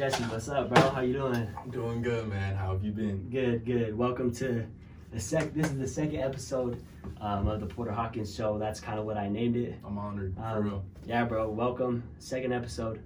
Jesse, 0.00 0.24
what's 0.24 0.48
up, 0.48 0.70
bro? 0.70 0.80
How 0.88 1.02
you 1.02 1.12
doing? 1.12 1.46
I'm 1.62 1.70
doing 1.70 2.00
good, 2.00 2.26
man. 2.26 2.56
How 2.56 2.72
have 2.72 2.82
you 2.82 2.90
been? 2.90 3.28
Good, 3.28 3.66
good. 3.66 3.94
Welcome 3.94 4.32
to 4.36 4.66
the 5.12 5.20
sec. 5.20 5.52
This 5.52 5.66
is 5.66 5.76
the 5.76 5.86
second 5.86 6.20
episode 6.20 6.82
um, 7.20 7.46
of 7.46 7.60
the 7.60 7.66
Porter 7.66 7.92
Hawkins 7.92 8.34
Show. 8.34 8.58
That's 8.58 8.80
kind 8.80 8.98
of 8.98 9.04
what 9.04 9.18
I 9.18 9.28
named 9.28 9.56
it. 9.56 9.78
I'm 9.84 9.98
honored, 9.98 10.34
for 10.36 10.42
Um, 10.42 10.64
real. 10.64 10.84
Yeah, 11.04 11.26
bro. 11.26 11.50
Welcome, 11.50 12.02
second 12.18 12.54
episode. 12.54 13.02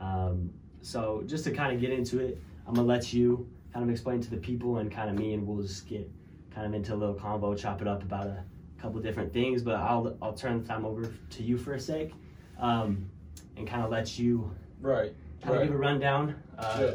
Um, 0.00 0.52
so 0.82 1.24
just 1.26 1.42
to 1.46 1.50
kind 1.50 1.74
of 1.74 1.80
get 1.80 1.90
into 1.90 2.20
it, 2.20 2.40
I'm 2.64 2.74
gonna 2.74 2.86
let 2.86 3.12
you 3.12 3.50
kind 3.72 3.82
of 3.82 3.90
explain 3.90 4.20
to 4.20 4.30
the 4.30 4.36
people 4.36 4.76
and 4.78 4.88
kind 4.88 5.10
of 5.10 5.18
me, 5.18 5.34
and 5.34 5.44
we'll 5.44 5.62
just 5.66 5.88
get 5.88 6.08
kind 6.54 6.64
of 6.64 6.74
into 6.74 6.94
a 6.94 6.96
little 6.96 7.16
convo, 7.16 7.58
chop 7.58 7.82
it 7.82 7.88
up 7.88 8.04
about 8.04 8.28
a 8.28 8.44
couple 8.80 9.00
different 9.00 9.32
things. 9.32 9.64
But 9.64 9.80
I'll 9.80 10.16
I'll 10.22 10.32
turn 10.32 10.62
the 10.62 10.68
time 10.68 10.84
over 10.84 11.12
to 11.28 11.42
you 11.42 11.58
for 11.58 11.74
a 11.74 11.80
sec, 11.80 12.12
um, 12.60 13.10
and 13.56 13.66
kind 13.66 13.82
of 13.82 13.90
let 13.90 14.16
you 14.16 14.48
Right. 14.80 15.12
Kind 15.46 15.62
of 15.62 15.68
give 15.68 15.74
a 15.74 15.78
rundown 15.78 16.34
uh, 16.58 16.76
Yeah. 16.80 16.86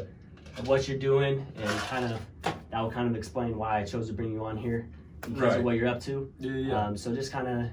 of 0.58 0.68
what 0.68 0.86
you're 0.86 0.98
doing, 0.98 1.46
and 1.56 1.68
kind 1.88 2.04
of 2.12 2.20
that 2.70 2.80
will 2.80 2.90
kind 2.90 3.08
of 3.08 3.16
explain 3.16 3.56
why 3.56 3.80
I 3.80 3.84
chose 3.84 4.06
to 4.08 4.12
bring 4.12 4.30
you 4.32 4.44
on 4.44 4.56
here 4.56 4.88
because 5.22 5.40
Right. 5.40 5.58
of 5.58 5.64
what 5.64 5.76
you're 5.76 5.88
up 5.88 6.00
to. 6.00 6.30
Yeah, 6.38 6.52
yeah. 6.52 6.86
Um, 6.86 6.96
so 6.96 7.14
just 7.14 7.32
kind 7.32 7.46
of 7.48 7.70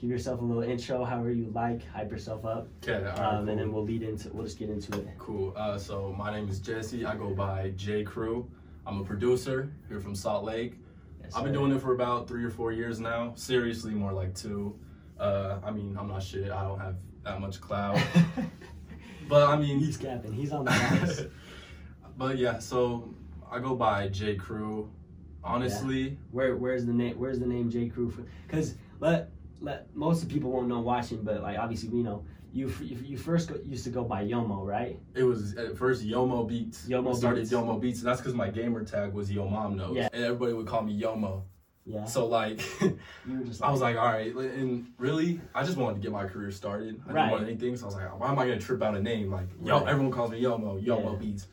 give 0.00 0.10
yourself 0.10 0.40
a 0.40 0.44
little 0.44 0.62
intro, 0.62 1.04
however 1.04 1.30
you 1.30 1.50
like, 1.54 1.86
hype 1.88 2.10
yourself 2.10 2.44
up, 2.44 2.68
okay. 2.82 2.94
all 2.94 3.02
right, 3.02 3.18
um, 3.18 3.40
cool. 3.44 3.48
and 3.50 3.60
then 3.60 3.72
we'll 3.72 3.84
lead 3.84 4.02
into 4.02 4.30
we'll 4.32 4.44
just 4.44 4.58
get 4.58 4.68
into 4.70 4.98
it. 4.98 5.08
Cool. 5.18 5.52
Uh, 5.56 5.78
so 5.78 6.12
my 6.18 6.32
name 6.32 6.48
is 6.48 6.58
Jesse. 6.58 7.04
I 7.04 7.14
go 7.16 7.30
by 7.30 7.70
JAYCREW. 7.76 8.46
I'm 8.86 9.00
a 9.00 9.04
producer 9.04 9.70
here 9.88 10.00
from 10.00 10.14
Salt 10.16 10.44
Lake. 10.44 10.74
Yes, 11.22 11.34
I've 11.36 11.44
been 11.44 11.52
doing 11.52 11.70
it 11.72 11.80
for 11.80 11.92
about 11.94 12.26
three 12.26 12.42
or 12.44 12.50
four 12.50 12.72
years 12.72 12.98
now. 12.98 13.32
Seriously, 13.36 13.92
more 13.92 14.12
like 14.12 14.34
two. 14.34 14.76
Uh, 15.18 15.58
I 15.62 15.70
mean, 15.70 15.96
I'm 15.98 16.08
not 16.08 16.22
shit. 16.22 16.50
I 16.50 16.64
don't 16.64 16.80
have 16.80 16.96
that 17.24 17.40
much 17.40 17.60
clout. 17.60 17.98
but 19.30 19.48
I 19.48 19.56
mean, 19.56 19.78
He's 19.78 19.96
capping. 19.96 20.32
He's 20.34 20.52
on 20.52 20.64
the 20.66 20.70
rise. 21.00 21.26
but 22.18 22.36
yeah, 22.36 22.58
so 22.58 23.14
I 23.50 23.58
go 23.60 23.74
by 23.74 24.08
JAYCREW. 24.08 24.88
Honestly, 25.42 26.18
Where 26.32 26.56
where's 26.56 26.84
the 26.84 26.92
name? 26.92 27.18
Where's 27.18 27.38
the 27.38 27.46
name 27.46 27.70
JAYCREW? 27.70 28.26
Because 28.46 28.74
let 28.98 29.30
let 29.60 29.94
most 29.96 30.22
of 30.22 30.28
the 30.28 30.34
people 30.34 30.50
won't 30.50 30.68
know 30.68 30.80
watching, 30.80 31.22
but 31.22 31.42
like 31.42 31.58
obviously 31.58 31.88
we 31.88 32.02
know 32.02 32.24
you 32.52 32.70
you, 32.80 33.16
first 33.16 33.48
go, 33.48 33.56
used 33.64 33.84
to 33.84 33.90
go 33.90 34.02
by 34.04 34.24
Yomo, 34.24 34.66
right? 34.66 34.98
it 35.14 35.22
was 35.22 35.54
at 35.56 35.76
first 35.78 36.04
Yomo 36.04 36.46
Beats. 36.48 36.86
Yomo 36.88 37.14
I 37.14 37.18
started 37.18 37.40
Beats. 37.42 37.52
Yomo 37.52 37.80
Beats. 37.80 37.98
and 38.00 38.08
That's 38.08 38.20
because 38.20 38.34
my 38.34 38.50
gamer 38.50 38.84
tag 38.84 39.12
was 39.14 39.30
Yo 39.30 39.48
Mom 39.48 39.76
Knows. 39.76 39.96
Yeah. 39.96 40.08
And 40.12 40.24
everybody 40.24 40.52
would 40.52 40.66
call 40.66 40.82
me 40.82 41.00
Yomo. 41.00 41.42
Yeah. 41.92 42.04
So 42.04 42.26
like, 42.26 42.60
were 42.80 42.94
I 43.62 43.70
was 43.70 43.80
like, 43.80 43.96
all 43.96 44.06
right. 44.06 44.34
And 44.34 44.86
really, 44.98 45.40
I 45.54 45.64
just 45.64 45.76
wanted 45.76 45.94
to 45.96 46.00
get 46.00 46.12
my 46.12 46.26
career 46.26 46.50
started. 46.50 47.00
I 47.08 47.12
Right. 47.12 47.22
didn't 47.24 47.32
want 47.32 47.44
anything. 47.48 47.76
So 47.76 47.84
I 47.84 47.86
was 47.86 47.94
like, 47.96 48.20
why 48.20 48.30
am 48.30 48.38
I 48.38 48.46
gonna 48.46 48.60
trip 48.60 48.82
out 48.82 48.96
a 48.96 49.00
name? 49.02 49.30
Like, 49.30 49.48
yo, 49.62 49.78
Right. 49.80 49.88
everyone 49.88 50.12
calls 50.12 50.30
me 50.30 50.42
Yomo. 50.42 50.82
Yomo 50.84 51.12
Yeah. 51.12 51.18
Beats. 51.18 51.46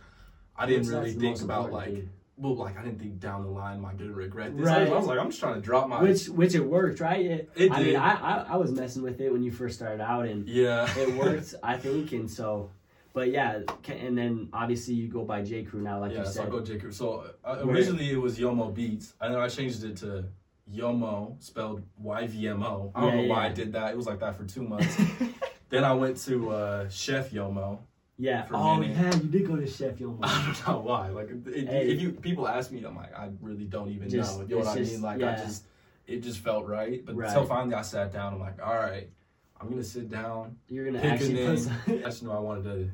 I 0.56 0.66
didn't 0.66 0.88
really 0.90 1.14
think 1.14 1.42
about 1.42 1.72
like, 1.72 1.86
thing. 1.94 2.10
well, 2.38 2.56
like 2.56 2.78
I 2.80 2.84
didn't 2.84 3.00
think 3.00 3.20
down 3.20 3.44
the 3.44 3.50
line 3.50 3.78
am 3.78 3.86
I 3.86 3.94
gonna 3.94 4.12
regret 4.12 4.56
this. 4.58 4.66
Right. 4.66 4.88
I 4.88 4.96
was 4.96 5.06
like, 5.08 5.20
I'm 5.20 5.28
just 5.30 5.40
trying 5.40 5.56
to 5.56 5.62
drop 5.62 5.88
my. 5.88 6.02
which 6.02 6.28
which 6.30 6.56
it 6.56 6.60
worked, 6.66 7.00
right? 7.00 7.26
It, 7.26 7.50
It 7.56 7.72
I 7.72 7.78
did. 7.80 7.88
mean, 7.88 7.96
I, 7.96 8.14
I 8.14 8.46
I 8.50 8.56
was 8.58 8.72
messing 8.72 9.02
with 9.04 9.20
it 9.22 9.32
when 9.32 9.44
you 9.44 9.52
first 9.52 9.76
started 9.76 10.02
out, 10.02 10.26
and 10.28 10.48
yeah. 10.48 10.88
it 10.98 11.16
worked, 11.16 11.56
I 11.64 11.78
think, 11.78 12.12
and 12.12 12.30
so. 12.30 12.70
But 13.18 13.32
yeah, 13.32 13.62
and 13.90 14.16
then 14.16 14.48
obviously 14.54 14.94
you 14.94 15.08
go 15.08 15.24
by 15.26 15.42
JAYCREW 15.42 15.74
now, 15.82 16.00
like 16.02 16.12
yeah, 16.12 16.20
you 16.20 16.26
so 16.26 16.32
said. 16.34 16.46
I 16.46 16.50
go 16.52 16.60
JAYCREW. 16.62 16.94
So 16.94 17.26
uh, 17.44 17.58
originally 17.64 18.12
it 18.12 18.22
was 18.22 18.38
Yomo 18.38 18.72
Beats, 18.72 19.16
and 19.20 19.34
then 19.34 19.42
I 19.42 19.48
changed 19.48 19.84
it 19.84 19.98
to 19.98 20.26
Yomo, 20.72 21.36
spelled 21.44 21.82
Y 21.98 22.28
V 22.28 22.48
M 22.48 22.62
O. 22.62 22.92
I 22.94 23.02
don't 23.02 23.10
Yeah, 23.16 23.22
know 23.24 23.28
why 23.30 23.48
I 23.48 23.50
did 23.50 23.74
that. 23.74 23.90
It 23.90 23.98
was 23.98 24.06
like 24.06 24.20
that 24.20 24.36
for 24.38 24.44
two 24.44 24.62
months. 24.62 24.96
then 25.70 25.84
I 25.84 25.94
went 25.94 26.18
to 26.26 26.52
uh, 26.52 26.90
Chef 26.90 27.32
Yomo. 27.32 27.80
yeah. 28.20 28.46
for 28.46 28.56
Oh 28.56 28.76
minute. 28.78 28.96
yeah, 28.98 29.16
you 29.16 29.30
did 29.30 29.48
go 29.48 29.56
to 29.56 29.66
Chef 29.66 29.96
Yomo. 29.98 30.20
I 30.22 30.54
don't 30.64 30.68
know 30.76 30.82
why. 30.82 31.10
Like, 31.10 31.32
it, 31.48 31.68
Hey. 31.68 31.88
if 31.90 32.00
you 32.00 32.12
people 32.12 32.48
ask 32.48 32.72
me, 32.72 32.84
I'm 32.84 32.96
like, 32.96 33.16
I 33.18 33.30
really 33.42 33.66
don't 33.66 33.90
even 33.90 34.10
Just- 34.12 34.38
know. 34.38 34.46
You 34.46 34.50
know 34.50 34.58
what 34.60 34.68
I 34.68 34.76
just- 34.78 34.92
mean? 34.94 35.02
Like, 35.02 35.20
yeah. 35.22 35.32
I 35.32 35.36
just, 35.44 35.64
it 36.06 36.20
just 36.22 36.38
felt 36.38 36.68
right. 36.68 37.04
But 37.04 37.16
Right. 37.16 37.32
so 37.32 37.46
finally, 37.46 37.74
I 37.74 37.82
sat 37.82 38.14
down. 38.14 38.36
I'm 38.36 38.40
like, 38.40 38.62
all 38.64 38.76
right, 38.76 39.10
I'm 39.60 39.70
gonna 39.72 39.84
sit 39.84 40.08
down. 40.08 40.58
You're 40.70 40.86
gonna 40.86 41.00
Pick 41.00 41.10
a 41.10 41.14
actually 41.16 41.34
put 41.38 41.46
name. 41.48 41.58
some, 41.58 41.82
I 41.88 41.98
just 42.10 42.22
knew 42.22 42.30
I 42.32 42.38
wanted 42.38 42.64
to, 42.66 42.92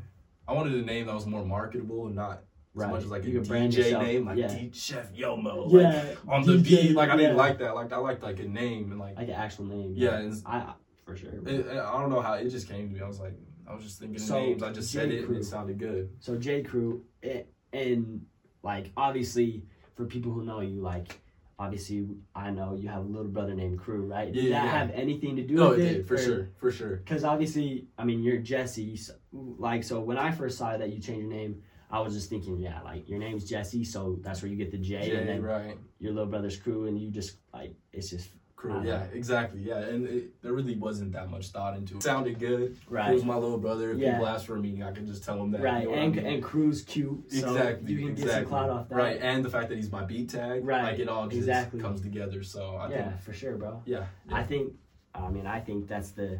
I 0.47 0.53
wanted 0.53 0.73
a 0.73 0.81
name 0.81 1.07
that 1.07 1.15
was 1.15 1.25
more 1.25 1.45
marketable 1.45 2.07
and 2.07 2.15
not 2.15 2.43
right. 2.73 2.85
as 2.87 2.91
much 2.91 3.03
as 3.03 3.09
like 3.09 3.23
a 3.25 3.29
you 3.29 3.41
brand 3.41 3.73
DJ 3.73 3.99
name, 3.99 4.25
like 4.25 4.37
yeah. 4.37 4.47
D- 4.47 4.71
Chef 4.73 5.13
Yomo. 5.13 5.71
Like, 5.71 5.81
yeah. 5.81 6.15
on 6.27 6.43
the 6.45 6.53
DJ, 6.53 6.63
beat. 6.63 6.95
Like 6.95 7.09
I 7.09 7.15
didn't 7.15 7.35
yeah. 7.35 7.41
like 7.41 7.59
that. 7.59 7.75
Like 7.75 7.93
I 7.93 7.97
liked 7.97 8.23
like 8.23 8.39
a 8.39 8.47
name 8.47 8.91
and 8.91 8.99
like 8.99 9.15
like 9.15 9.27
an 9.27 9.35
actual 9.35 9.65
name. 9.65 9.93
yeah. 9.95 10.17
And 10.17 10.41
I 10.45 10.73
for 11.05 11.15
sure. 11.15 11.31
it, 11.45 11.67
I 11.67 12.01
don't 12.01 12.09
know 12.09 12.21
how 12.21 12.33
it 12.33 12.49
just 12.49 12.67
came 12.67 12.89
to 12.89 12.95
me. 12.95 13.01
I 13.01 13.07
was 13.07 13.19
like, 13.19 13.33
I 13.67 13.73
was 13.73 13.83
just 13.83 13.99
thinking 13.99 14.19
So, 14.19 14.39
names. 14.39 14.63
I 14.63 14.71
just 14.71 14.91
said 14.91 15.09
J. 15.09 15.17
it 15.17 15.27
and 15.27 15.37
it 15.37 15.45
sounded 15.45 15.77
good. 15.77 16.09
So 16.19 16.37
JAYCREW, 16.37 17.01
it, 17.21 17.51
and 17.71 18.25
like 18.63 18.91
obviously 18.97 19.63
for 19.95 20.05
people 20.05 20.31
who 20.31 20.43
know 20.43 20.61
you, 20.61 20.81
like 20.81 21.19
obviously 21.59 22.07
I 22.35 22.51
know 22.51 22.75
you 22.75 22.89
have 22.89 23.03
a 23.03 23.07
little 23.07 23.27
brother 23.27 23.53
named 23.53 23.79
Crew, 23.79 24.05
right? 24.05 24.31
Did 24.31 24.45
Yeah, 24.45 24.59
that 24.59 24.65
yeah. 24.65 24.79
have 24.79 24.91
anything 24.91 25.35
to 25.35 25.43
do 25.43 25.61
oh, 25.61 25.69
with 25.71 25.79
it? 25.79 25.83
No, 25.83 25.89
it 25.89 25.93
did 25.93 26.07
for 26.07 26.15
or- 26.15 26.17
sure, 26.17 26.49
for 26.57 26.71
sure. 26.71 26.95
Because 26.97 27.23
obviously, 27.23 27.87
I 27.97 28.03
mean, 28.03 28.23
you're 28.23 28.37
Jesse. 28.37 28.95
So, 28.97 29.13
like, 29.31 29.83
so 29.83 29.99
when 29.99 30.17
I 30.17 30.31
first 30.31 30.57
saw 30.57 30.75
that 30.77 30.89
you 30.89 30.99
changed 30.99 31.21
your 31.21 31.29
name, 31.29 31.61
I 31.91 31.99
was 31.99 32.15
just 32.15 32.29
thinking, 32.29 32.59
yeah, 32.59 32.81
like 32.81 33.07
your 33.07 33.19
name's 33.19 33.47
Jesse, 33.47 33.83
so 33.85 34.17
that's 34.21 34.41
where 34.41 34.49
you 34.49 34.57
get 34.57 34.71
the 34.71 34.79
J, 34.79 35.01
Jay, 35.05 35.15
and 35.15 35.29
then 35.29 35.43
right? 35.43 35.77
your 35.99 36.11
little 36.11 36.29
brother's 36.29 36.57
Crew, 36.57 36.87
and 36.87 36.99
you 36.99 37.11
just 37.11 37.37
like 37.53 37.75
it's 37.91 38.09
just 38.09 38.29
Crew, 38.63 38.79
I 38.79 38.83
yeah, 38.85 39.03
exactly, 39.11 39.59
yeah. 39.61 39.79
And 39.79 40.07
it, 40.07 40.41
there 40.41 40.53
really 40.53 40.77
wasn't 40.77 41.11
that 41.11 41.29
much 41.29 41.49
thought 41.49 41.75
into 41.75 41.97
it. 41.97 42.03
Sounded 42.03 42.39
good. 42.39 42.77
right, 42.87 43.09
He 43.09 43.13
was 43.15 43.25
my 43.25 43.35
little 43.35 43.57
brother. 43.57 43.91
If 43.91 43.97
Yeah. 43.97 44.11
people 44.13 44.27
ask 44.27 44.45
for 44.45 44.55
a 44.55 44.59
meeting, 44.59 44.81
I 44.83 44.93
can 44.93 45.05
just 45.05 45.21
tell 45.25 45.37
them 45.37 45.51
that. 45.51 45.61
right, 45.61 45.79
you 45.81 45.85
know 45.87 45.89
what 45.91 45.99
I 45.99 46.03
and 46.03 46.15
mean? 46.15 46.25
and 46.25 46.43
Crew's 46.43 46.81
cute, 46.81 47.29
so 47.29 47.55
exactly, 47.55 47.91
you 47.91 47.97
can 47.99 48.15
get 48.15 48.29
some 48.29 48.45
clout 48.45 48.69
off 48.69 48.87
that, 48.87 48.95
Right, 48.95 49.19
and 49.21 49.43
the 49.43 49.49
fact 49.49 49.67
that 49.67 49.75
he's 49.75 49.91
my 49.91 50.05
beat 50.05 50.29
tag, 50.29 50.65
Right, 50.65 50.83
Like 50.83 50.99
it 50.99 51.09
all 51.09 51.25
just 51.27 51.39
exactly. 51.39 51.81
comes 51.81 51.99
together. 51.99 52.41
So 52.41 52.77
I 52.77 52.87
think 52.87 52.99
yeah, 52.99 53.09
think, 53.09 53.21
for 53.21 53.33
sure, 53.33 53.57
bro. 53.57 53.81
yeah, 53.85 54.05
I 54.31 54.43
think, 54.43 54.73
I 55.13 55.29
mean, 55.29 55.45
I 55.45 55.59
think 55.59 55.87
that's 55.89 56.11
the 56.11 56.39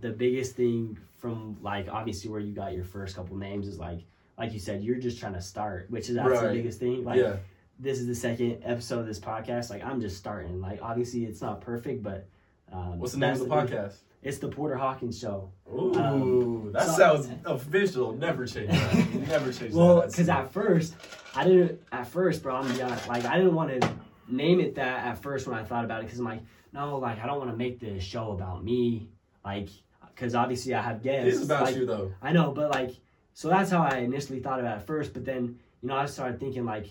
the 0.00 0.10
biggest 0.10 0.54
thing 0.54 0.96
from 1.18 1.56
like 1.62 1.88
obviously 1.90 2.30
where 2.30 2.38
you 2.38 2.54
got 2.54 2.72
your 2.74 2.84
first 2.84 3.16
couple 3.16 3.36
names 3.36 3.66
is 3.66 3.76
like 3.76 4.04
like 4.38 4.52
you 4.52 4.60
said 4.60 4.84
you're 4.84 4.98
just 5.00 5.18
trying 5.18 5.34
to 5.34 5.40
start, 5.42 5.90
which 5.90 6.08
is 6.08 6.14
that's 6.14 6.40
the 6.42 6.48
biggest 6.52 6.78
thing. 6.78 7.02
Like 7.04 7.18
yeah, 7.18 7.36
this 7.80 7.98
is 7.98 8.06
the 8.06 8.14
second 8.14 8.62
episode 8.64 9.00
of 9.00 9.06
this 9.06 9.18
podcast. 9.18 9.70
Like 9.70 9.84
I'm 9.84 10.00
just 10.00 10.16
starting. 10.16 10.60
Like 10.60 10.80
obviously 10.82 11.24
it's 11.24 11.40
not 11.40 11.60
perfect, 11.60 12.02
but 12.02 12.26
um, 12.72 12.98
What's 12.98 13.12
the 13.14 13.18
name 13.18 13.32
of 13.32 13.38
the 13.40 13.46
podcast? 13.46 13.94
It's 14.22 14.36
the 14.38 14.48
Porter 14.48 14.76
Hawkins 14.76 15.18
Show. 15.18 15.50
Ooh, 15.72 15.94
Um, 15.94 16.72
that 16.72 16.86
so- 16.86 16.92
sounds 17.22 17.30
official. 17.46 18.12
Never 18.12 18.46
change 18.46 18.70
that. 18.70 19.14
Never 19.28 19.50
change 19.52 19.72
Well, 19.74 20.02
because 20.02 20.28
at 20.28 20.52
first 20.52 20.94
I 21.34 21.44
didn't. 21.44 21.80
At 21.90 22.06
first, 22.06 22.42
bro, 22.42 22.56
I'm 22.56 22.62
gonna 22.64 22.74
be 22.74 22.82
honest, 22.82 23.08
like 23.08 23.24
I 23.24 23.36
didn't 23.38 23.54
want 23.54 23.80
to 23.80 23.90
name 24.28 24.60
it 24.60 24.74
that 24.76 25.06
at 25.06 25.22
first 25.22 25.46
when 25.48 25.58
I 25.58 25.64
thought 25.64 25.84
about 25.84 26.00
it 26.00 26.04
because 26.04 26.18
I'm 26.18 26.26
like, 26.26 26.42
no, 26.72 26.98
like 26.98 27.18
I 27.18 27.26
don't 27.26 27.38
want 27.38 27.50
to 27.50 27.56
make 27.56 27.80
the 27.80 27.98
show 27.98 28.32
about 28.32 28.62
me, 28.62 29.08
like 29.44 29.68
because 30.14 30.34
obviously 30.34 30.74
I 30.74 30.82
have 30.82 31.02
guests. 31.02 31.26
it 31.26 31.34
is 31.34 31.42
about 31.44 31.62
like, 31.64 31.76
you 31.76 31.86
though. 31.86 32.12
I 32.20 32.32
know, 32.32 32.50
but 32.52 32.70
like, 32.70 32.90
so 33.32 33.48
that's 33.48 33.70
how 33.70 33.82
I 33.82 33.98
initially 33.98 34.40
thought 34.40 34.60
about 34.60 34.72
it 34.76 34.80
at 34.80 34.86
first. 34.86 35.14
But 35.14 35.24
then, 35.24 35.58
you 35.80 35.88
know, 35.88 35.96
I 35.96 36.04
started 36.04 36.38
thinking 36.38 36.66
like, 36.66 36.88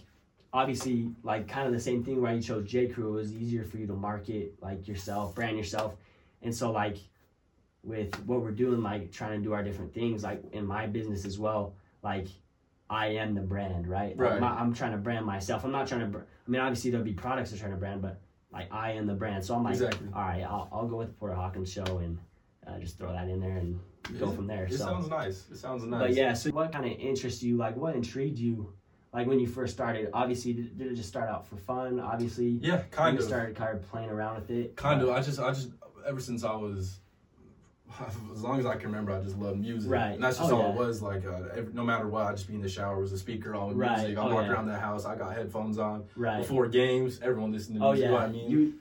obviously, 0.53 1.11
like 1.23 1.47
kind 1.47 1.67
of 1.67 1.73
the 1.73 1.79
same 1.79 2.03
thing 2.03 2.21
where 2.21 2.33
you 2.33 2.41
chose 2.41 2.69
JAYCREW. 2.71 2.97
It 2.97 3.09
was 3.09 3.33
easier 3.33 3.63
for 3.63 3.77
you 3.77 3.87
to 3.87 3.93
market 3.93 4.53
like 4.61 4.87
yourself, 4.87 5.35
brand 5.35 5.57
yourself, 5.57 5.95
and 6.41 6.53
so 6.55 6.71
like, 6.71 6.97
with 7.83 8.13
what 8.25 8.41
we're 8.41 8.51
doing, 8.51 8.81
like 8.83 9.11
trying 9.11 9.37
to 9.39 9.43
do 9.43 9.53
our 9.53 9.63
different 9.63 9.93
things, 9.93 10.23
like 10.23 10.41
in 10.51 10.65
my 10.65 10.87
business 10.87 11.25
as 11.25 11.37
well, 11.39 11.73
like. 12.03 12.27
I 12.91 13.09
am 13.09 13.35
the 13.35 13.41
brand, 13.41 13.87
right? 13.87 14.17
Like, 14.17 14.31
Right. 14.31 14.41
my- 14.41 14.59
I'm 14.59 14.73
trying 14.73 14.93
to 14.93 14.97
brand 14.97 15.23
myself. 15.23 15.63
I'm 15.63 15.71
not 15.71 15.85
trying 15.87 16.01
to. 16.01 16.07
Br- 16.07 16.17
I 16.21 16.49
mean, 16.49 16.59
obviously 16.59 16.89
there'll 16.89 17.05
be 17.05 17.13
products 17.13 17.51
I'm 17.51 17.59
trying 17.59 17.69
to 17.69 17.77
brand, 17.77 18.01
but 18.01 18.19
like 18.51 18.65
I 18.73 18.93
am 18.93 19.05
the 19.05 19.13
brand. 19.13 19.45
So 19.45 19.53
I'm 19.53 19.63
like, 19.63 19.73
Exactly. 19.75 20.07
all 20.11 20.23
right, 20.23 20.41
I'll, 20.41 20.67
I'll 20.71 20.87
go 20.87 20.95
with 20.97 21.09
the 21.09 21.13
Porter 21.13 21.35
Hawkins 21.35 21.71
show 21.71 21.83
and 21.99 22.17
uh, 22.65 22.79
just 22.79 22.97
throw 22.97 23.11
that 23.13 23.29
in 23.29 23.39
there 23.41 23.57
and 23.57 23.79
go 24.19 24.31
from 24.31 24.47
there. 24.47 24.65
It 24.65 24.71
so. 24.71 24.85
sounds 24.85 25.07
nice. 25.07 25.45
It 25.51 25.57
sounds 25.57 25.83
nice. 25.83 25.99
But 26.01 26.13
yeah, 26.15 26.33
so 26.33 26.49
what 26.49 26.71
kind 26.71 26.85
of 26.91 26.93
interests 26.93 27.43
you? 27.43 27.57
Like, 27.57 27.75
what 27.77 27.93
intrigued 27.95 28.39
you? 28.39 28.73
Like 29.11 29.25
when 29.27 29.39
you 29.39 29.47
first 29.47 29.73
started, 29.73 30.09
obviously, 30.13 30.53
did, 30.53 30.77
did 30.77 30.91
it 30.91 30.95
just 30.95 31.09
start 31.09 31.29
out 31.29 31.47
for 31.47 31.55
fun? 31.55 31.99
Obviously, 31.99 32.59
yeah, 32.61 32.83
kind 32.91 33.15
you 33.17 33.21
of. 33.23 33.27
started 33.27 33.55
kind 33.55 33.75
of 33.75 33.89
playing 33.89 34.09
around 34.09 34.35
with 34.35 34.51
it. 34.51 34.75
Kind 34.75 35.01
of. 35.01 35.09
I 35.09 35.21
just, 35.21 35.39
I 35.39 35.49
just, 35.51 35.69
ever 36.07 36.19
since 36.19 36.43
I 36.43 36.53
was, 36.53 36.99
as 38.31 38.43
long 38.43 38.59
as 38.59 38.67
I 38.67 38.75
can 38.75 38.89
remember, 38.91 39.11
I 39.11 39.19
just 39.21 39.35
loved 39.37 39.59
music. 39.59 39.89
Right. 39.91 40.11
And 40.11 40.23
that's 40.23 40.37
just 40.37 40.51
Oh, 40.51 40.57
all 40.61 40.67
yeah. 40.67 40.73
it 40.73 40.77
was. 40.77 41.01
Like, 41.01 41.25
uh, 41.25 41.45
every, 41.55 41.73
no 41.73 41.83
matter 41.83 42.07
what, 42.07 42.27
I 42.27 42.33
just 42.33 42.47
be 42.47 42.53
in 42.53 42.61
the 42.61 42.69
shower 42.69 42.99
with 43.01 43.11
a 43.11 43.17
speaker 43.17 43.55
on 43.55 43.69
with 43.69 43.77
Right. 43.77 43.97
music. 43.99 44.17
I'm 44.19 44.27
Oh, 44.27 44.35
walking 44.35 44.49
yeah. 44.51 44.53
around 44.53 44.67
the 44.67 44.77
house. 44.77 45.05
I 45.05 45.15
got 45.15 45.33
headphones 45.33 45.79
on. 45.79 46.03
right. 46.15 46.37
Before 46.37 46.67
games, 46.67 47.19
everyone 47.23 47.51
listening 47.51 47.79
to 47.79 47.85
oh 47.85 47.91
music. 47.93 48.03
yeah, 48.03 48.07
You 48.09 48.13
know 48.13 48.19
what 48.21 48.29
I 48.29 48.31
mean? 48.31 48.49
you. 48.51 48.73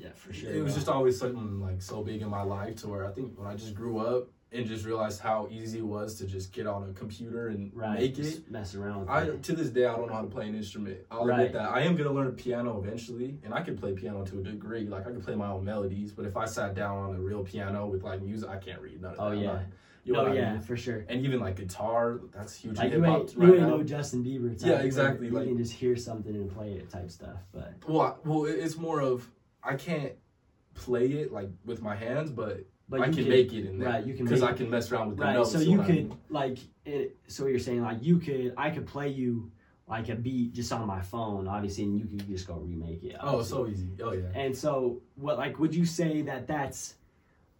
Yeah, 0.00 0.08
for 0.14 0.32
sure. 0.32 0.50
it 0.52 0.62
was 0.62 0.74
just 0.74 0.88
always 0.88 1.18
something 1.18 1.60
like 1.60 1.82
so 1.82 2.02
big 2.02 2.22
in 2.22 2.28
my 2.28 2.42
life 2.42 2.76
to 2.82 2.88
where 2.88 3.04
I 3.06 3.10
think 3.12 3.36
when 3.38 3.46
I 3.46 3.54
just 3.56 3.74
grew 3.74 3.98
up 3.98 4.28
and 4.52 4.66
just 4.66 4.84
realized 4.86 5.20
how 5.20 5.48
easy 5.50 5.78
it 5.78 5.84
was 5.86 6.14
to 6.18 6.26
just 6.26 6.52
get 6.52 6.66
on 6.66 6.88
a 6.88 6.92
computer 6.92 7.48
and 7.48 7.70
right. 7.74 7.98
make 7.98 8.14
just 8.14 8.38
it. 8.38 8.50
mess 8.50 8.74
around 8.74 9.00
with 9.00 9.08
I 9.10 9.22
it. 9.24 9.42
to 9.42 9.54
this 9.56 9.70
day 9.70 9.86
I 9.86 9.96
don't 9.96 10.06
know 10.06 10.14
how 10.14 10.22
to 10.22 10.28
play 10.28 10.46
an 10.48 10.54
instrument. 10.54 10.98
I'll 11.10 11.26
Right. 11.26 11.40
admit 11.40 11.52
that. 11.54 11.70
I 11.72 11.80
am 11.80 11.96
gonna 11.96 12.12
learn 12.12 12.30
piano 12.32 12.80
eventually, 12.82 13.38
and 13.44 13.52
I 13.52 13.62
can 13.62 13.76
play 13.76 13.92
piano 13.92 14.24
to 14.24 14.38
a 14.40 14.42
degree. 14.42 14.86
Like 14.86 15.06
I 15.06 15.10
can 15.10 15.20
play 15.20 15.34
my 15.34 15.48
own 15.48 15.64
melodies, 15.64 16.12
but 16.12 16.24
if 16.26 16.36
I 16.36 16.44
sat 16.44 16.74
down 16.74 16.96
on 16.96 17.16
a 17.16 17.20
real 17.20 17.42
piano 17.44 17.86
with 17.86 18.02
like 18.04 18.22
music, 18.22 18.48
I 18.48 18.56
can't 18.58 18.80
read 18.80 19.02
none 19.02 19.14
of 19.14 19.20
Oh, 19.20 19.30
that. 19.30 19.36
Yeah. 19.38 19.62
You 20.04 20.12
know 20.12 20.20
oh, 20.20 20.26
I 20.30 20.34
yeah, 20.34 20.60
for 20.60 20.76
sure. 20.76 21.04
And 21.08 21.24
even 21.24 21.40
like 21.40 21.56
guitar, 21.56 22.20
that's 22.32 22.54
huge 22.54 22.76
Like 22.78 22.92
you 22.92 23.04
ain't, 23.04 23.34
right 23.36 23.48
you 23.48 23.54
ain't 23.54 23.62
now. 23.62 23.68
no 23.78 23.82
Justin 23.82 24.24
Bieber. 24.24 24.56
Type, 24.56 24.68
Yeah, 24.68 24.78
exactly, 24.82 25.26
You 25.26 25.32
like- 25.32 25.48
can 25.48 25.58
just 25.58 25.72
hear 25.72 25.96
something 25.96 26.32
and 26.32 26.48
play 26.48 26.74
it 26.74 26.88
type 26.88 27.10
stuff. 27.10 27.38
But 27.52 27.74
Well, 27.88 28.00
I- 28.00 28.14
well, 28.24 28.44
it's 28.44 28.76
more 28.78 29.00
of 29.00 29.28
I 29.64 29.74
can't 29.74 30.12
play 30.74 31.08
it 31.08 31.32
like 31.32 31.50
with 31.64 31.82
my 31.82 31.96
hands, 31.96 32.30
but, 32.30 32.60
but 32.88 33.00
I 33.00 33.06
you 33.06 33.12
can 33.12 33.24
could- 33.24 33.28
make 33.32 33.52
it 33.52 33.66
in 33.66 33.78
there. 33.78 33.88
right, 33.88 34.06
you 34.06 34.14
can 34.14 34.24
because 34.24 34.42
I 34.42 34.52
can 34.52 34.70
mess 34.70 34.90
around 34.92 35.08
with 35.08 35.18
the 35.18 35.24
right. 35.24 35.34
notes. 35.34 35.52
So 35.52 35.58
you 35.58 35.64
you 35.64 35.70
know 35.72 35.78
what 35.78 35.84
I 35.90 35.94
could 35.94 36.08
mean? 36.08 36.18
like 36.30 36.58
it. 36.84 37.16
So 37.26 37.46
you're 37.46 37.58
saying 37.58 37.82
like 37.82 37.98
you 38.02 38.18
could 38.18 38.54
I 38.56 38.70
could 38.70 38.86
play 38.86 39.08
you 39.08 39.50
like 39.88 40.08
a 40.08 40.16
beat 40.16 40.52
just 40.52 40.72
on 40.72 40.84
my 40.86 41.00
phone, 41.00 41.46
obviously, 41.46 41.84
and 41.84 41.98
you 41.98 42.06
could 42.06 42.26
just 42.28 42.46
go 42.46 42.54
remake 42.54 43.04
it. 43.04 43.16
Oh, 43.20 43.42
so 43.42 43.66
easy. 43.68 43.88
Oh 44.02 44.12
yeah. 44.12 44.26
And 44.34 44.56
so, 44.56 45.00
what 45.14 45.38
like 45.38 45.58
would 45.58 45.74
you 45.74 45.84
say 45.86 46.22
that 46.22 46.46
that's 46.46 46.94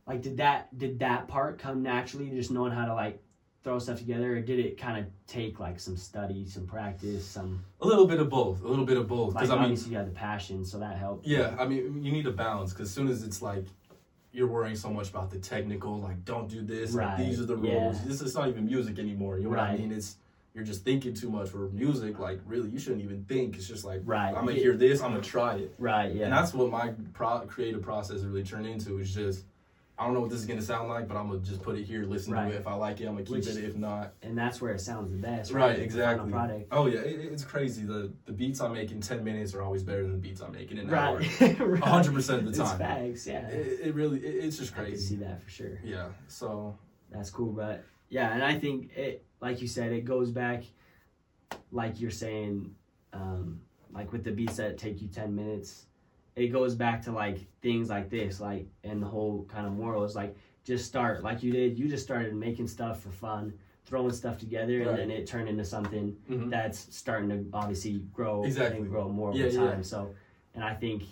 like 0.06 0.22
did 0.22 0.36
that 0.38 0.76
did 0.76 0.98
that 1.00 1.28
part 1.28 1.58
come 1.58 1.82
naturally, 1.82 2.30
just 2.30 2.50
knowing 2.50 2.72
how 2.72 2.84
to 2.86 2.94
like 2.94 3.22
throw 3.62 3.78
stuff 3.80 3.98
together, 3.98 4.36
or 4.36 4.40
did 4.40 4.60
it 4.60 4.78
kind 4.78 4.96
of 5.04 5.10
take 5.26 5.58
like 5.58 5.80
some 5.80 5.96
study, 5.96 6.46
some 6.46 6.66
practice, 6.66 7.24
some 7.26 7.64
A 7.80 7.86
little 7.86 8.06
bit 8.06 8.20
of 8.20 8.28
both. 8.28 8.62
A 8.62 8.68
little 8.68 8.84
bit 8.84 8.96
of 8.96 9.08
both. 9.08 9.34
like 9.34 9.42
Because 9.44 9.50
I 9.58 9.66
mean, 9.68 9.76
you 9.90 9.96
had 9.96 10.06
the 10.06 10.12
passion, 10.12 10.64
so 10.64 10.78
that 10.78 10.96
helped. 10.96 11.26
yeah. 11.26 11.56
I 11.58 11.66
mean, 11.66 12.04
you 12.04 12.12
need 12.12 12.26
a 12.28 12.32
balance. 12.32 12.72
Because 12.72 12.88
as 12.90 12.94
soon 12.94 13.08
as 13.08 13.24
it's 13.24 13.42
like 13.42 13.66
you're 14.36 14.46
worrying 14.46 14.76
so 14.76 14.90
much 14.90 15.08
about 15.08 15.30
the 15.30 15.38
technical, 15.38 15.98
like 15.98 16.24
don't 16.24 16.48
do 16.48 16.62
this, 16.62 16.92
Right, 16.92 17.16
these 17.16 17.40
are 17.40 17.46
the 17.46 17.56
yeah. 17.58 17.72
rules. 17.72 18.02
This 18.04 18.20
is 18.20 18.34
not 18.34 18.48
even 18.48 18.66
music 18.66 18.98
anymore. 18.98 19.38
You 19.38 19.44
know 19.44 19.50
what 19.50 19.60
I 19.60 19.76
mean? 19.76 19.90
It's 19.92 20.16
you're 20.54 20.64
just 20.64 20.84
thinking 20.84 21.14
too 21.14 21.30
much. 21.30 21.48
For 21.50 21.68
music, 21.70 22.18
like 22.18 22.40
really, 22.46 22.68
you 22.68 22.78
shouldn't 22.78 23.02
even 23.02 23.24
think. 23.24 23.56
It's 23.56 23.66
just 23.68 23.84
like 23.84 24.02
Right. 24.04 24.28
I'm 24.28 24.44
gonna 24.46 24.52
hear 24.52 24.76
this. 24.76 25.00
I'm 25.02 25.10
gonna 25.12 25.22
try 25.22 25.56
it. 25.56 25.74
Right. 25.78 26.14
Yeah. 26.14 26.24
And 26.24 26.32
that's 26.32 26.52
what 26.54 26.70
my 26.70 26.92
pro- 27.14 27.40
creative 27.40 27.82
process 27.82 28.20
really 28.22 28.42
turned 28.42 28.66
into. 28.66 28.98
Is 28.98 29.14
just 29.14 29.44
I 29.98 30.04
don't 30.04 30.12
know 30.12 30.20
what 30.20 30.28
this 30.28 30.40
is 30.40 30.44
gonna 30.46 30.60
sound 30.60 30.88
like, 30.90 31.08
but 31.08 31.16
I'm 31.16 31.28
gonna 31.28 31.40
just 31.40 31.62
put 31.62 31.76
it 31.78 31.84
here, 31.84 32.04
listen 32.04 32.34
Right. 32.34 32.50
to 32.50 32.54
it. 32.54 32.60
If 32.60 32.66
I 32.66 32.74
like 32.74 33.00
it, 33.00 33.06
I'm 33.06 33.14
gonna 33.14 33.24
keep 33.24 33.36
Which- 33.36 33.46
it. 33.48 33.56
If 33.64 33.76
not, 33.76 34.12
and 34.22 34.36
that's 34.36 34.60
where 34.60 34.72
it 34.74 34.80
sounds 34.80 35.10
the 35.10 35.16
best. 35.16 35.52
right, 35.52 35.70
final 35.70 35.82
exactly. 35.84 36.30
Product. 36.30 36.68
Oh 36.70 36.86
yeah, 36.86 36.98
it, 37.00 37.32
it's 37.32 37.44
crazy. 37.44 37.84
The 37.84 38.12
the 38.26 38.32
beats 38.32 38.60
I 38.60 38.68
make 38.68 38.92
in 38.92 39.00
ten 39.00 39.24
minutes 39.24 39.54
are 39.54 39.62
always 39.62 39.82
better 39.82 40.02
than 40.02 40.12
the 40.12 40.18
beats 40.18 40.42
I 40.42 40.48
make 40.48 40.70
in 40.70 40.78
an 40.78 40.92
hour. 40.92 41.16
Right. 41.18 41.40
right. 41.60 41.82
hundred 41.82 42.12
percent 42.14 42.40
of 42.40 42.44
the 42.44 42.50
It's 42.50 42.58
time. 42.70 42.78
facts. 42.78 43.26
Yeah. 43.26 43.46
It, 43.48 43.86
it 43.88 43.94
really, 43.94 44.18
it, 44.18 44.44
it's 44.44 44.58
just 44.58 44.74
crazy. 44.74 44.88
I 44.88 44.90
can 44.96 45.00
see 45.00 45.16
that 45.16 45.42
for 45.42 45.48
sure. 45.50 45.80
Yeah. 45.82 46.08
So 46.28 46.76
That's 47.10 47.30
cool, 47.30 47.52
but 47.52 47.82
yeah, 48.10 48.34
and 48.34 48.44
I 48.44 48.58
think 48.58 48.94
it, 48.96 49.24
like 49.40 49.62
you 49.62 49.66
said, 49.68 49.92
it 49.92 50.04
goes 50.04 50.30
back, 50.30 50.64
like 51.72 52.00
you're 52.00 52.10
saying, 52.10 52.74
um, 53.12 53.60
like 53.92 54.12
with 54.12 54.24
the 54.24 54.30
beats 54.32 54.56
that 54.56 54.76
take 54.78 55.00
you 55.00 55.08
ten 55.08 55.34
minutes, 55.34 55.85
it 56.36 56.48
goes 56.48 56.74
back 56.74 57.02
to 57.02 57.12
like 57.12 57.38
things 57.62 57.88
like 57.88 58.10
this, 58.10 58.40
like, 58.40 58.66
and 58.84 59.02
the 59.02 59.06
whole 59.06 59.44
kind 59.48 59.66
of 59.66 59.72
moral 59.72 60.04
is 60.04 60.14
like 60.14 60.36
just 60.64 60.84
start 60.84 61.22
like 61.24 61.42
you 61.42 61.50
did. 61.50 61.78
You 61.78 61.88
just 61.88 62.04
started 62.04 62.34
making 62.34 62.68
stuff 62.68 63.00
for 63.00 63.10
fun, 63.10 63.54
throwing 63.86 64.12
stuff 64.12 64.38
together, 64.38 64.80
Right. 64.80 64.88
and 64.88 64.98
then 64.98 65.10
it 65.10 65.26
turned 65.26 65.48
into 65.48 65.64
something 65.64 66.14
mhm. 66.30 66.50
that's 66.50 66.94
starting 66.94 67.30
to 67.30 67.44
obviously 67.56 68.00
grow 68.12 68.44
Exactly. 68.44 68.80
and 68.80 68.88
grow 68.90 69.08
more 69.08 69.34
Yeah, 69.34 69.46
over 69.46 69.54
yeah. 69.54 69.70
time. 69.70 69.82
So, 69.82 70.14
and 70.54 70.62
I 70.62 70.74
think 70.74 71.04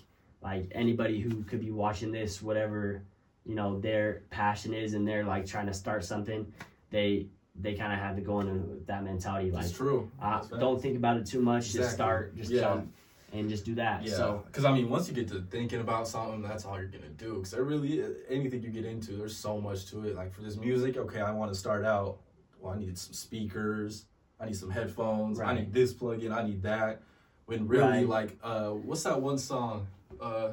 like 0.43 0.71
anybody 0.73 1.21
who 1.21 1.43
could 1.45 1.61
be 1.61 1.71
watching 1.71 2.13
this, 2.13 2.43
whatever 2.43 3.03
you 3.47 3.55
know 3.55 3.81
their 3.81 4.23
passion 4.29 4.75
is, 4.75 4.93
and 4.93 5.09
they're 5.09 5.25
like 5.25 5.47
trying 5.47 5.67
to 5.67 5.75
start 5.75 6.05
something, 6.05 6.47
they 6.91 7.29
they 7.63 7.73
kind 7.75 7.93
of 7.93 7.99
have 8.01 8.17
to 8.17 8.21
go 8.21 8.41
into 8.41 8.83
that 8.87 9.05
mentality. 9.05 9.53
Like, 9.53 9.65
it's 9.67 9.73
true. 9.73 10.11
uh, 10.21 10.43
don't 10.59 10.83
think 10.83 10.97
about 10.97 11.17
it 11.19 11.25
too 11.25 11.41
much. 11.41 11.73
Just 11.73 11.93
start, 11.95 12.37
just 12.37 12.51
Yeah. 12.51 12.61
jump, 12.63 12.93
and 13.35 13.49
just 13.49 13.65
do 13.65 13.75
that. 13.75 14.05
Yeah, 14.05 14.15
So 14.15 14.43
because 14.47 14.65
I 14.65 14.73
mean, 14.73 14.89
once 14.89 15.09
you 15.09 15.15
get 15.15 15.29
to 15.29 15.43
thinking 15.51 15.81
about 15.81 16.07
something, 16.09 16.41
that's 16.43 16.65
all 16.65 16.79
you're 16.79 16.89
gonna 16.89 17.09
do. 17.09 17.35
Because 17.35 17.51
there 17.51 17.65
really, 17.65 18.03
anything 18.29 18.63
you 18.63 18.71
get 18.71 18.85
into, 18.85 19.13
there's 19.13 19.37
so 19.37 19.61
much 19.61 19.87
to 19.91 20.05
it. 20.07 20.15
Like 20.15 20.33
for 20.33 20.43
this 20.43 20.57
music, 20.57 20.97
okay, 20.97 21.21
I 21.21 21.33
want 21.33 21.53
to 21.53 21.59
start 21.59 21.85
out. 21.85 22.19
Well, 22.61 22.73
I 22.75 22.79
need 22.79 22.97
some 22.97 23.13
speakers. 23.13 24.07
I 24.41 24.47
need 24.47 24.57
some 24.57 24.71
headphones. 24.71 25.41
I 25.41 25.55
need 25.55 25.73
this 25.73 25.93
plug-in. 25.93 26.33
I 26.33 26.45
need 26.47 26.63
that. 26.63 27.03
When 27.47 27.69
really, 27.69 28.05
Right. 28.05 28.09
like, 28.09 28.39
uh, 28.43 28.71
what's 28.71 29.03
that 29.03 29.21
one 29.21 29.37
song? 29.39 29.87
Uh, 30.21 30.53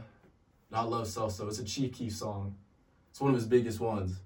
not 0.72 0.90
Love 0.90 1.08
Salsa. 1.08 1.48
It's 1.48 1.60
a 1.60 1.64
Chief 1.64 1.94
Keef 1.94 2.14
song. 2.16 2.56
It's 3.12 3.22
one 3.22 3.30
of 3.32 3.36
his 3.36 3.46
biggest 3.48 3.80
ones. 3.80 4.20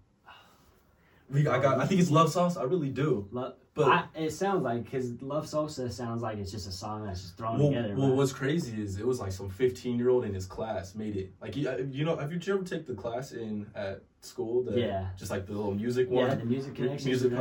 We, 1.30 1.48
I 1.48 1.60
got. 1.60 1.80
I 1.80 1.86
think 1.88 2.02
it's 2.02 2.12
Love 2.12 2.31
Sauce. 2.31 2.56
I 2.57 2.63
really 2.63 2.90
do. 2.90 3.28
lo- 3.31 3.54
But 3.75 3.88
I, 3.92 4.04
it 4.16 4.31
sounds 4.31 4.63
like 4.63 4.86
because 4.86 5.22
Love 5.22 5.50
Sosa 5.50 5.89
sounds 5.92 6.22
like 6.22 6.38
it's 6.38 6.50
just 6.50 6.66
a 6.66 6.72
song 6.72 7.06
that's 7.06 7.22
just 7.22 7.38
thrown 7.38 7.60
Well, 7.60 7.68
together. 7.68 7.94
well, 7.98 8.07
right? 8.07 8.16
what's 8.16 8.31
crazy 8.31 8.81
is 8.81 8.98
it 8.98 9.06
was 9.06 9.19
like 9.19 9.33
some 9.33 9.50
15 9.50 9.98
year 9.98 10.10
old 10.10 10.24
in 10.24 10.33
his 10.33 10.45
class 10.45 10.95
made 10.95 11.18
it. 11.18 11.33
Like, 11.42 11.57
you, 11.57 11.68
uh, 11.69 11.80
you 11.92 12.06
know, 12.06 12.16
have 12.16 12.31
you 12.31 12.39
ever 12.54 12.63
take 12.63 12.86
the 12.86 12.94
class 12.95 13.33
in 13.33 13.68
at 13.75 14.01
school? 14.22 14.63
The, 14.63 14.80
Yeah. 14.80 15.07
Just 15.18 15.30
like 15.30 15.45
the 15.45 15.51
little 15.51 15.74
music 15.75 16.10
one. 16.10 16.25
yeah, 16.30 16.36
the 16.36 16.45
music 16.45 16.74
connection. 16.75 17.10
music. 17.10 17.33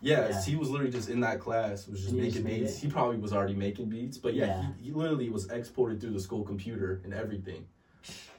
Yeah, 0.00 0.28
Yeah. 0.28 0.42
he 0.44 0.54
was 0.54 0.70
literally 0.70 0.92
just 0.92 1.08
in 1.08 1.18
that 1.20 1.40
class, 1.40 1.88
was 1.88 2.02
just 2.02 2.14
he 2.14 2.20
making 2.20 2.44
made 2.44 2.60
beats. 2.60 2.76
it? 2.78 2.80
He 2.82 2.88
probably 2.88 3.16
was 3.16 3.32
already 3.32 3.54
making 3.54 3.86
beats, 3.88 4.16
but 4.16 4.34
yeah, 4.34 4.46
Yeah. 4.46 4.66
He, 4.78 4.84
he 4.90 4.92
literally 4.92 5.28
was 5.28 5.50
exported 5.50 6.00
through 6.00 6.12
the 6.12 6.20
school 6.20 6.44
computer 6.44 7.00
and 7.02 7.12
everything. 7.12 7.66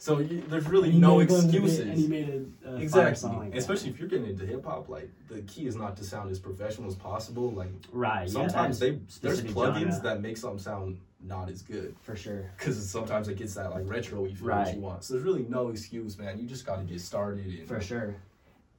So 0.05 0.19
you, 0.19 0.43
there's 0.47 0.67
really 0.67 0.91
no 0.91 1.17
made 1.17 1.31
one 1.31 1.39
of 1.45 1.51
the 1.51 1.57
excuses. 1.57 1.79
and 1.79 1.97
he 1.97 2.05
made 2.07 2.29
a, 2.29 2.67
fire 2.67 2.77
Exactly, 2.77 3.29
like 3.31 3.51
that. 3.53 3.57
especially 3.57 3.89
if 3.89 3.97
you're 3.97 4.07
getting 4.07 4.27
into 4.27 4.45
hip 4.45 4.63
hop. 4.63 4.87
Like 4.87 5.09
the 5.29 5.41
key 5.41 5.65
is 5.65 5.75
not 5.75 5.97
to 5.97 6.03
sound 6.03 6.29
as 6.29 6.37
professional 6.37 6.87
as 6.87 6.93
possible. 6.93 7.49
Like 7.49 7.69
right. 7.91 8.29
sometimes 8.29 8.79
yeah, 8.79 8.91
they 8.91 8.99
there's 9.21 9.41
plugins 9.41 9.79
genre, 9.79 10.01
that 10.03 10.21
make 10.21 10.37
something 10.37 10.59
sound 10.59 10.99
not 11.23 11.49
as 11.49 11.63
good. 11.63 11.95
for 12.03 12.15
sure. 12.15 12.51
because 12.55 12.87
sometimes 12.87 13.29
it 13.29 13.37
gets 13.37 13.55
that 13.55 13.71
like 13.71 13.81
retro 13.89 14.27
feel 14.27 14.45
Right. 14.47 14.65
that 14.65 14.75
you 14.75 14.81
want. 14.81 15.03
So 15.03 15.15
there's 15.15 15.25
really 15.25 15.47
no 15.49 15.69
excuse, 15.69 16.19
man. 16.19 16.37
You 16.37 16.45
just 16.45 16.67
got 16.67 16.75
to 16.75 16.83
get 16.83 17.01
started 17.01 17.43
and 17.47 17.67
For 17.67 17.81
sure. 17.81 18.15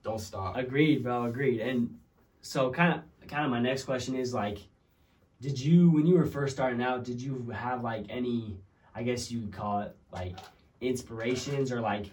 don't 0.04 0.20
stop. 0.20 0.54
Agreed, 0.56 1.02
bro. 1.02 1.24
Agreed. 1.24 1.60
And 1.60 1.98
so, 2.40 2.70
kind 2.70 2.94
of, 2.94 3.28
kind 3.28 3.44
of, 3.44 3.50
my 3.50 3.58
next 3.58 3.82
question 3.82 4.14
is 4.14 4.32
like, 4.32 4.58
did 5.40 5.58
you, 5.58 5.90
when 5.90 6.06
you 6.06 6.14
were 6.14 6.24
first 6.24 6.54
starting 6.54 6.80
out, 6.80 7.02
did 7.02 7.20
you 7.20 7.48
have 7.52 7.82
like 7.82 8.06
any, 8.10 8.58
I 8.94 9.02
guess 9.02 9.32
you 9.32 9.40
would 9.40 9.52
call 9.52 9.80
it 9.80 9.96
like 10.12 10.36
inspirations 10.80 11.72
or 11.72 11.80
like 11.80 12.06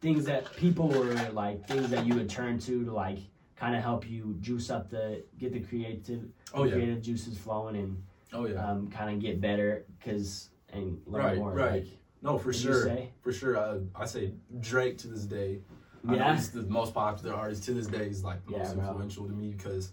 things 0.00 0.24
that 0.26 0.54
people 0.56 0.88
were 0.88 1.14
like 1.32 1.66
things 1.66 1.88
that 1.90 2.04
you 2.06 2.14
would 2.14 2.28
turn 2.28 2.58
to 2.58 2.84
to 2.84 2.92
like 2.92 3.18
kind 3.56 3.74
of 3.76 3.82
help 3.82 4.08
you 4.08 4.36
juice 4.40 4.68
up 4.70 4.90
the 4.90 5.22
get 5.38 5.52
the 5.52 5.60
creative 5.60 6.24
oh 6.52 6.64
yeah, 6.64 6.72
creative 6.74 7.00
juices 7.02 7.38
flowing 7.38 7.76
and 7.76 8.02
oh 8.32 8.46
yeah. 8.46 8.56
um, 8.64 8.88
kind 8.90 9.14
of 9.14 9.20
get 9.20 9.40
better 9.40 9.84
because 9.98 10.50
and 10.72 11.00
learn 11.06 11.24
Right, 11.24 11.36
more. 11.36 11.52
right. 11.52 11.72
Like, 11.72 11.86
no, 12.22 12.38
for 12.38 12.52
sure, 12.52 12.90
for 13.22 13.32
sure. 13.32 13.56
I, 13.58 13.78
I 13.94 14.06
say 14.06 14.32
Drake 14.60 14.98
to 14.98 15.08
this 15.08 15.24
day. 15.24 15.60
I 16.08 16.12
know 16.12 16.16
Yeah. 16.16 16.34
he's 16.34 16.50
the 16.50 16.62
most 16.62 16.94
popular 16.94 17.34
artist 17.34 17.64
to 17.64 17.74
this 17.74 17.86
day. 17.86 18.06
He's 18.08 18.24
like 18.24 18.44
the 18.46 18.52
Yeah, 18.52 18.58
most 18.60 18.74
bro. 18.76 18.84
influential 18.88 19.26
to 19.26 19.32
me 19.32 19.50
because 19.52 19.92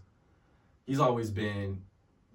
he's 0.85 0.99
always 0.99 1.29
been. 1.29 1.81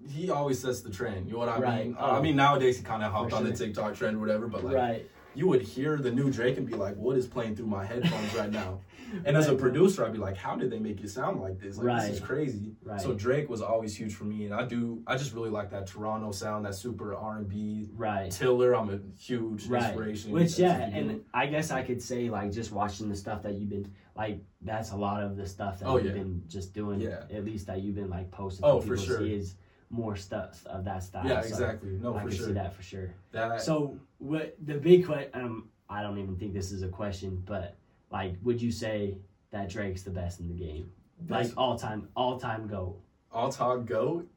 He 0.07 0.31
always 0.31 0.59
sets 0.61 0.83
the 0.83 0.91
trend. 0.91 1.27
You 1.27 1.33
know 1.33 1.39
what 1.41 1.49
I 1.49 1.59
Right. 1.59 1.87
mean? 1.87 1.97
Oh. 1.99 2.13
I 2.13 2.21
mean 2.21 2.37
nowadays 2.37 2.77
he 2.77 2.85
kind 2.85 3.03
of 3.03 3.11
hopped 3.11 3.31
For 3.31 3.37
on 3.39 3.45
the. 3.45 3.53
TikTok 3.53 3.95
trend 3.97 4.17
or 4.19 4.21
whatever, 4.21 4.47
but 4.47 4.63
like 4.65 4.77
right. 4.77 5.11
You 5.37 5.47
would 5.49 5.63
hear 5.63 5.97
the 5.99 6.11
new 6.11 6.31
Drake 6.31 6.57
and 6.57 6.67
be 6.67 6.75
like, 6.75 6.97
"What 6.97 7.17
is 7.17 7.27
playing 7.27 7.57
through 7.57 7.67
my 7.67 7.85
headphones 7.85 8.35
right 8.35 8.51
now?" 8.51 8.81
And 9.25 9.37
as 9.37 9.47
a 9.47 9.55
producer, 9.55 10.05
I'd 10.05 10.13
be 10.13 10.19
like, 10.19 10.37
"How 10.37 10.57
did 10.57 10.69
they 10.69 10.81
make 10.81 11.01
it 11.01 11.09
sound 11.11 11.41
like 11.41 11.61
this? 11.61 11.79
Like 11.79 12.03
this 12.03 12.15
is 12.17 12.21
crazy." 12.21 12.75
Right. 12.83 13.01
So 13.01 13.15
Drake 13.15 13.49
was 13.49 13.63
always 13.63 13.95
huge 13.97 14.15
for 14.15 14.25
me, 14.25 14.47
and 14.47 14.53
I 14.55 14.65
do. 14.65 15.01
I 15.07 15.17
just 15.17 15.33
really 15.33 15.49
like 15.51 15.71
that 15.71 15.87
Toronto 15.87 16.33
sound, 16.33 16.65
that 16.67 16.75
super 16.75 17.15
R 17.15 17.37
and 17.39 17.49
B. 17.49 17.89
Right. 17.95 18.33
Tiller, 18.33 18.75
I'm 18.75 18.91
a 18.91 18.99
huge 19.17 19.67
Right. 19.69 19.85
inspiration. 19.85 20.33
Which 20.33 20.59
yeah, 20.59 20.89
you 20.89 20.95
and 21.11 21.25
I 21.33 21.47
guess 21.47 21.71
I 21.71 21.83
could 21.85 22.03
say 22.03 22.29
like 22.31 22.51
just 22.51 22.73
watching 22.73 23.09
the 23.09 23.15
stuff 23.17 23.45
that 23.45 23.55
you've 23.55 23.69
been 23.71 23.89
like 24.17 24.41
that's 24.63 24.91
a 24.91 24.97
lot 24.97 25.23
of 25.23 25.37
the 25.37 25.47
stuff 25.47 25.79
that 25.79 25.87
Oh, 25.87 25.99
you've 25.99 26.07
yeah. 26.07 26.13
been 26.23 26.43
just 26.49 26.75
doing. 26.75 27.01
Yeah. 27.01 27.23
At 27.33 27.45
least 27.45 27.69
that 27.69 27.83
you've 27.83 27.95
been 27.95 28.11
like 28.11 28.33
posting. 28.33 28.65
Oh, 28.65 28.81
for 28.81 28.97
for 28.97 28.97
people 28.97 29.17
to 29.19 29.25
sure. 29.25 29.39
Is 29.39 29.55
more 29.91 30.17
stuff 30.17 30.65
of 30.67 30.85
that 30.85 31.03
style. 31.03 31.27
yeah, 31.27 31.41
so 31.41 31.49
exactly. 31.49 31.91
No, 31.91 32.15
I 32.17 32.23
for 32.23 32.29
can 32.29 32.37
sure. 32.37 32.47
see 32.47 32.53
that 32.53 32.75
for 32.75 32.83
sure. 32.83 33.15
That 33.33 33.61
So 33.63 33.99
what 34.19 34.57
the 34.65 34.75
big 34.75 35.07
question? 35.07 35.31
Um, 35.35 35.69
I 35.89 36.03
don't 36.03 36.19
even 36.19 36.37
think 36.37 36.53
this 36.55 36.73
is 36.73 36.83
a 36.83 36.89
question, 36.89 37.43
but 37.47 37.77
like, 38.11 38.35
would 38.43 38.61
you 38.61 38.73
say 38.73 39.17
that 39.51 39.69
Drake's 39.69 40.03
the 40.03 40.11
best 40.11 40.41
in 40.41 40.49
the 40.49 40.55
game? 40.55 40.91
Like 41.29 41.51
all 41.57 41.79
time, 41.79 42.09
all 42.17 42.39
time 42.39 42.67
go. 42.67 42.97
all 43.33 43.51
time 43.51 43.85
goat. 43.87 44.29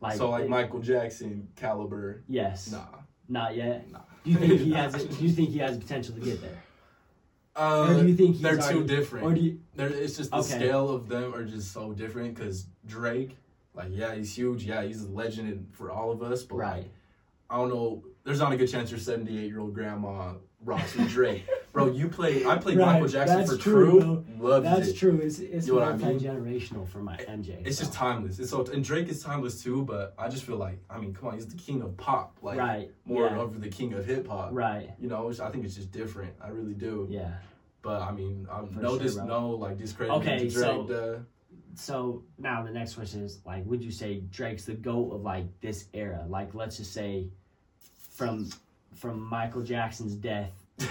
Like 0.00 0.16
so 0.16 0.30
like 0.30 0.44
it- 0.44 0.50
Michael 0.50 0.80
Jackson 0.80 1.48
caliber. 1.56 2.24
Yes. 2.28 2.72
Nah, 2.72 2.84
Not 3.28 3.56
yet. 3.56 3.90
nah. 3.90 4.00
Do 4.24 4.30
you 4.32 4.36
think 4.38 4.60
he 4.60 4.72
has? 4.80 4.92
do 5.04 5.24
you 5.24 5.32
think 5.32 5.50
he 5.50 5.58
has 5.58 5.78
potential 5.78 6.14
to 6.16 6.20
get 6.20 6.40
there? 6.42 6.62
Uh, 7.54 7.86
Or 7.88 8.00
do 8.02 8.08
you 8.08 8.14
think 8.16 8.32
he's 8.34 8.42
they're 8.42 8.58
already- 8.58 8.78
too 8.80 8.84
different? 8.86 9.26
Or 9.26 9.34
do 9.34 9.40
you? 9.40 9.60
It's 9.78 10.16
just 10.16 10.30
the 10.30 10.38
Okay. 10.38 10.48
scale 10.56 10.90
of 10.90 11.08
them 11.08 11.34
are 11.34 11.44
just 11.44 11.70
so 11.72 11.92
different. 11.92 12.34
Because 12.34 12.66
Drake, 12.86 13.36
like, 13.74 13.88
yeah, 13.90 14.14
he's 14.14 14.36
huge. 14.36 14.64
Yeah, 14.64 14.82
he's 14.82 15.02
a 15.04 15.08
legend 15.10 15.68
for 15.72 15.90
all 15.90 16.10
of 16.10 16.22
us. 16.22 16.42
But 16.42 16.56
Right. 16.56 16.76
like, 16.82 16.90
I 17.50 17.56
don't 17.56 17.68
know. 17.68 18.04
There's 18.24 18.38
not 18.40 18.52
a 18.52 18.56
good 18.56 18.68
chance 18.70 18.90
your 18.90 19.00
78 19.00 19.46
year 19.46 19.60
old 19.60 19.74
grandma 19.74 20.34
rocks 20.64 20.94
with 20.94 21.08
Drake, 21.10 21.44
bro. 21.72 21.88
You 21.90 22.08
play. 22.08 22.46
I 22.46 22.56
played 22.56 22.78
Right, 22.78 22.92
Michael 22.94 23.08
Jackson 23.08 23.38
that's 23.38 23.50
for 23.52 23.58
true, 23.58 24.00
True. 24.00 24.24
Loved 24.38 24.64
That's 24.64 24.88
it. 24.88 24.96
true. 24.96 25.18
It's 25.18 25.40
it's 25.40 25.66
You 25.66 25.74
know 25.74 25.80
what 25.80 25.88
I 25.88 25.96
mean? 25.96 26.06
multi 26.06 26.24
generational 26.26 26.86
for 26.88 26.98
my 26.98 27.16
MJ. 27.16 27.60
It's 27.66 27.78
so. 27.78 27.84
just 27.84 27.92
timeless. 27.94 28.38
It's 28.38 28.50
so 28.50 28.64
and 28.66 28.84
Drake 28.84 29.08
is 29.08 29.22
timeless 29.24 29.60
too. 29.62 29.82
But 29.84 30.14
I 30.16 30.28
just 30.28 30.44
feel 30.44 30.56
like 30.56 30.78
I 30.88 30.98
mean, 30.98 31.12
come 31.14 31.28
on, 31.28 31.34
he's 31.34 31.48
the 31.48 31.56
king 31.56 31.82
of 31.82 31.96
pop. 31.96 32.38
Like 32.42 32.58
right. 32.58 32.90
more 33.04 33.26
yeah. 33.26 33.40
of 33.40 33.60
the 33.60 33.68
king 33.68 33.92
of 33.94 34.06
hip 34.06 34.28
hop. 34.28 34.50
Right. 34.52 34.90
You 35.00 35.08
know, 35.08 35.32
I 35.42 35.50
think 35.50 35.64
it's 35.64 35.74
just 35.74 35.90
different. 35.90 36.32
I 36.40 36.48
really 36.48 36.74
do. 36.74 37.08
Yeah. 37.10 37.32
But 37.82 38.02
I 38.02 38.12
mean, 38.12 38.46
um, 38.48 38.68
For 38.68 38.80
no, 38.80 38.90
sure, 38.90 38.98
dis- 39.00 39.14
bro. 39.16 39.24
no, 39.26 39.50
like 39.50 39.76
discredit 39.78 40.14
Okay, 40.18 40.38
to 40.38 40.48
Drake. 40.48 40.54
so- 40.88 40.94
uh, 40.94 41.18
So 41.74 42.22
now 42.38 42.62
the 42.62 42.70
next 42.70 42.94
question 42.94 43.22
is 43.24 43.38
like, 43.46 43.64
would 43.66 43.82
you 43.82 43.90
say 43.90 44.20
Drake's 44.30 44.64
the 44.66 44.74
goat 44.74 45.12
of 45.12 45.22
like 45.22 45.46
this 45.60 45.86
era? 45.94 46.24
Like, 46.28 46.54
let's 46.54 46.76
just 46.76 46.92
say 46.92 47.28
from 48.10 48.50
from 48.94 49.20
Michael 49.20 49.62
Jackson's 49.62 50.14
death, 50.14 50.52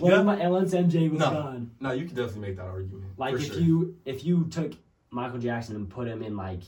yeah. 0.00 0.20
when, 0.22 0.40
and 0.40 0.52
once 0.52 0.72
MJ 0.74 1.10
was 1.10 1.18
No. 1.18 1.30
gone. 1.30 1.70
no, 1.80 1.92
you 1.92 2.06
could 2.06 2.14
definitely 2.16 2.42
make 2.48 2.56
that 2.56 2.66
argument. 2.66 3.04
Like 3.16 3.34
if 3.34 3.46
sure. 3.46 3.58
you 3.58 3.96
if 4.04 4.24
you 4.24 4.44
took 4.50 4.72
Michael 5.10 5.38
Jackson 5.38 5.76
and 5.76 5.88
put 5.90 6.06
him 6.06 6.22
in 6.22 6.36
like 6.36 6.60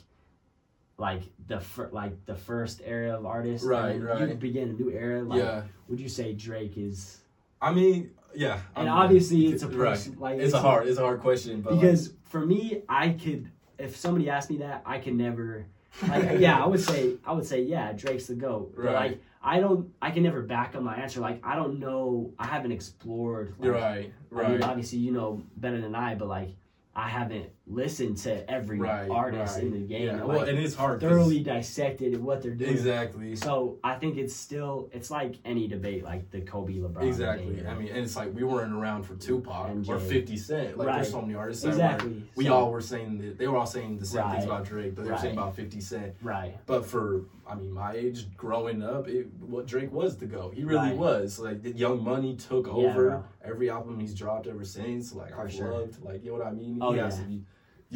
like 0.99 1.23
the 1.47 1.61
fir- 1.61 1.91
like 1.93 2.25
the 2.27 2.35
first 2.35 2.81
era 2.85 3.17
of 3.17 3.27
artists, 3.27 3.67
Right, 3.67 3.95
and 3.97 4.05
right. 4.05 4.29
You 4.29 4.35
begin 4.35 4.71
a 4.71 4.73
new 4.73 4.91
era. 4.91 5.23
Like, 5.23 5.39
yeah, 5.41 5.63
Would 5.89 6.01
you 6.01 6.09
say 6.09 6.33
Drake 6.33 6.77
is? 6.77 7.19
I 7.61 7.73
mean, 7.73 8.11
yeah, 8.35 8.61
And 8.75 8.89
obviously, 8.89 9.47
it's 9.47 9.63
a 9.63 9.69
right. 9.69 10.09
Like 10.19 10.39
It's 10.39 10.55
a 10.55 10.61
hard, 10.61 10.89
it's 10.89 10.99
a 10.99 11.03
hard 11.03 11.21
question, 11.21 11.61
but 11.61 11.73
like, 11.75 11.81
because 11.83 12.13
for 12.39 12.47
me, 12.47 12.83
I 12.89 13.11
could 13.11 13.51
if 13.79 13.97
somebody 13.97 14.31
asked 14.31 14.51
me 14.51 14.59
that, 14.59 14.83
I 14.85 14.99
could 14.99 15.15
never. 15.15 15.67
Like, 16.07 16.39
yeah, 16.41 16.63
I 16.63 16.67
would 16.67 16.81
say 16.81 17.15
I 17.25 17.33
would 17.33 17.47
say 17.47 17.63
yeah, 17.63 17.93
Drake's 17.93 18.27
the 18.27 18.35
goat. 18.35 18.75
But 18.77 18.93
like 18.93 19.23
I 19.43 19.61
don't, 19.61 19.93
I 20.03 20.11
can 20.11 20.23
never 20.23 20.43
back 20.43 20.75
up 20.75 20.83
my 20.83 20.97
answer. 20.97 21.21
Like 21.21 21.41
I 21.45 21.57
don't 21.57 21.79
know, 21.79 22.33
I 22.39 22.47
haven't 22.47 22.73
explored. 22.73 23.55
Like, 23.59 23.71
right, 23.71 23.83
I 23.83 24.03
mean, 24.03 24.13
right, 24.31 24.63
obviously, 24.63 24.99
you 24.99 25.13
know 25.13 25.43
better 25.57 25.81
than 25.81 25.95
I, 25.95 26.15
but 26.15 26.29
like 26.29 26.51
I 26.95 27.09
haven't 27.09 27.51
listened 27.69 28.17
to 28.17 28.49
every 28.49 28.79
right, 28.79 29.11
artist 29.11 29.57
right. 29.57 29.65
in 29.65 29.73
the 29.73 29.79
game. 29.81 30.03
Yeah, 30.07 30.11
and, 30.13 30.25
well, 30.25 30.39
like, 30.39 30.49
and 30.49 30.59
it's 30.59 30.75
hard. 30.75 31.01
thoroughly 31.01 31.41
dissected 31.41 32.23
what 32.23 32.41
they're 32.43 32.55
doing. 32.55 32.71
Exactly. 32.71 33.35
So 33.35 33.79
I 33.83 33.95
think 33.97 34.17
it's 34.19 34.35
still 34.35 34.89
it's 34.93 35.11
like 35.11 35.35
any 35.45 35.67
debate, 35.67 36.05
like 36.05 36.31
the 36.31 36.43
Kobe 36.43 36.75
LeBron. 36.75 37.03
Exactly. 37.03 37.57
debate, 37.57 37.67
I 37.67 37.75
mean, 37.75 37.89
and 37.89 37.99
it's 37.99 38.15
like 38.17 38.33
we 38.35 38.45
weren't 38.45 38.73
around 38.73 39.03
for 39.03 39.17
Tupac 39.17 39.69
MJ. 39.71 39.89
or 39.89 39.99
Fifty 39.99 40.37
Cent. 40.37 40.79
Like 40.79 40.89
Right. 40.89 40.95
there's 40.97 41.11
so 41.11 41.21
many 41.21 41.35
artists. 41.35 41.65
exactly. 41.65 42.23
We 42.37 42.45
So- 42.45 42.55
all 42.55 42.71
were 42.71 42.81
saying 42.81 43.19
that 43.19 43.39
they 43.39 43.49
were 43.49 43.57
all 43.57 43.67
saying 43.67 43.99
the 43.99 44.07
same 44.07 44.31
things 44.31 44.45
about 44.45 44.65
Drake, 44.65 44.95
but 44.95 45.05
they 45.05 45.11
were 45.11 45.19
saying 45.19 45.35
about 45.37 45.57
Fifty 45.57 45.81
Cent. 45.81 46.15
right. 46.23 46.57
But 46.67 46.87
for 46.87 47.23
I 47.49 47.55
mean, 47.55 47.73
my 47.73 47.93
age, 47.93 48.27
growing 48.37 48.83
up, 48.83 49.07
it, 49.09 49.29
what 49.41 49.67
Drake 49.67 49.93
was 49.93 50.17
the 50.17 50.27
go. 50.27 50.51
He 50.51 50.65
really 50.65 50.95
was. 50.95 51.39
Like 51.39 51.63
the 51.63 51.71
Young 51.71 52.03
Money 52.03 52.35
took 52.37 52.67
over 52.67 53.25
every 53.45 53.71
album 53.71 54.01
he's 54.01 54.15
dropped 54.15 54.47
ever 54.49 54.65
since. 54.65 55.13
Like 55.15 55.37
I've 55.37 55.53
sure. 55.53 55.73
loved. 55.73 56.03
Like 56.05 56.25
you 56.25 56.33
know 56.33 56.39
what 56.39 56.47
I 56.47 56.51
mean? 56.53 56.79
Oh, 56.81 56.93
He 56.93 56.99
has 56.99 57.19
yeah. 57.21 57.37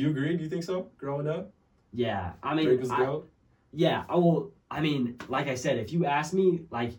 Do 0.01 0.07
you 0.07 0.13
agree? 0.13 0.35
Do 0.35 0.43
you 0.45 0.49
think 0.49 0.65
so? 0.65 0.89
Growing 0.97 1.29
up, 1.29 1.51
Yeah, 1.93 2.33
I 2.43 2.55
mean, 2.55 2.65
Drake 2.67 2.81
was 2.81 2.91
I- 2.91 2.97
go. 2.99 3.25
yeah. 3.73 4.05
I 4.09 4.17
will. 4.17 4.51
I 4.71 4.81
mean, 4.81 5.19
like 5.29 5.47
I 5.49 5.57
said, 5.57 5.77
if 5.79 5.93
you 5.93 6.07
ask 6.07 6.33
me, 6.33 6.61
like, 6.71 6.93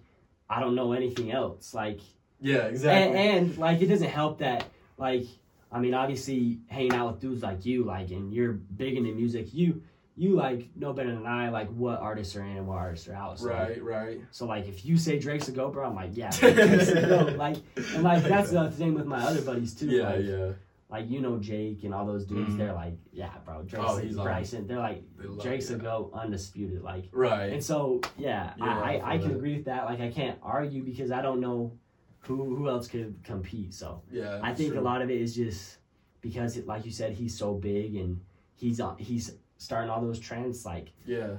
I 0.48 0.60
don't 0.60 0.76
know 0.76 0.92
anything 0.94 1.32
else. 1.32 1.74
Like, 1.74 2.00
Yeah, 2.42 2.66
exactly. 2.68 3.18
and 3.18 3.58
like, 3.58 3.82
it 3.82 3.88
doesn't 3.88 4.10
help 4.10 4.38
that, 4.40 4.66
like, 5.00 5.24
I 5.72 5.80
mean, 5.80 5.96
obviously, 5.96 6.60
hanging 6.68 6.94
out 6.94 7.14
with 7.14 7.22
dudes 7.22 7.42
like 7.42 7.66
you, 7.66 7.86
like, 7.86 8.12
and 8.12 8.32
you're 8.32 8.52
big 8.54 8.96
into 8.98 9.14
music, 9.14 9.52
you, 9.52 9.82
you 10.18 10.36
like 10.36 10.68
know 10.76 10.94
better 10.94 11.16
than 11.16 11.26
I, 11.26 11.50
like, 11.50 11.70
what 11.70 12.00
artists 12.02 12.36
are 12.36 12.44
in 12.44 12.58
and 12.58 12.68
what 12.68 12.78
artists 12.78 13.08
are 13.08 13.16
out. 13.16 13.40
So, 13.40 13.48
like, 13.48 13.58
right, 13.58 13.84
right. 13.84 14.22
So 14.30 14.46
like 14.46 14.68
if 14.68 14.86
you 14.86 14.98
say 14.98 15.18
Drake's 15.18 15.48
a 15.48 15.54
go, 15.54 15.70
bro, 15.70 15.88
I'm 15.88 15.96
like, 15.96 16.12
yeah, 16.14 16.30
Drake's 16.40 16.90
a 16.90 17.02
go. 17.08 17.34
Like 17.36 17.58
and 17.96 18.04
like 18.04 18.22
that's 18.24 18.52
the 18.52 18.70
thing 18.70 18.94
with 18.94 19.06
my 19.08 19.24
other 19.24 19.42
buddies 19.42 19.74
too. 19.74 19.88
Yeah, 19.88 20.10
like, 20.10 20.26
yeah. 20.26 20.52
Like 20.92 21.10
you 21.10 21.22
know 21.22 21.38
Jake 21.38 21.84
and 21.86 21.94
all 21.94 22.06
those 22.06 22.26
dudes, 22.26 22.52
Mhm. 22.52 22.58
they're 22.58 22.74
like, 22.74 22.96
yeah, 23.14 23.32
bro, 23.46 23.64
Drake's 23.64 23.86
Oh, 23.88 23.98
a, 23.98 24.02
he's 24.02 24.16
Bryson. 24.18 24.68
They're 24.68 24.78
like 24.80 25.04
They 25.18 25.26
love- 25.28 25.42
Drake's 25.42 25.70
a 25.70 25.74
yeah. 25.74 25.80
go, 25.80 26.12
undisputed. 26.14 26.82
Like 26.84 27.06
Right. 27.14 27.54
and 27.54 27.64
so 27.64 28.02
yeah, 28.18 28.54
Yeah, 28.58 28.66
I, 28.66 28.98
I 28.98 29.14
I, 29.14 29.18
can 29.18 29.32
agree 29.32 29.56
with 29.56 29.66
that. 29.66 29.86
Like 29.86 30.02
I 30.02 30.12
can't 30.12 30.38
argue 30.44 30.84
because 30.84 31.10
I 31.12 31.22
don't 31.22 31.40
know 31.40 31.72
who 32.20 32.56
who 32.56 32.68
else 32.70 32.88
could 32.90 33.16
compete. 33.24 33.74
So 33.74 34.02
Yeah. 34.12 34.40
I 34.44 34.54
think 34.54 34.74
true. 34.74 34.82
a 34.82 34.84
lot 34.84 35.02
of 35.02 35.10
it 35.10 35.20
is 35.22 35.34
just 35.34 35.78
because 36.20 36.58
it, 36.58 36.68
like 36.68 36.86
you 36.86 36.92
said, 36.92 37.14
he's 37.14 37.36
so 37.36 37.54
big 37.56 37.96
and 37.96 38.20
he's 38.56 38.80
on 38.82 38.98
he's 38.98 39.38
starting 39.58 39.90
all 39.90 40.02
those 40.02 40.20
trends. 40.20 40.66
Like 40.66 40.92
Yeah. 41.06 41.38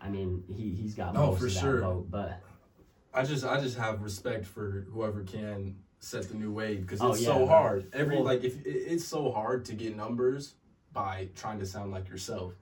I 0.00 0.08
mean, 0.08 0.44
he 0.46 0.70
he's 0.70 0.94
got 0.94 1.14
No, 1.14 1.26
most 1.32 1.40
for 1.40 1.48
sure. 1.50 1.80
vote, 1.80 2.10
but 2.10 2.40
I 3.12 3.24
just 3.24 3.44
I 3.44 3.60
just 3.60 3.76
have 3.76 4.02
respect 4.02 4.44
for 4.46 4.86
whoever 4.92 5.24
can 5.24 5.76
set 6.04 6.28
the 6.28 6.34
new 6.34 6.52
wave 6.52 6.82
because 6.82 7.00
Oh, 7.00 7.12
it's 7.12 7.22
yeah, 7.22 7.28
so 7.28 7.36
bro. 7.38 7.46
hard. 7.46 7.86
Every 7.92 8.16
Well- 8.16 8.24
like 8.24 8.44
if 8.44 8.64
it, 8.66 8.70
it's 8.70 9.04
so 9.04 9.30
hard 9.32 9.64
to 9.66 9.74
get 9.74 9.96
numbers 9.96 10.54
by 10.92 11.28
trying 11.34 11.58
to 11.58 11.66
sound 11.66 11.90
like 11.90 12.08
yourself 12.08 12.54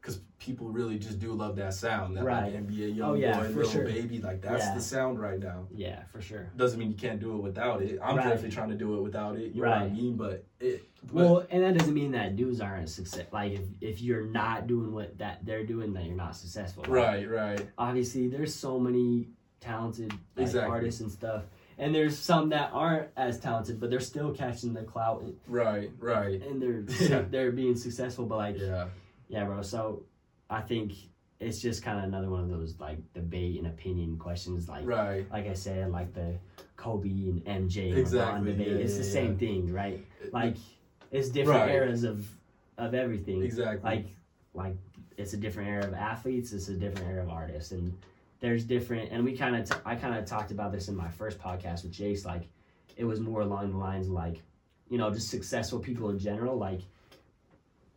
because 0.00 0.20
people 0.38 0.70
really 0.70 0.98
just 0.98 1.18
do 1.18 1.32
love 1.32 1.56
that 1.56 1.74
sound. 1.74 2.16
That 2.16 2.24
Right. 2.24 2.44
like 2.44 2.54
NBA 2.54 2.84
oh, 2.84 2.86
young 2.94 3.10
Oh, 3.10 3.14
yeah, 3.14 3.36
boy, 3.40 3.48
little 3.48 3.70
sure. 3.70 3.84
baby, 3.84 4.18
like 4.20 4.40
that's 4.40 4.64
Yeah. 4.64 4.74
the 4.74 4.80
sound 4.80 5.18
right 5.20 5.38
now. 5.38 5.66
yeah, 5.74 6.04
for 6.12 6.20
sure. 6.22 6.50
Doesn't 6.56 6.78
mean 6.78 6.88
you 6.90 6.96
can't 6.96 7.20
do 7.20 7.34
it 7.36 7.42
without 7.42 7.82
it. 7.82 7.98
I'm 8.02 8.16
Right. 8.16 8.24
definitely 8.28 8.50
trying 8.50 8.70
to 8.70 8.76
do 8.76 8.96
it 8.96 9.02
without 9.02 9.36
it. 9.36 9.52
You 9.54 9.62
know 9.62 9.68
what 9.68 9.78
I 9.78 9.82
Right. 9.82 9.92
mean? 9.92 10.16
But 10.16 10.44
it. 10.60 10.84
But, 11.02 11.14
Well, 11.14 11.46
and 11.50 11.62
that 11.64 11.76
doesn't 11.78 11.94
mean 11.94 12.12
that 12.12 12.36
dudes 12.36 12.60
aren't 12.60 12.88
success. 12.90 13.26
Like 13.32 13.52
if, 13.52 13.62
if 13.80 14.02
you're 14.02 14.24
not 14.26 14.66
doing 14.66 14.92
what 14.92 15.16
that 15.18 15.44
they're 15.44 15.64
doing, 15.66 15.92
then 15.94 16.04
you're 16.06 16.16
not 16.16 16.36
successful. 16.36 16.82
Like, 16.82 16.92
right, 16.92 17.30
right, 17.30 17.68
Obviously, 17.78 18.28
there's 18.28 18.54
so 18.54 18.78
many 18.78 19.28
talented 19.60 20.12
like, 20.36 20.46
Exactly. 20.46 20.70
artists 20.70 21.00
and 21.02 21.10
stuff, 21.10 21.44
and 21.80 21.94
there's 21.94 22.16
some 22.16 22.50
that 22.50 22.70
aren't 22.72 23.08
as 23.16 23.40
talented, 23.40 23.80
but 23.80 23.90
they're 23.90 23.98
still 24.00 24.32
catching 24.32 24.72
the 24.74 24.82
clout 24.82 25.22
and, 25.22 25.36
right, 25.48 25.90
right. 25.98 26.40
and 26.42 26.60
they're 26.62 26.84
Yeah. 27.08 27.24
they're 27.28 27.50
being 27.52 27.74
successful. 27.76 28.26
But 28.26 28.36
like, 28.38 28.58
yeah. 28.58 28.86
Yeah, 29.28 29.44
bro. 29.44 29.62
So 29.62 30.02
I 30.48 30.60
think 30.60 30.92
it's 31.40 31.60
just 31.60 31.82
kind 31.82 31.98
of 31.98 32.04
another 32.04 32.28
one 32.28 32.40
of 32.42 32.50
those 32.50 32.74
like 32.78 32.98
debate 33.14 33.56
and 33.58 33.66
opinion 33.66 34.18
questions. 34.18 34.68
Like, 34.68 34.86
right. 34.86 35.24
like 35.32 35.48
I 35.48 35.54
said, 35.54 35.90
like 35.90 36.12
the 36.14 36.34
Kobe 36.76 37.08
and 37.08 37.44
MJ 37.44 37.90
and 37.90 37.98
Exactly, 37.98 38.52
debate. 38.52 38.68
yeah, 38.68 38.74
it's 38.74 38.98
the 38.98 39.04
yeah, 39.04 39.10
same 39.12 39.32
yeah. 39.32 39.38
thing, 39.38 39.72
right? 39.72 40.04
Like 40.32 40.56
it's 41.10 41.28
different 41.30 41.60
Right. 41.60 41.74
eras 41.74 42.04
of 42.04 42.28
of 42.78 42.94
everything. 42.94 43.42
exactly. 43.42 43.80
Like 43.90 44.06
like 44.54 44.76
it's 45.16 45.32
a 45.32 45.36
different 45.36 45.68
era 45.70 45.84
of 45.86 45.94
athletes. 45.94 46.52
It's 46.52 46.68
a 46.68 46.74
different 46.74 47.08
era 47.08 47.22
of 47.22 47.30
artists, 47.30 47.72
and 47.72 47.96
there's 48.40 48.64
different. 48.64 49.12
And 49.12 49.24
we 49.24 49.36
kind 49.36 49.56
of 49.56 49.68
t- 49.68 49.76
I 49.84 49.94
kind 49.94 50.18
of 50.18 50.24
talked 50.24 50.50
about 50.50 50.72
this 50.72 50.88
in 50.88 50.96
my 50.96 51.08
first 51.08 51.38
podcast 51.38 51.82
with 51.84 51.92
Jace. 51.92 52.24
Like 52.24 52.48
it 52.96 53.04
was 53.04 53.20
more 53.20 53.42
along 53.42 53.70
the 53.70 53.76
lines 53.78 54.06
of 54.06 54.12
like 54.12 54.42
you 54.88 54.98
know 54.98 55.10
just 55.12 55.28
successful 55.30 55.78
people 55.78 56.10
in 56.10 56.18
general. 56.18 56.56
Like 56.56 56.80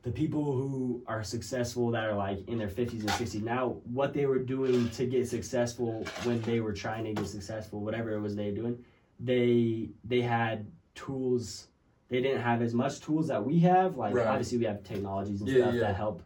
the 0.04 0.12
people 0.12 0.44
who 0.44 1.02
are 1.08 1.24
successful 1.24 1.92
that 1.92 2.04
are 2.04 2.14
like 2.16 2.46
in 2.50 2.58
their 2.58 2.68
50s 2.68 3.00
and 3.02 3.10
60s 3.10 3.42
now 3.42 3.78
what 3.86 4.14
they 4.14 4.26
were 4.26 4.38
doing 4.40 4.90
to 4.90 5.06
get 5.06 5.28
successful 5.30 6.06
when 6.26 6.42
they 6.42 6.60
were 6.60 6.74
trying 6.74 7.06
to 7.06 7.14
get 7.14 7.26
successful 7.26 7.80
whatever 7.80 8.12
it 8.14 8.20
was 8.20 8.36
they 8.36 8.50
were 8.50 8.56
doing 8.58 8.84
they 9.22 9.88
they 10.04 10.20
had 10.20 10.70
tools 10.94 11.68
they 12.10 12.22
didn't 12.22 12.42
have 12.42 12.62
as 12.62 12.74
much 12.74 13.00
tools 13.00 13.30
that 13.30 13.46
we 13.46 13.60
have 13.60 13.96
like 13.96 14.14
Right. 14.14 14.28
obviously 14.28 14.58
we 14.58 14.66
have 14.66 14.84
technologies 14.84 15.40
and 15.40 15.50
Yeah, 15.50 15.62
stuff 15.62 15.74
yeah. 15.76 15.80
that 15.82 15.96
help 15.96 16.22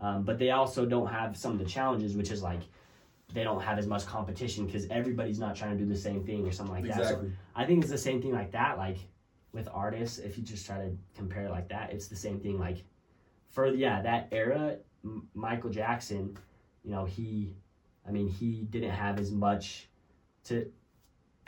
um, 0.00 0.24
but 0.24 0.36
they 0.40 0.50
also 0.50 0.84
don't 0.84 1.06
have 1.06 1.36
some 1.36 1.52
of 1.52 1.58
the 1.60 1.64
challenges 1.64 2.16
which 2.16 2.32
is 2.32 2.42
like 2.42 2.62
they 3.32 3.44
don't 3.44 3.60
have 3.62 3.78
as 3.78 3.86
much 3.86 4.06
competition 4.06 4.66
because 4.66 4.86
everybody's 4.90 5.38
not 5.38 5.54
trying 5.56 5.76
to 5.76 5.84
do 5.84 5.88
the 5.88 5.98
same 5.98 6.24
thing 6.24 6.46
or 6.46 6.52
something 6.52 6.74
like 6.74 6.84
that 6.86 6.96
so 6.96 7.02
exactly. 7.02 7.32
I 7.54 7.64
think 7.64 7.82
it's 7.82 7.90
the 7.90 7.98
same 7.98 8.20
thing 8.22 8.32
like 8.32 8.52
that. 8.52 8.78
Like 8.78 8.98
with 9.52 9.68
artists, 9.72 10.18
if 10.18 10.36
you 10.38 10.44
just 10.44 10.66
try 10.66 10.78
to 10.78 10.90
compare 11.16 11.44
it 11.46 11.50
like 11.50 11.68
that, 11.68 11.92
it's 11.92 12.08
the 12.08 12.16
same 12.16 12.40
thing. 12.40 12.58
Like 12.58 12.84
for 13.48 13.66
yeah, 13.66 14.02
that 14.02 14.28
era, 14.32 14.76
M- 15.04 15.28
Michael 15.34 15.70
Jackson, 15.70 16.36
you 16.84 16.90
know, 16.92 17.04
he, 17.04 17.54
I 18.06 18.10
mean, 18.10 18.28
he 18.28 18.62
didn't 18.70 18.90
have 18.90 19.18
as 19.18 19.30
much 19.30 19.88
to 20.44 20.70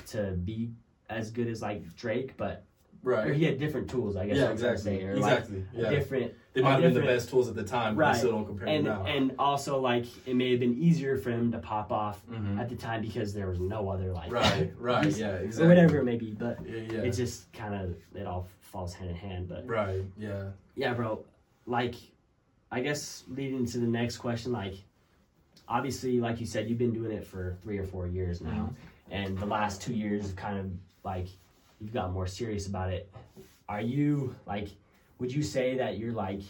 to 0.07 0.33
be 0.33 0.73
as 1.09 1.31
good 1.31 1.47
as 1.49 1.63
like 1.63 1.95
Drake, 1.97 2.37
but 2.37 2.65
or 3.05 3.11
Right. 3.13 3.35
he 3.35 3.45
had 3.45 3.59
different 3.59 3.91
tools. 3.91 4.17
I 4.17 4.27
guess 4.27 4.37
Yeah, 4.37 4.51
I'm 4.51 4.57
trying 4.57 4.59
to 4.59 4.73
exactly. 4.73 4.99
say, 5.01 5.05
or 5.05 5.17
like 5.17 5.33
Exactly. 5.39 5.65
Yeah. 5.75 5.91
different 5.91 6.33
They 6.55 6.61
might 6.61 6.73
have 6.73 6.83
been 6.83 6.95
the 6.95 7.01
best 7.01 7.31
tools 7.31 7.49
at 7.49 7.55
the 7.55 7.65
time, 7.65 7.95
but 7.95 8.01
Right. 8.03 8.13
they 8.13 8.19
still 8.19 8.33
don't 8.33 8.45
compare 8.47 8.69
and 8.69 8.85
to 8.85 8.91
now. 8.91 9.05
and 9.07 9.33
also 9.39 9.81
like 9.81 10.05
it 10.27 10.35
may 10.37 10.51
have 10.51 10.61
been 10.61 10.75
easier 10.75 11.17
for 11.17 11.31
him 11.31 11.51
to 11.53 11.59
pop 11.59 11.91
off 11.91 12.23
Mhm. 12.31 12.59
at 12.61 12.69
the 12.69 12.77
time 12.77 13.01
because 13.01 13.33
there 13.33 13.49
was 13.49 13.59
no 13.59 13.89
other 13.89 14.13
like 14.13 14.31
Right, 14.31 14.71
right, 14.79 15.17
yeah, 15.17 15.39
or 15.39 15.69
whatever 15.69 15.99
it 15.99 16.05
may 16.05 16.17
be, 16.17 16.33
but. 16.33 16.59
Yeah, 16.67 16.77
yeah. 16.77 17.01
it 17.01 17.13
just 17.13 17.51
kind 17.55 17.75
of 17.75 17.97
it 18.15 18.27
all 18.27 18.47
falls 18.61 18.93
hand 18.95 19.11
in 19.11 19.17
hand 19.17 19.49
but 19.49 19.67
right, 19.67 20.03
yeah. 20.19 20.45
yeah 20.77 20.95
bro 20.95 21.23
like 21.67 21.95
i 22.71 22.81
guess 22.81 23.23
leading 23.29 23.67
to 23.67 23.77
the 23.79 23.87
next 23.87 24.17
question 24.17 24.51
like 24.51 24.77
obviously 25.69 26.21
like 26.21 26.41
you 26.41 26.47
said 26.47 26.69
you've 26.71 26.79
been 26.79 26.93
doing 26.93 27.13
it 27.13 27.23
for 27.25 27.55
three 27.63 27.77
or 27.79 27.85
four 27.85 28.07
years 28.07 28.41
now 28.41 28.73
and 29.11 29.37
the 29.39 29.45
last 29.45 29.83
two 29.83 29.93
years 29.93 30.23
have 30.27 30.37
kind 30.37 30.59
of 30.59 30.71
like 31.05 31.27
you've 31.83 31.93
got 31.93 32.13
more 32.15 32.27
serious 32.27 32.67
about 32.67 32.91
it 32.91 33.11
are 33.69 33.83
you 33.83 34.35
like 34.47 34.69
would 35.23 35.33
you 35.33 35.41
say 35.43 35.77
that 35.77 35.99
you're 35.99 36.13
like 36.13 36.41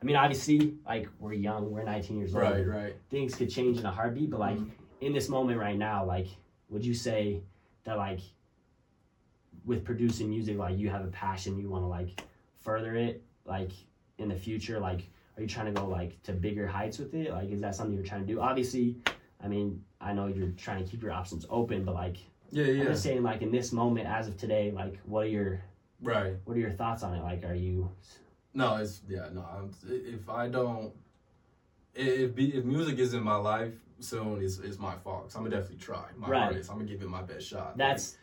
i 0.00 0.04
mean 0.04 0.16
obviously 0.16 0.74
like 0.86 1.08
we're 1.18 1.32
young 1.32 1.70
we're 1.72 1.82
19 1.82 2.18
years 2.18 2.34
old 2.34 2.44
Right, 2.44 2.66
right. 2.66 2.94
things 3.08 3.34
could 3.34 3.48
change 3.50 3.78
in 3.78 3.86
a 3.86 3.90
heartbeat 3.90 4.28
but 4.30 4.38
like 4.38 4.58
Mhm. 4.58 4.70
in 5.00 5.12
this 5.14 5.30
moment 5.30 5.58
right 5.58 5.78
now 5.78 6.04
like 6.04 6.26
would 6.68 6.84
you 6.84 6.92
say 6.92 7.40
that 7.84 7.96
like 7.96 8.20
with 9.64 9.82
producing 9.82 10.28
music 10.28 10.58
like 10.58 10.76
you 10.78 10.90
have 10.90 11.04
a 11.04 11.08
passion 11.08 11.58
you 11.58 11.70
want 11.70 11.84
to 11.84 11.88
like 11.88 12.22
further 12.60 12.96
it 12.96 13.22
like 13.46 13.70
in 14.18 14.28
the 14.28 14.36
future 14.36 14.78
like 14.78 15.08
are 15.36 15.42
you 15.42 15.48
trying 15.48 15.72
to 15.72 15.80
go 15.80 15.86
like 15.88 16.22
to 16.22 16.32
bigger 16.32 16.66
heights 16.66 16.98
with 16.98 17.14
it 17.14 17.30
like 17.30 17.48
is 17.50 17.60
that 17.62 17.74
something 17.74 17.94
you're 17.94 18.04
trying 18.04 18.26
to 18.26 18.30
do 18.32 18.40
obviously 18.40 18.96
i 19.42 19.48
mean 19.48 19.82
i 20.02 20.12
know 20.12 20.26
you're 20.26 20.50
trying 20.66 20.84
to 20.84 20.90
keep 20.90 21.02
your 21.02 21.12
options 21.12 21.46
open 21.48 21.82
but 21.84 21.94
like 21.94 22.18
Yeah, 22.50 22.64
yeah. 22.64 22.82
i'm 22.82 22.88
just 22.88 23.02
saying 23.02 23.22
like 23.22 23.40
in 23.40 23.50
this 23.50 23.72
moment 23.72 24.06
as 24.06 24.28
of 24.28 24.36
today 24.36 24.70
like 24.72 24.98
what 25.06 25.24
are 25.24 25.28
your 25.38 25.62
Right. 26.02 26.34
what 26.44 26.56
are 26.56 26.60
your 26.60 26.72
thoughts 26.72 27.02
on 27.02 27.14
it? 27.14 27.22
Like, 27.22 27.44
are 27.44 27.54
you 27.54 27.90
No, 28.54 28.76
it's 28.76 29.00
yeah, 29.08 29.28
no. 29.32 29.42
I'm, 29.42 29.70
if 29.88 30.28
I 30.28 30.48
don't, 30.48 30.92
if 31.94 32.36
if 32.38 32.64
music 32.64 32.98
is 32.98 33.14
in 33.14 33.22
my 33.22 33.36
life 33.36 33.74
soon, 34.00 34.42
it's, 34.42 34.58
it's 34.58 34.78
my 34.78 34.94
fault. 34.96 35.32
i 35.34 35.38
I'm 35.38 35.44
gonna 35.44 35.56
definitely 35.56 35.84
try 35.84 36.04
my 36.16 36.28
Right. 36.28 36.42
hardest. 36.44 36.70
I'm 36.70 36.76
gonna 36.78 36.88
give 36.88 37.02
it 37.02 37.08
my 37.08 37.22
best 37.22 37.46
shot. 37.46 37.76
that's 37.76 38.16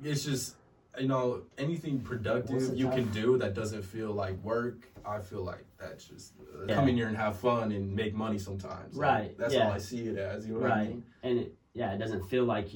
Like, 0.00 0.08
it's 0.10 0.24
just 0.24 0.56
you 0.98 1.08
know 1.08 1.42
anything 1.58 2.00
productive 2.00 2.76
you 2.76 2.86
time? 2.86 2.94
can 2.94 3.10
do 3.10 3.38
that 3.38 3.54
doesn't 3.54 3.82
feel 3.82 4.12
like 4.12 4.42
work. 4.42 4.88
I 5.06 5.20
feel 5.20 5.42
like 5.42 5.64
that's 5.78 6.04
just 6.04 6.32
uh, 6.40 6.66
Yeah. 6.66 6.74
come 6.74 6.88
in 6.88 6.96
here 6.96 7.08
and 7.08 7.16
have 7.16 7.38
fun 7.38 7.72
and 7.72 7.94
make 7.94 8.14
money 8.14 8.38
sometimes. 8.38 8.96
Like, 8.96 9.08
Right, 9.10 9.38
That's 9.38 9.54
yeah. 9.54 9.66
all 9.66 9.72
I 9.72 9.78
see 9.78 10.08
it 10.08 10.16
as. 10.18 10.46
You 10.46 10.54
know 10.54 10.60
what 10.60 10.72
I 10.72 10.74
right? 10.78 10.88
mean? 10.88 11.04
And 11.22 11.38
it, 11.40 11.54
yeah, 11.74 11.92
it 11.92 11.98
doesn't 11.98 12.28
feel 12.28 12.44
like 12.44 12.68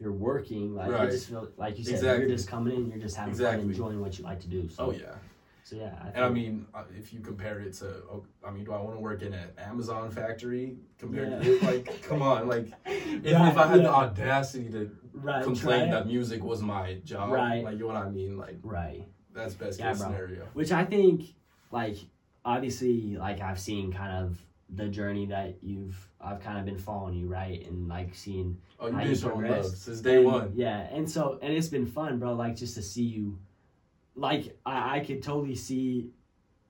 you're 0.00 0.12
working. 0.12 0.74
Like 0.74 0.90
Right. 0.90 1.08
it 1.08 1.12
just 1.12 1.28
feel 1.28 1.48
like 1.56 1.78
you 1.78 1.84
said, 1.84 1.94
Exactly. 1.94 2.26
you're 2.26 2.36
just 2.36 2.48
coming 2.48 2.74
in, 2.74 2.88
you're 2.88 2.98
just 2.98 3.16
having 3.16 3.34
fun, 3.34 3.60
enjoying 3.60 4.00
what 4.00 4.18
you 4.18 4.24
like 4.24 4.40
to 4.40 4.48
do. 4.48 4.68
So, 4.68 4.86
Oh 4.86 4.90
yeah. 4.92 5.14
so 5.62 5.76
yeah. 5.76 5.94
I 6.02 6.08
And 6.08 6.24
I 6.24 6.28
mean, 6.30 6.66
uh, 6.74 6.84
if 6.96 7.12
you 7.12 7.20
compare 7.20 7.60
it 7.60 7.74
to, 7.74 7.86
oh, 8.10 8.24
I 8.44 8.50
mean, 8.50 8.64
do 8.64 8.72
I 8.72 8.80
want 8.80 8.96
to 8.96 9.00
work 9.00 9.20
in 9.22 9.34
an 9.34 9.50
Amazon 9.58 10.10
factory 10.10 10.78
compared 10.98 11.30
Yeah. 11.30 11.38
to 11.42 11.52
it? 11.56 11.62
Like, 11.62 12.02
come 12.02 12.22
on, 12.22 12.48
like, 12.48 12.66
if, 12.86 13.24
Right, 13.34 13.52
if 13.52 13.56
I 13.58 13.66
had 13.66 13.80
the 13.80 13.90
audacity 13.92 14.70
to 14.70 14.90
right, 15.12 15.44
complain 15.44 15.90
that 15.90 16.06
music 16.06 16.42
was 16.42 16.62
my 16.62 16.94
job, 17.04 17.30
Right. 17.30 17.62
like, 17.62 17.74
you 17.74 17.80
know 17.80 17.86
what 17.88 17.96
I 17.96 18.08
mean? 18.08 18.38
Like, 18.38 18.56
right. 18.62 19.06
that's 19.34 19.54
best 19.54 19.78
Yeah, 19.78 19.90
case 19.90 19.98
bro. 20.00 20.08
scenario. 20.08 20.48
Which 20.54 20.72
I 20.72 20.84
think, 20.86 21.34
like, 21.70 21.98
obviously, 22.42 23.16
like 23.18 23.40
I've 23.42 23.60
seen 23.60 23.92
kind 23.92 24.24
of 24.24 24.38
the 24.74 24.86
journey 24.88 25.26
that 25.26 25.56
you've, 25.62 25.96
I've 26.20 26.40
kind 26.40 26.58
of 26.58 26.64
been 26.64 26.78
following 26.78 27.14
you, 27.14 27.26
right, 27.26 27.66
and 27.66 27.88
like 27.88 28.14
seeing 28.14 28.56
Oh, 28.78 28.86
you've 28.86 28.96
been 28.98 29.16
showing 29.16 29.50
love 29.50 29.66
since 29.66 30.00
day 30.00 30.16
And, 30.18 30.24
one. 30.26 30.52
Yeah, 30.54 30.80
and 30.92 31.10
so 31.10 31.38
and 31.42 31.52
it's 31.52 31.68
been 31.68 31.86
fun, 31.86 32.18
bro. 32.18 32.34
Like 32.34 32.56
just 32.56 32.74
to 32.76 32.82
see 32.82 33.02
you, 33.02 33.38
like 34.14 34.56
I, 34.64 34.96
I 34.98 35.00
could 35.00 35.22
totally 35.22 35.54
see, 35.56 36.10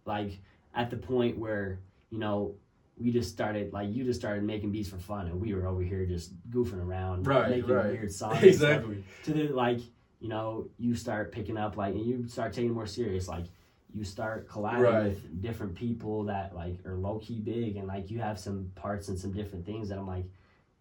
like 0.06 0.38
at 0.74 0.90
the 0.90 0.96
point 0.96 1.38
where 1.38 1.80
you 2.10 2.18
know 2.18 2.54
we 2.98 3.10
just 3.10 3.30
started, 3.30 3.72
like 3.72 3.92
you 3.94 4.04
just 4.04 4.20
started 4.20 4.44
making 4.44 4.72
beats 4.72 4.88
for 4.88 4.98
fun, 4.98 5.26
and 5.26 5.40
we 5.40 5.54
were 5.54 5.66
over 5.66 5.82
here 5.82 6.04
just 6.06 6.32
goofing 6.50 6.82
around, 6.84 7.26
Right, 7.26 7.50
making 7.50 7.70
right. 7.74 7.92
weird 7.92 8.12
songs, 8.22 8.42
exactly. 8.42 9.04
To 9.24 9.32
the 9.32 9.48
like, 9.48 9.80
you 10.20 10.28
know, 10.28 10.68
you 10.78 10.94
start 10.94 11.32
picking 11.32 11.56
up 11.56 11.76
like, 11.76 11.94
and 11.94 12.04
you 12.04 12.26
start 12.28 12.52
taking 12.52 12.72
more 12.72 12.86
serious, 12.86 13.28
like. 13.28 13.44
You 13.92 14.04
start 14.04 14.48
collabing 14.48 14.82
Right. 14.82 15.04
with 15.04 15.42
different 15.42 15.74
people 15.74 16.24
that 16.24 16.54
like 16.54 16.84
are 16.86 16.96
low 16.96 17.18
key 17.18 17.40
big, 17.40 17.76
and 17.76 17.88
like 17.88 18.10
you 18.10 18.18
have 18.20 18.38
some 18.38 18.70
parts 18.74 19.08
and 19.08 19.18
some 19.18 19.32
different 19.32 19.66
things 19.66 19.88
that 19.88 19.98
I'm 19.98 20.06
like, 20.06 20.26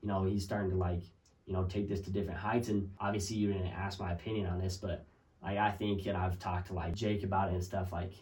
you 0.02 0.08
know, 0.08 0.24
he's 0.26 0.44
starting 0.44 0.72
to 0.72 0.78
like 0.78 1.02
you 1.50 1.56
know, 1.56 1.64
take 1.64 1.90
this 1.90 2.00
to 2.02 2.12
different 2.12 2.40
heights. 2.40 2.70
And 2.70 2.92
obviously, 3.00 3.38
you 3.38 3.52
didn't 3.52 3.68
ask 3.70 4.00
my 4.00 4.12
opinion 4.12 4.46
on 4.46 4.62
this, 4.62 4.78
but 4.78 5.04
like 5.42 5.58
I 5.58 5.72
think, 5.72 6.06
and 6.06 6.16
I've 6.16 6.38
talked 6.38 6.68
to 6.68 6.74
like 6.74 6.94
Jake 6.94 7.24
about 7.24 7.50
it 7.50 7.56
and 7.56 7.64
stuff. 7.64 7.92
Like, 7.92 8.14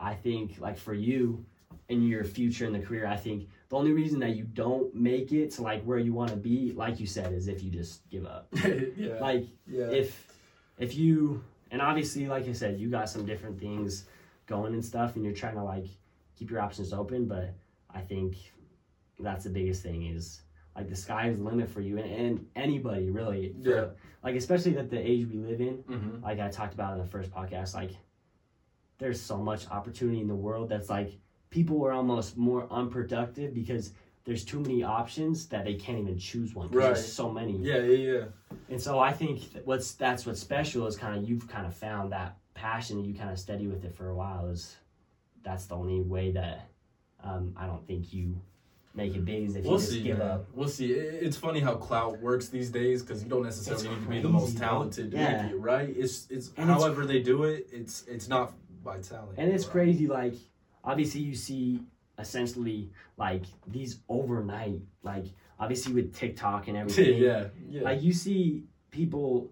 I 0.00 0.14
think 0.14 0.58
like 0.58 0.78
for 0.78 0.94
you 0.94 1.44
in 1.90 2.02
your 2.02 2.24
future 2.24 2.64
in 2.64 2.72
the 2.72 2.78
career, 2.78 3.06
I 3.06 3.16
think 3.16 3.48
the 3.68 3.76
only 3.76 3.92
reason 3.92 4.18
that 4.20 4.34
you 4.34 4.44
don't 4.44 4.94
make 4.94 5.30
it 5.30 5.50
to 5.52 5.62
like 5.62 5.82
where 5.84 5.98
you 5.98 6.14
want 6.14 6.30
to 6.30 6.36
be, 6.36 6.72
like 6.72 6.98
you 6.98 7.06
said, 7.06 7.34
is 7.34 7.48
if 7.48 7.62
you 7.62 7.70
just 7.70 8.08
give 8.08 8.24
up. 8.24 8.48
yeah. 8.96 9.18
Like 9.20 9.44
yeah. 9.66 9.90
if 9.90 10.26
if 10.78 10.94
you 10.96 11.44
and 11.70 11.80
obviously, 11.82 12.26
like 12.26 12.48
I 12.48 12.52
said, 12.52 12.78
you 12.80 12.88
got 12.90 13.08
some 13.10 13.24
different 13.26 13.58
things 13.58 14.04
going 14.46 14.72
and 14.74 14.84
stuff, 14.84 15.16
and 15.16 15.24
you're 15.24 15.34
trying 15.34 15.54
to 15.56 15.62
like 15.64 15.86
keep 16.36 16.50
your 16.50 16.60
options 16.60 16.92
open. 16.92 17.26
But 17.26 17.54
I 17.92 18.00
think 18.00 18.36
that's 19.18 19.44
the 19.44 19.50
biggest 19.50 19.82
thing 19.82 20.06
is 20.06 20.42
like 20.76 20.88
the 20.88 20.96
sky 20.96 21.28
is 21.28 21.38
the 21.38 21.42
limit 21.44 21.68
for 21.68 21.80
you 21.80 21.98
and, 21.98 22.10
and 22.12 22.46
anybody 22.56 23.10
really. 23.10 23.54
for- 23.62 23.68
Yeah. 23.70 23.86
Like 24.22 24.34
especially 24.36 24.76
at 24.78 24.90
the 24.90 24.98
age 24.98 25.26
we 25.28 25.38
live 25.38 25.60
in, 25.60 25.76
hmm 25.78 26.22
like 26.22 26.40
I 26.40 26.48
talked 26.48 26.74
about 26.74 26.92
in 26.94 26.98
the 26.98 27.06
first 27.06 27.30
podcast, 27.30 27.74
like 27.74 27.92
there's 28.98 29.20
so 29.20 29.38
much 29.38 29.68
opportunity 29.70 30.20
in 30.20 30.26
the 30.28 30.34
world 30.34 30.68
that's 30.68 30.88
like 30.90 31.18
people 31.50 31.84
are 31.86 31.92
almost 31.92 32.36
more 32.36 32.66
unproductive 32.70 33.54
because 33.54 33.92
there's 34.28 34.44
too 34.44 34.60
many 34.60 34.82
options 34.82 35.46
that 35.46 35.64
they 35.64 35.72
can't 35.74 35.98
even 35.98 36.18
choose 36.18 36.54
one 36.54 36.68
because 36.68 36.84
Right. 36.84 36.94
there's 36.94 37.10
so 37.12 37.30
many. 37.32 37.56
Yeah, 37.56 37.78
yeah, 37.78 38.12
yeah. 38.12 38.24
And 38.68 38.78
so 38.80 38.98
I 38.98 39.10
think 39.10 39.54
that 39.54 39.66
what's 39.66 39.94
that's 39.94 40.26
what's 40.26 40.38
special 40.38 40.86
is 40.86 40.96
kind 40.98 41.16
of 41.16 41.26
you've 41.26 41.48
kind 41.48 41.66
of 41.66 41.74
found 41.74 42.12
that 42.12 42.36
passion 42.52 42.98
and 42.98 43.06
you 43.06 43.14
kind 43.14 43.30
of 43.30 43.38
steady 43.38 43.66
with 43.68 43.86
it 43.86 43.94
for 43.96 44.10
a 44.10 44.14
while 44.14 44.46
is 44.48 44.76
that's 45.42 45.64
the 45.64 45.74
only 45.74 46.00
way 46.00 46.30
that 46.32 46.68
um, 47.24 47.54
I 47.56 47.64
don't 47.66 47.86
think 47.86 48.12
you 48.12 48.38
make 48.94 49.14
it 49.14 49.24
big 49.24 49.44
is 49.48 49.56
if 49.56 49.64
We'll 49.64 49.72
you 49.74 49.78
just 49.78 49.90
see, 49.92 50.02
give 50.02 50.18
man. 50.18 50.28
up. 50.28 50.46
We'll 50.54 50.68
see. 50.68 50.92
It- 50.92 51.22
It's 51.22 51.36
funny 51.38 51.60
how 51.60 51.76
clout 51.76 52.20
works 52.20 52.48
these 52.50 52.68
days 52.70 53.00
because 53.02 53.22
you 53.22 53.30
don't 53.30 53.44
necessarily 53.44 53.82
It's 53.86 53.94
need 53.98 54.04
to 54.04 54.10
be 54.10 54.20
the 54.20 54.28
most 54.28 54.58
talented 54.58 55.10
Yeah. 55.14 55.48
it, 55.48 55.58
right? 55.58 55.88
It's 55.88 56.28
it's 56.30 56.48
And 56.58 56.68
it's- 56.68 56.82
however 56.82 57.06
they 57.06 57.22
do 57.22 57.44
it. 57.44 57.68
It's 57.72 58.02
it's 58.06 58.28
not 58.28 58.52
by 58.84 58.98
talent. 58.98 59.38
And 59.38 59.50
it's 59.50 59.64
right? 59.64 59.72
crazy 59.72 60.06
like 60.06 60.34
obviously 60.84 61.22
you 61.22 61.34
see 61.34 61.80
essentially 62.18 62.90
like 63.16 63.44
these 63.66 64.00
overnight 64.08 64.80
like 65.02 65.26
obviously 65.60 65.92
with 65.92 66.14
TikTok 66.14 66.68
and 66.68 66.76
everything 66.76 67.22
yeah, 67.22 67.44
yeah. 67.68 67.82
like 67.82 68.02
you 68.02 68.12
see 68.12 68.64
people 68.90 69.50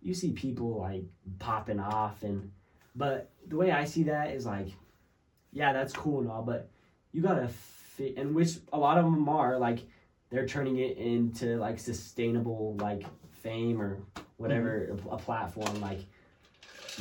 you 0.00 0.14
see 0.14 0.32
people 0.32 0.78
like 0.78 1.04
popping 1.38 1.80
off 1.80 2.22
and 2.22 2.50
but 2.94 3.30
the 3.48 3.56
way 3.56 3.70
i 3.70 3.84
see 3.84 4.04
that 4.04 4.30
is 4.30 4.46
like 4.46 4.68
yeah 5.52 5.72
that's 5.72 5.92
cool 5.92 6.20
and 6.20 6.30
all 6.30 6.42
but 6.42 6.68
you 7.12 7.20
gotta 7.20 7.48
fit 7.48 8.16
and 8.16 8.34
which 8.34 8.56
a 8.72 8.78
lot 8.78 8.98
of 8.98 9.04
them 9.04 9.28
are 9.28 9.58
like 9.58 9.80
they're 10.30 10.46
turning 10.46 10.78
it 10.78 10.96
into 10.96 11.56
like 11.56 11.78
sustainable 11.78 12.76
like 12.80 13.04
fame 13.42 13.80
or 13.80 13.98
whatever 14.36 14.96
a, 15.10 15.14
a 15.14 15.18
platform 15.18 15.80
like 15.80 16.00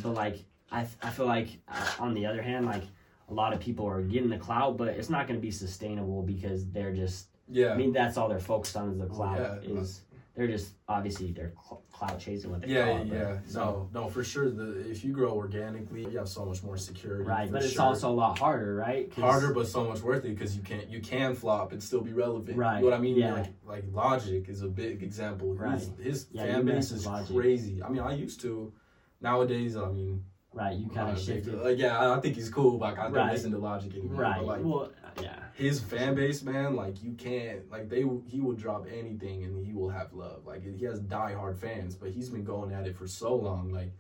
but 0.02 0.14
like 0.14 0.44
I, 0.72 0.86
I 1.02 1.10
feel 1.10 1.26
like 1.26 1.50
uh, 1.68 1.92
on 2.00 2.14
the 2.14 2.26
other 2.26 2.42
hand 2.42 2.66
like 2.66 2.84
a 3.30 3.34
lot 3.34 3.54
of 3.54 3.60
people 3.60 3.86
are 3.88 4.02
getting 4.02 4.30
the 4.30 4.38
clout 4.38 4.78
but 4.78 4.88
it's 4.90 5.10
not 5.10 5.28
going 5.28 5.38
to 5.40 5.42
be 5.42 5.52
sustainable 5.52 6.22
because 6.24 6.66
they're 6.72 6.94
just 6.94 7.28
yeah. 7.50 7.72
I 7.72 7.78
mean, 7.78 7.94
that's 7.94 8.18
all 8.18 8.28
they're 8.28 8.40
focused 8.42 8.76
on 8.76 8.90
is 8.92 8.98
the 8.98 9.06
cloud. 9.06 9.64
yeah. 9.64 9.80
Is 9.80 10.02
they're 10.36 10.48
just 10.48 10.74
obviously 10.90 11.32
they're 11.32 11.54
cl- 11.66 11.82
cloud 11.94 12.20
chasing 12.20 12.52
what 12.52 12.62
they 12.62 12.68
yeah, 12.68 12.86
call 12.88 12.98
it. 13.04 13.08
yeah, 13.08 13.24
but- 13.42 13.50
So, 13.50 13.90
no, 13.94 14.02
no, 14.02 14.10
for 14.10 14.22
sure. 14.24 14.50
The 14.50 14.90
if 14.92 15.06
you 15.06 15.14
grow 15.14 15.32
organically, 15.32 16.02
you 16.12 16.18
have 16.18 16.28
so 16.28 16.44
much 16.46 16.62
more 16.62 16.76
security. 16.76 17.24
right, 17.24 17.50
but 17.50 17.64
it's 17.64 17.72
sure. 17.72 17.84
also 17.84 18.10
a 18.10 18.12
lot 18.12 18.38
harder, 18.38 18.76
right? 18.76 19.12
harder, 19.14 19.54
but 19.54 19.66
so 19.66 19.86
much 19.86 20.02
worth 20.02 20.26
it 20.26 20.36
because 20.36 20.58
you 20.58 20.62
can't 20.62 20.90
you 20.90 21.00
can 21.00 21.36
flop 21.36 21.72
and 21.72 21.82
still 21.82 22.02
be 22.02 22.12
relevant. 22.12 22.58
Right, 22.58 22.80
You 22.80 22.84
know 22.84 22.92
what 22.92 22.98
I 22.98 23.02
mean? 23.02 23.16
yeah. 23.16 23.34
Like 23.34 23.54
like 23.66 23.84
Logic 23.94 24.44
is 24.50 24.62
a 24.64 24.68
big 24.68 25.02
example. 25.02 25.52
His, 25.52 25.60
Right. 25.60 25.90
his 26.06 26.28
Yeah, 26.34 26.46
you 26.48 26.52
fan 26.52 26.66
base 26.66 26.92
is 26.92 27.06
Logic. 27.06 27.34
crazy. 27.34 27.82
I 27.82 27.88
mean, 27.88 28.02
I 28.02 28.14
used 28.14 28.42
to. 28.42 28.74
Nowadays, 29.22 29.78
I 29.78 29.90
mean, 29.90 30.26
Right, 30.58 30.76
you 30.78 30.88
kind 30.88 31.00
of 31.00 31.08
not 31.08 31.12
a 31.12 31.16
big- 31.16 31.26
shifted. 31.26 31.54
Like, 31.62 31.78
yeah, 31.78 31.98
I 32.00 32.18
I 32.18 32.20
think 32.20 32.36
he's 32.36 32.50
cool, 32.50 32.78
but 32.78 32.98
I 32.98 33.04
don't 33.04 33.14
Right. 33.14 33.32
listen 33.34 33.52
to 33.52 33.58
Logic 33.58 33.94
anymore. 33.96 34.22
Right. 34.22 34.38
But 34.40 34.46
like 34.48 34.62
well, 34.64 34.92
yeah. 35.22 35.36
his 35.54 35.80
fan 35.80 36.16
base, 36.16 36.44
man, 36.44 36.76
like 36.76 37.02
you 37.04 37.14
can't 37.14 37.70
like 37.72 37.90
they 37.90 38.06
he 38.26 38.40
will 38.42 38.54
drop 38.54 38.86
anything 38.92 39.44
and 39.44 39.66
he 39.66 39.74
will 39.74 39.90
have 39.90 40.14
love. 40.14 40.46
Like 40.46 40.64
he 40.64 40.84
has 40.86 41.02
diehard 41.02 41.58
fans, 41.58 41.96
but 41.96 42.12
he's 42.12 42.30
been 42.30 42.44
going 42.44 42.72
at 42.74 42.88
it 42.88 42.96
for 42.96 43.08
so 43.08 43.36
long. 43.36 43.72
Like 43.72 43.94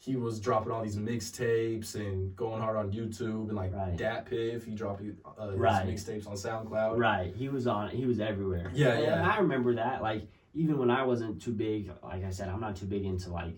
he 0.00 0.14
was 0.14 0.38
dropping 0.38 0.70
all 0.70 0.82
these 0.84 0.96
mixtapes 0.96 1.96
and 1.96 2.34
going 2.36 2.62
hard 2.62 2.76
on 2.76 2.92
YouTube 2.92 3.48
and 3.48 3.56
like 3.56 3.74
Right. 3.74 3.96
Dat 3.96 4.26
Piff, 4.26 4.64
he 4.64 4.74
dropped 4.74 5.02
uh, 5.38 5.48
his 5.50 5.58
Right. 5.58 5.86
mixtapes 5.86 6.26
on 6.28 6.34
SoundCloud. 6.34 6.96
Right. 6.98 7.34
He 7.34 7.48
was 7.48 7.66
on. 7.66 7.88
He 7.90 8.06
was 8.06 8.20
everywhere. 8.20 8.70
Yeah, 8.72 8.92
And 8.94 9.02
yeah. 9.02 9.28
I 9.28 9.38
remember 9.40 9.74
that. 9.74 10.00
Like 10.02 10.28
even 10.54 10.78
when 10.78 10.90
I 10.90 11.02
wasn't 11.04 11.42
too 11.42 11.52
big, 11.52 11.90
like 12.02 12.24
I 12.24 12.30
said, 12.30 12.48
I'm 12.48 12.60
not 12.60 12.76
too 12.76 12.86
big 12.86 13.04
into 13.04 13.30
like, 13.30 13.54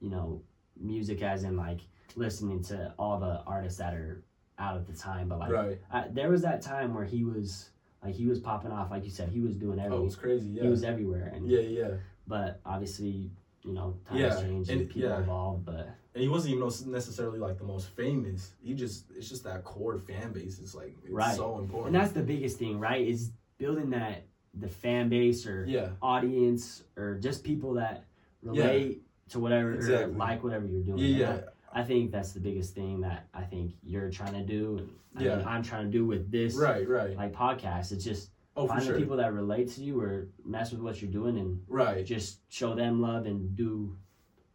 you 0.00 0.10
know, 0.10 0.42
music 0.80 1.22
as 1.22 1.44
in 1.44 1.56
like 1.56 1.80
listening 2.16 2.62
to 2.64 2.92
all 2.98 3.18
the 3.18 3.42
artists 3.46 3.78
that 3.78 3.94
are 3.94 4.22
out 4.58 4.76
at 4.76 4.86
the 4.86 4.92
time. 4.92 5.28
But 5.28 5.38
like, 5.40 5.50
Right. 5.52 5.78
I, 5.90 6.08
there 6.08 6.30
was 6.30 6.42
that 6.42 6.62
time 6.62 6.94
where 6.94 7.04
he 7.04 7.24
was 7.24 7.70
like 8.02 8.14
he 8.14 8.26
was 8.26 8.38
popping 8.40 8.70
off. 8.72 8.90
Like 8.90 9.04
you 9.04 9.10
said, 9.10 9.28
he 9.30 9.40
was 9.40 9.56
doing 9.56 9.78
everything. 9.78 9.92
Oh, 9.92 9.96
everything. 9.96 10.06
it's 10.06 10.16
crazy. 10.16 10.48
Yeah. 10.50 10.62
He 10.64 10.68
was 10.68 10.84
everywhere. 10.84 11.32
And 11.34 11.46
yeah, 11.46 11.60
yeah. 11.60 11.90
but 12.26 12.60
obviously, 12.64 13.30
you 13.64 13.72
know, 13.72 13.96
times 14.08 14.20
Yeah, 14.20 14.40
change 14.40 14.68
and 14.68 14.80
and- 14.82 14.90
people 14.90 15.08
yeah. 15.10 15.18
evolve. 15.20 15.64
But 15.64 15.88
And 16.14 16.22
he 16.22 16.28
wasn't 16.28 16.54
even 16.54 16.92
necessarily 16.92 17.38
like 17.40 17.58
the 17.58 17.64
most 17.64 17.88
famous. 17.90 18.52
He 18.62 18.74
just 18.74 19.06
it's 19.16 19.28
just 19.28 19.42
that 19.44 19.64
core 19.64 19.98
fan 19.98 20.32
base. 20.32 20.58
It's 20.60 20.74
like 20.74 20.94
it's 21.02 21.10
Right. 21.12 21.34
so 21.34 21.58
important. 21.58 21.94
and 21.96 22.02
that's 22.04 22.12
the 22.12 22.22
biggest 22.22 22.58
thing, 22.58 22.78
right? 22.78 23.06
Is 23.06 23.30
building 23.58 23.90
that 23.90 24.26
the 24.56 24.68
fan 24.68 25.08
base 25.08 25.46
or 25.48 25.64
yeah. 25.66 25.88
audience 26.00 26.84
or 26.96 27.14
just 27.18 27.42
people 27.42 27.74
that 27.74 28.04
relate 28.42 29.02
to 29.30 29.38
whatever 29.40 29.74
Exactly. 29.74 30.14
like 30.16 30.42
whatever 30.44 30.66
you're 30.66 30.82
doing. 30.82 30.98
Yeah, 30.98 31.06
yeah. 31.18 31.40
I, 31.72 31.80
I 31.80 31.84
think 31.84 32.12
that's 32.12 32.32
the 32.32 32.40
biggest 32.40 32.74
thing 32.74 33.00
that 33.00 33.26
I 33.34 33.42
think 33.42 33.72
you're 33.82 34.10
trying 34.10 34.34
to 34.34 34.42
do. 34.44 34.88
Yeah. 35.18 35.42
I'm 35.46 35.62
trying 35.62 35.86
to 35.86 35.90
do 35.90 36.04
with 36.06 36.30
this 36.30 36.54
Right, 36.56 36.88
right. 36.88 37.16
like 37.16 37.32
podcast. 37.32 37.92
It's 37.92 38.04
just 38.04 38.30
Oh, 38.56 38.66
for 38.68 38.74
find 38.74 38.84
sure. 38.84 38.92
the 38.94 39.00
people 39.00 39.16
that 39.16 39.32
relate 39.32 39.68
to 39.72 39.82
you 39.82 40.00
or 40.00 40.28
mess 40.44 40.70
with 40.70 40.80
what 40.80 41.02
you're 41.02 41.10
doing 41.10 41.38
and 41.38 41.60
Right. 41.66 42.06
just 42.06 42.38
show 42.52 42.74
them 42.74 43.00
love 43.00 43.26
and 43.26 43.56
do 43.56 43.96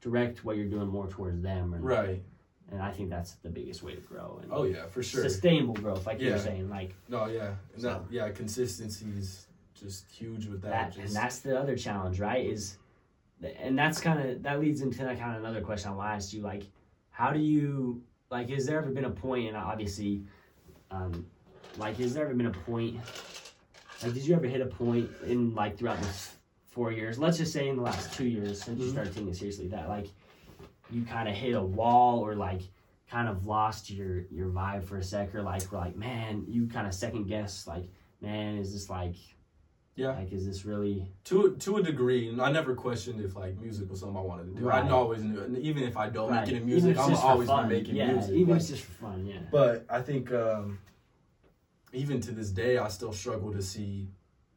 direct 0.02 0.46
what 0.46 0.56
you're 0.56 0.70
doing 0.70 0.88
more 0.88 1.08
towards 1.08 1.42
them. 1.42 1.74
And, 1.74 1.84
Right. 1.84 2.24
and 2.72 2.82
I 2.82 2.92
think 2.92 3.10
that's 3.10 3.34
the 3.36 3.50
biggest 3.50 3.84
way 3.84 3.96
to 3.96 4.02
grow. 4.02 4.40
And 4.42 4.52
Oh 4.54 4.64
yeah, 4.64 4.86
for 4.88 5.04
sure. 5.04 5.24
sustainable 5.24 5.74
growth, 5.74 6.06
like 6.06 6.22
you 6.22 6.28
were 6.28 6.38
Yeah. 6.38 6.42
saying, 6.42 6.70
like 6.70 6.96
No, 7.10 7.26
yeah, 7.26 7.56
So- 7.76 7.82
that, 7.90 8.04
yeah, 8.10 8.30
consistency 8.32 9.06
is 9.18 9.48
just 9.74 10.10
huge 10.10 10.46
with 10.48 10.62
that. 10.62 10.70
that, 10.72 10.94
just, 10.94 11.08
and 11.08 11.16
that's 11.16 11.40
the 11.40 11.60
other 11.60 11.76
challenge, 11.76 12.22
right? 12.22 12.46
Is 12.46 12.78
and 13.60 13.78
that's 13.78 14.00
kind 14.00 14.30
of 14.30 14.44
that 14.44 14.60
leads 14.60 14.82
into 14.82 15.00
that 15.00 15.20
kind 15.20 15.36
of 15.36 15.44
another 15.44 15.62
question 15.62 15.92
I 15.92 15.96
want 15.96 16.10
to 16.10 16.14
ask 16.16 16.34
you. 16.34 16.42
Like, 16.42 16.64
how 17.12 17.32
do 17.32 17.40
you 17.40 18.02
like? 18.30 18.50
Has 18.50 18.66
there 18.66 18.78
ever 18.80 18.90
been 18.92 19.06
a 19.06 19.10
point, 19.10 19.48
and 19.48 19.58
obviously, 19.58 20.24
um, 20.92 21.26
like, 21.78 21.98
has 21.98 22.14
there 22.14 22.26
ever 22.26 22.34
been 22.34 22.48
a 22.48 22.52
point? 22.52 22.98
Like, 24.04 24.14
did 24.14 24.26
you 24.26 24.36
ever 24.36 24.48
hit 24.48 24.62
a 24.62 24.66
point 24.66 25.10
in 25.26 25.54
like 25.56 25.78
throughout 25.78 26.00
this 26.02 26.36
four 26.70 26.92
years? 26.92 27.18
Let's 27.20 27.38
just 27.38 27.52
say 27.54 27.68
in 27.70 27.76
the 27.78 27.82
last 27.82 28.14
two 28.14 28.26
years 28.26 28.62
since 28.62 28.80
you 28.80 28.88
Mhm. 28.88 28.92
started 28.92 29.14
taking 29.14 29.30
it 29.30 29.36
seriously, 29.36 29.68
that 29.70 29.90
like 29.90 30.08
you 30.90 31.04
kind 31.06 31.28
of 31.30 31.36
hit 31.36 31.54
a 31.56 31.64
wall 31.64 32.20
or 32.20 32.36
like 32.36 32.62
kind 33.10 33.28
of 33.28 33.46
lost 33.46 33.90
your 33.90 34.22
your 34.32 34.50
vibe 34.50 34.84
for 34.84 34.98
a 34.98 35.04
sec, 35.04 35.34
or 35.36 35.42
like 35.42 35.70
we're 35.72 35.80
like, 35.80 35.96
man, 35.96 36.46
you 36.48 36.68
kind 36.68 36.88
of 36.88 36.94
second 36.94 37.26
guess, 37.26 37.68
like, 37.68 37.86
man, 38.22 38.58
is 38.58 38.72
this 38.74 38.90
like, 38.90 39.16
Yeah. 40.00 40.16
like, 40.16 40.32
is 40.32 40.46
this 40.46 40.64
really 40.66 41.06
To 41.26 41.56
to 41.58 41.78
a 41.78 41.84
degree, 41.84 42.30
and 42.30 42.42
I 42.42 42.52
never 42.52 42.74
questioned 42.74 43.20
if 43.22 43.36
like 43.36 43.60
music 43.60 43.90
was 43.90 44.00
something 44.00 44.18
I 44.18 44.22
wanted 44.22 44.54
to 44.56 44.60
do. 44.62 44.66
Right. 44.66 44.84
I 44.86 44.90
always 44.90 45.22
knew, 45.24 45.42
and 45.42 45.58
even 45.58 45.84
if 45.84 45.98
I 45.98 46.10
don't 46.10 46.30
right? 46.32 46.42
make 46.48 46.56
it 46.56 46.58
in 46.62 46.66
music, 46.66 46.98
I'm 46.98 47.14
always 47.16 47.50
be 47.50 47.64
making 47.68 47.96
yeah, 47.96 48.14
music. 48.14 48.34
even 48.36 48.50
like- 48.54 48.56
if 48.58 48.62
it's 48.62 48.70
just 48.70 48.84
for 48.84 48.92
fun, 48.94 49.26
yeah. 49.26 49.40
But 49.52 49.86
I 49.90 50.02
think 50.02 50.32
um, 50.32 50.80
even 51.92 52.22
to 52.22 52.32
this 52.32 52.50
day, 52.52 52.78
I 52.78 52.88
still 52.88 53.12
struggle 53.14 53.52
to 53.52 53.62
see 53.62 54.10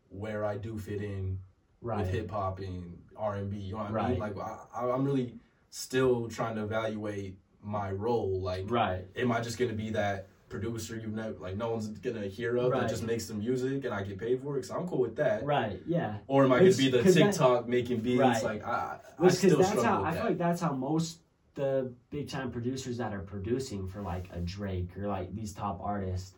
where 0.08 0.44
I 0.44 0.56
do 0.58 0.78
fit 0.78 1.02
in 1.02 1.38
Right. 1.80 1.98
with 2.00 2.10
hip 2.10 2.30
hop 2.30 2.60
and 2.60 2.98
R 3.16 3.34
and 3.36 3.50
B. 3.50 3.56
You 3.56 3.72
know 3.72 3.78
what 3.78 3.90
I 3.90 3.92
Right. 3.94 4.10
mean? 4.10 4.18
Like 4.20 4.38
I, 4.38 4.58
I- 4.74 4.90
I'm 4.90 5.04
really 5.04 5.34
still 5.70 6.28
trying 6.28 6.54
to 6.56 6.62
evaluate 6.62 7.38
my 7.62 7.90
role. 7.90 8.40
Like, 8.40 8.70
Right. 8.70 9.04
am 9.16 9.32
I 9.32 9.40
just 9.40 9.58
gonna 9.58 9.72
be 9.72 9.90
that 9.90 10.28
producer 10.52 10.96
you 10.96 11.08
know, 11.08 11.34
like 11.40 11.56
no 11.56 11.70
one's 11.72 11.88
gonna 11.88 12.26
hear 12.26 12.56
of 12.56 12.70
Right. 12.70 12.82
that 12.82 12.90
just 12.90 13.02
makes 13.02 13.26
the 13.26 13.34
music 13.34 13.84
and 13.84 13.92
I 13.92 14.02
get 14.04 14.18
paid 14.18 14.40
for 14.42 14.56
it? 14.56 14.60
Cause 14.62 14.70
I'm 14.70 14.86
cool 14.86 15.00
with 15.00 15.16
that. 15.16 15.44
Right. 15.44 15.80
Yeah. 15.86 16.18
Or 16.28 16.44
am 16.44 16.52
I 16.52 16.58
gonna 16.60 16.72
be 16.74 16.90
the 16.90 17.02
'cause 17.02 17.14
that- 17.14 17.32
TikTok 17.32 17.68
making 17.68 18.00
beats? 18.00 18.20
Right. 18.20 18.42
Like 18.44 18.64
I, 18.66 18.98
I 19.18 19.28
still 19.28 19.56
that's 19.58 19.70
struggle 19.70 19.84
how 19.90 19.98
with 20.00 20.06
I 20.06 20.10
that. 20.12 20.20
feel 20.20 20.28
like 20.30 20.38
that's 20.38 20.60
how 20.60 20.72
most 20.72 21.18
the 21.54 21.92
big 22.10 22.28
time 22.28 22.50
producers 22.50 22.96
that 22.98 23.12
are 23.12 23.20
producing 23.20 23.86
for 23.88 24.02
like 24.02 24.28
a 24.32 24.40
Drake 24.40 24.96
or 24.96 25.08
like 25.08 25.34
these 25.34 25.52
top 25.52 25.80
artists. 25.82 26.34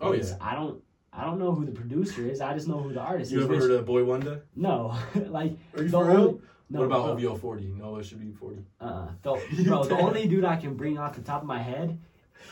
Oh, 0.00 0.12
yeah. 0.12 0.22
I 0.40 0.54
don't. 0.54 0.82
I 1.12 1.24
don't 1.24 1.38
know 1.40 1.52
who 1.52 1.64
the 1.64 1.72
producer 1.72 2.22
is. 2.28 2.40
I 2.40 2.54
just 2.54 2.68
know 2.68 2.78
who 2.80 2.92
the 2.92 3.00
artist 3.00 3.32
you 3.32 3.38
is. 3.38 3.44
ever 3.44 3.54
which- 3.54 3.62
heard 3.62 3.70
of 3.72 3.86
Boi-1da? 3.86 4.40
No, 4.54 4.94
like 5.14 5.52
Are 5.74 5.82
you 5.82 5.88
the 5.88 5.98
for 5.98 6.04
real? 6.04 6.16
only- 6.16 6.40
no. 6.70 6.80
what 6.80 6.84
about 6.86 7.18
bro, 7.18 7.28
OVO 7.30 7.36
40? 7.38 7.72
No, 7.78 7.96
it 7.96 8.04
should 8.04 8.20
be 8.20 8.30
40. 8.30 8.58
Uh, 8.80 9.08
the, 9.22 9.40
bro, 9.64 9.84
the 9.84 9.96
only 10.06 10.28
dude 10.28 10.44
I 10.44 10.56
can 10.56 10.74
bring 10.74 10.98
off 10.98 11.14
the 11.16 11.22
top 11.22 11.40
of 11.40 11.48
my 11.48 11.60
head 11.62 11.98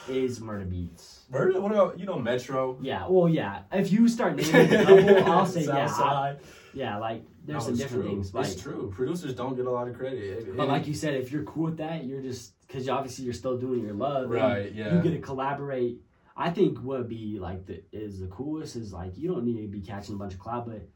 is 0.08 0.40
Murda 0.40 0.66
Beatz. 0.70 1.28
Murder? 1.30 1.60
What 1.60 1.72
about 1.72 1.98
you 1.98 2.06
know 2.06 2.18
Metro? 2.18 2.78
Yeah, 2.80 3.06
well, 3.08 3.28
yeah. 3.28 3.62
If 3.72 3.90
you 3.92 4.08
start 4.08 4.36
naming 4.36 4.72
a 4.74 4.84
couple, 4.84 5.32
I'll 5.32 5.46
say 5.56 5.64
yeah. 5.64 5.86
I- 5.88 6.36
yeah, 6.74 6.98
like 6.98 7.24
there's 7.44 7.62
No, 7.62 7.66
some 7.70 7.76
different 7.76 8.04
true. 8.04 8.12
things. 8.12 8.34
Like, 8.34 8.46
it's 8.48 8.60
true. 8.60 8.92
Producers 8.94 9.34
don't 9.34 9.56
get 9.56 9.64
a 9.66 9.70
lot 9.70 9.88
of 9.88 9.96
credit. 9.96 10.18
It- 10.22 10.56
But 10.56 10.64
it- 10.64 10.68
like 10.68 10.86
you 10.86 10.92
said, 10.94 11.14
if 11.14 11.32
you're 11.32 11.44
cool 11.44 11.64
with 11.64 11.78
that, 11.78 12.04
you're 12.04 12.20
just 12.20 12.52
because 12.66 12.88
obviously 12.88 13.24
you're 13.24 13.32
still 13.34 13.56
doing 13.56 13.80
your 13.82 13.94
love. 13.94 14.28
right? 14.30 14.72
Yeah. 14.72 14.94
You 14.96 15.02
get 15.02 15.10
to 15.12 15.20
collaborate. 15.20 16.02
I 16.36 16.50
think 16.50 16.78
what 16.80 16.98
would 16.98 17.08
be 17.08 17.38
like 17.38 17.64
the 17.66 17.82
is 17.92 18.20
the 18.20 18.26
coolest 18.26 18.76
is 18.76 18.92
like 18.92 19.16
you 19.16 19.28
don't 19.28 19.44
need 19.44 19.62
to 19.62 19.68
be 19.68 19.80
catching 19.80 20.16
a 20.16 20.18
bunch 20.18 20.34
of 20.34 20.38
cloud, 20.38 20.66
but 20.66 20.86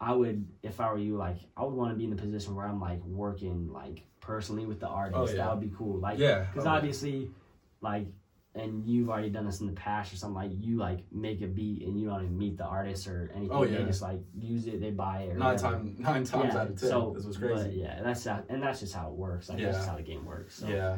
I 0.00 0.12
would 0.12 0.44
if 0.64 0.80
I 0.80 0.90
were 0.90 0.98
you 0.98 1.16
like 1.16 1.36
I 1.56 1.62
would 1.62 1.72
want 1.74 1.92
to 1.92 1.96
be 1.96 2.02
in 2.04 2.10
the 2.10 2.16
position 2.16 2.56
where 2.56 2.66
I'm 2.66 2.80
like 2.80 3.02
working 3.04 3.72
like 3.72 4.02
personally 4.20 4.66
with 4.66 4.80
the 4.80 4.88
artist. 4.88 5.16
Oh, 5.18 5.28
yeah. 5.28 5.36
That 5.36 5.50
would 5.56 5.70
be 5.70 5.74
cool. 5.76 5.98
Like 6.00 6.18
yeah. 6.18 6.46
because 6.52 6.66
oh, 6.66 6.70
yeah. 6.74 6.80
Like 7.86 8.06
and 8.54 8.86
you've 8.86 9.10
already 9.10 9.28
done 9.28 9.44
this 9.44 9.60
in 9.60 9.66
the 9.66 9.72
past 9.74 10.12
or 10.14 10.16
something 10.16 10.34
like 10.34 10.50
you 10.58 10.78
like 10.78 11.00
make 11.12 11.42
a 11.42 11.46
beat 11.46 11.82
and 11.86 12.00
you 12.00 12.08
don't 12.08 12.22
even 12.24 12.38
meet 12.38 12.56
the 12.56 12.64
artist 12.64 13.06
or 13.06 13.30
anything. 13.34 13.50
Oh, 13.54 13.66
They 13.66 13.78
yeah. 13.80 13.84
just 13.84 14.00
like 14.00 14.18
use 14.34 14.66
it, 14.66 14.80
they 14.80 14.90
buy 14.90 15.22
it. 15.28 15.36
Nine 15.36 15.58
times 15.58 15.98
nine 15.98 16.24
times 16.24 16.54
Yeah, 16.54 16.60
out 16.60 16.70
of 16.70 16.80
ten. 16.80 16.88
So, 16.88 17.12
this 17.14 17.26
was 17.26 17.36
crazy. 17.36 17.80
yeah, 17.80 18.00
that's 18.02 18.24
how, 18.24 18.42
and 18.48 18.62
that's 18.62 18.80
just 18.80 18.94
how 18.94 19.08
it 19.08 19.12
works. 19.14 19.50
Like 19.50 19.58
that's 19.60 19.76
just 19.76 19.88
how 19.88 19.96
the 19.96 20.02
game 20.02 20.24
works. 20.24 20.54
So, 20.54 20.68
yeah. 20.68 20.96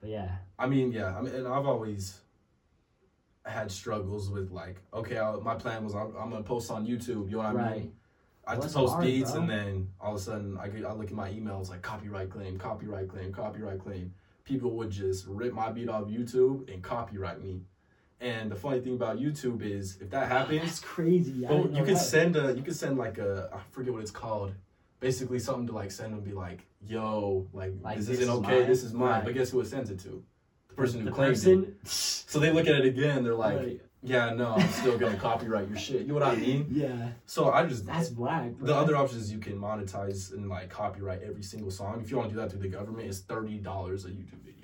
But 0.00 0.10
yeah. 0.10 0.30
I 0.58 0.66
mean, 0.66 0.90
yeah. 0.92 1.16
I 1.16 1.20
mean, 1.22 1.34
and 1.34 1.46
I've 1.46 1.66
always 1.66 2.18
had 3.44 3.70
struggles 3.70 4.28
with 4.30 4.50
like, 4.50 4.76
okay, 4.92 5.18
I, 5.18 5.36
my 5.36 5.54
plan 5.54 5.84
was 5.84 5.94
I'm, 5.94 6.14
I'm 6.20 6.30
gonna 6.30 6.42
post 6.42 6.70
on 6.70 6.84
YouTube. 6.84 7.26
You 7.30 7.36
know 7.36 7.38
what 7.38 7.46
I 7.46 7.52
Right. 7.52 7.76
mean? 7.78 7.92
I 8.46 8.54
Well, 8.54 8.62
just 8.62 8.74
post 8.74 8.92
hard, 8.94 9.04
beats, 9.04 9.32
bro. 9.32 9.40
and 9.42 9.50
then 9.50 9.88
all 10.00 10.14
of 10.14 10.20
a 10.20 10.24
sudden, 10.24 10.58
I 10.58 10.68
get, 10.68 10.84
I 10.84 10.92
look 10.92 11.06
at 11.08 11.12
my 11.12 11.30
emails 11.30 11.68
like 11.70 11.82
copyright 11.82 12.30
claim, 12.30 12.58
copyright 12.58 13.08
claim, 13.08 13.30
copyright 13.32 13.78
claim. 13.78 14.12
People 14.48 14.70
would 14.70 14.90
just 14.90 15.26
rip 15.28 15.52
my 15.52 15.70
beat 15.70 15.90
off 15.90 16.04
YouTube 16.06 16.72
and 16.72 16.82
copyright 16.82 17.42
me. 17.42 17.60
And 18.20 18.50
the 18.50 18.56
funny 18.56 18.80
thing 18.80 18.94
about 18.94 19.18
YouTube 19.20 19.62
is, 19.62 19.98
if 20.00 20.08
that 20.10 20.28
happens, 20.28 20.62
That's 20.62 20.80
crazy. 20.80 21.46
I 21.46 21.50
Well, 21.52 21.66
you 21.68 21.84
can 21.84 21.94
that. 21.94 21.98
send 22.00 22.34
a 22.34 22.54
you 22.56 22.62
can 22.62 22.72
send 22.74 22.96
like 22.96 23.18
a 23.18 23.50
I 23.52 23.58
forget 23.70 23.92
what 23.92 24.00
it's 24.02 24.10
called. 24.10 24.54
Basically 25.00 25.38
something 25.38 25.66
to 25.68 25.72
like 25.74 25.90
send 25.92 26.14
and 26.14 26.24
be 26.24 26.32
like, 26.32 26.66
yo, 26.84 27.46
like, 27.52 27.74
Like, 27.82 27.98
this, 27.98 28.06
this 28.06 28.18
isn't 28.20 28.32
is 28.34 28.40
okay, 28.40 28.58
mine? 28.60 28.66
this 28.68 28.82
is 28.82 28.92
mine. 28.94 29.08
Right. 29.10 29.24
But 29.26 29.34
guess 29.34 29.50
who 29.50 29.60
it 29.60 29.66
sends 29.66 29.90
it 29.90 30.00
to? 30.00 30.24
The 30.70 30.74
person 30.74 31.00
who 31.00 31.04
the 31.06 31.12
claims 31.12 31.46
it. 31.46 31.74
So 31.86 32.40
they 32.40 32.50
look 32.50 32.66
at 32.66 32.74
it 32.74 32.86
again, 32.86 33.22
they're 33.22 33.34
like, 33.34 33.56
Right. 33.58 33.80
Yeah, 34.02 34.30
no, 34.30 34.54
I'm 34.54 34.68
still 34.68 34.96
gonna 34.96 35.16
copyright 35.16 35.68
your 35.68 35.78
shit. 35.78 36.02
You 36.02 36.08
know 36.08 36.14
what 36.14 36.22
I 36.22 36.36
mean? 36.36 36.66
yeah, 36.70 37.08
So 37.26 37.50
I 37.50 37.66
just 37.66 37.84
that's 37.86 38.08
black. 38.10 38.52
Bro. 38.52 38.66
the 38.68 38.74
other 38.74 38.96
option 38.96 39.18
is 39.18 39.32
you 39.32 39.38
can 39.40 39.58
monetize 39.58 40.32
and 40.32 40.48
like 40.48 40.68
copyright 40.70 41.22
every 41.22 41.42
single 41.42 41.70
song. 41.70 42.00
If 42.02 42.10
you 42.10 42.16
want 42.16 42.28
to 42.30 42.34
do 42.36 42.40
that 42.40 42.50
through 42.50 42.60
the 42.60 42.68
government, 42.68 43.08
it's 43.08 43.20
thirty 43.20 43.58
dollars 43.58 44.04
a 44.04 44.08
YouTube 44.10 44.42
video. 44.44 44.54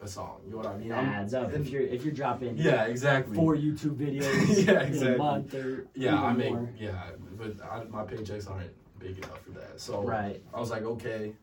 A 0.00 0.08
song. 0.08 0.40
You 0.46 0.52
know 0.52 0.56
what 0.58 0.66
I 0.68 0.76
mean? 0.78 0.88
That 0.88 1.04
adds 1.04 1.34
up. 1.34 1.52
If 1.52 1.68
you're 1.68 1.82
if 1.82 2.02
you're 2.04 2.14
dropping 2.14 2.56
yeah, 2.56 2.84
exactly. 2.84 3.34
four 3.36 3.54
YouTube 3.56 3.96
videos 3.96 4.22
Yeah, 4.66 4.82
in 4.82 4.88
exactly. 4.88 5.14
a 5.14 5.18
month 5.18 5.54
or 5.54 5.86
Yeah, 5.94 6.22
I 6.22 6.32
make 6.32 6.52
more. 6.52 6.70
yeah, 6.78 7.10
but 7.36 7.54
I, 7.62 7.84
my 7.84 8.04
paychecks 8.04 8.48
aren't 8.50 8.70
big 8.98 9.18
enough 9.18 9.42
for 9.44 9.50
that. 9.50 9.78
So 9.80 10.02
right. 10.02 10.42
I 10.54 10.60
was 10.60 10.70
like, 10.70 10.84
okay, 10.84 11.34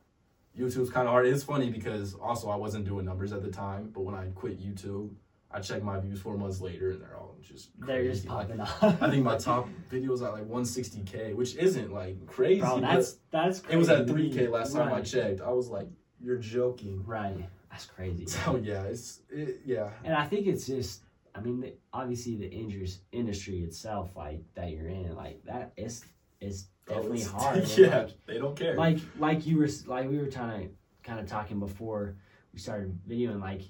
YouTube's 0.57 0.89
kind 0.89 1.07
of 1.07 1.11
hard. 1.11 1.27
It's 1.27 1.43
funny 1.43 1.69
because 1.69 2.15
also 2.15 2.49
I 2.49 2.55
wasn't 2.55 2.85
doing 2.85 3.05
numbers 3.05 3.31
at 3.31 3.43
the 3.43 3.51
time, 3.51 3.91
but 3.93 4.01
when 4.01 4.15
I 4.15 4.25
quit 4.33 4.59
YouTube, 4.59 5.11
I 5.55 5.61
checked 5.61 5.83
my 5.83 5.97
views 5.99 6.19
four 6.19 6.37
months 6.37 6.59
later, 6.59 6.91
and 6.91 7.01
they're 7.01 7.15
all 7.17 7.35
just 7.41 7.69
They're 7.79 8.03
just 8.03 8.25
popping 8.27 8.59
off. 8.59 8.83
I 8.83 9.09
think 9.09 9.23
my 9.23 9.37
top 9.37 9.69
videos 9.89 10.21
at 10.25 10.33
like 10.33 10.43
160k, 10.49 11.33
which 11.33 11.55
isn't 11.55 11.93
like 11.93 12.25
crazy. 12.27 12.59
Bro, 12.59 12.81
that's 12.81 13.17
that's 13.31 13.59
crazy. 13.61 13.75
it 13.75 13.77
was 13.77 13.89
at 13.89 14.05
3k 14.05 14.49
last 14.49 14.73
time 14.73 14.91
I 14.91 15.01
checked. 15.01 15.39
I 15.41 15.51
was 15.51 15.69
like, 15.69 15.87
you're 16.19 16.37
joking. 16.37 17.03
Right. 17.05 17.47
That's 17.71 17.85
crazy. 17.85 18.25
So 18.27 18.57
yeah, 18.57 18.83
it's 18.83 19.21
it, 19.29 19.61
yeah. 19.65 19.89
And 20.03 20.13
I 20.13 20.25
think 20.25 20.47
it's 20.47 20.65
just, 20.67 21.03
I 21.33 21.39
mean, 21.39 21.61
the, 21.61 21.73
obviously 21.93 22.35
the 22.35 22.49
indus- 22.49 22.99
industry 23.13 23.59
itself, 23.63 24.15
like 24.15 24.41
that 24.55 24.71
you're 24.71 24.87
in, 24.89 25.15
like 25.15 25.43
that 25.45 25.71
is 25.77 26.03
is 26.41 26.67
oh, 26.89 26.95
definitely 26.95 27.23
Oh, 27.33 27.53
it's- 27.55 27.75
hard. 27.75 27.77
yeah, 27.77 27.97
like, 27.99 28.25
they 28.25 28.37
don't 28.39 28.57
care. 28.57 28.75
like 28.75 28.99
like 29.19 29.45
you 29.45 29.57
were 29.57 29.69
like 29.87 30.09
we 30.09 30.17
were 30.17 30.27
trying 30.27 30.67
to 30.67 30.73
kind 31.03 31.19
of 31.19 31.27
talking 31.27 31.59
before 31.59 32.17
we 32.51 32.59
started 32.59 32.97
videoing, 33.07 33.39
like 33.41 33.61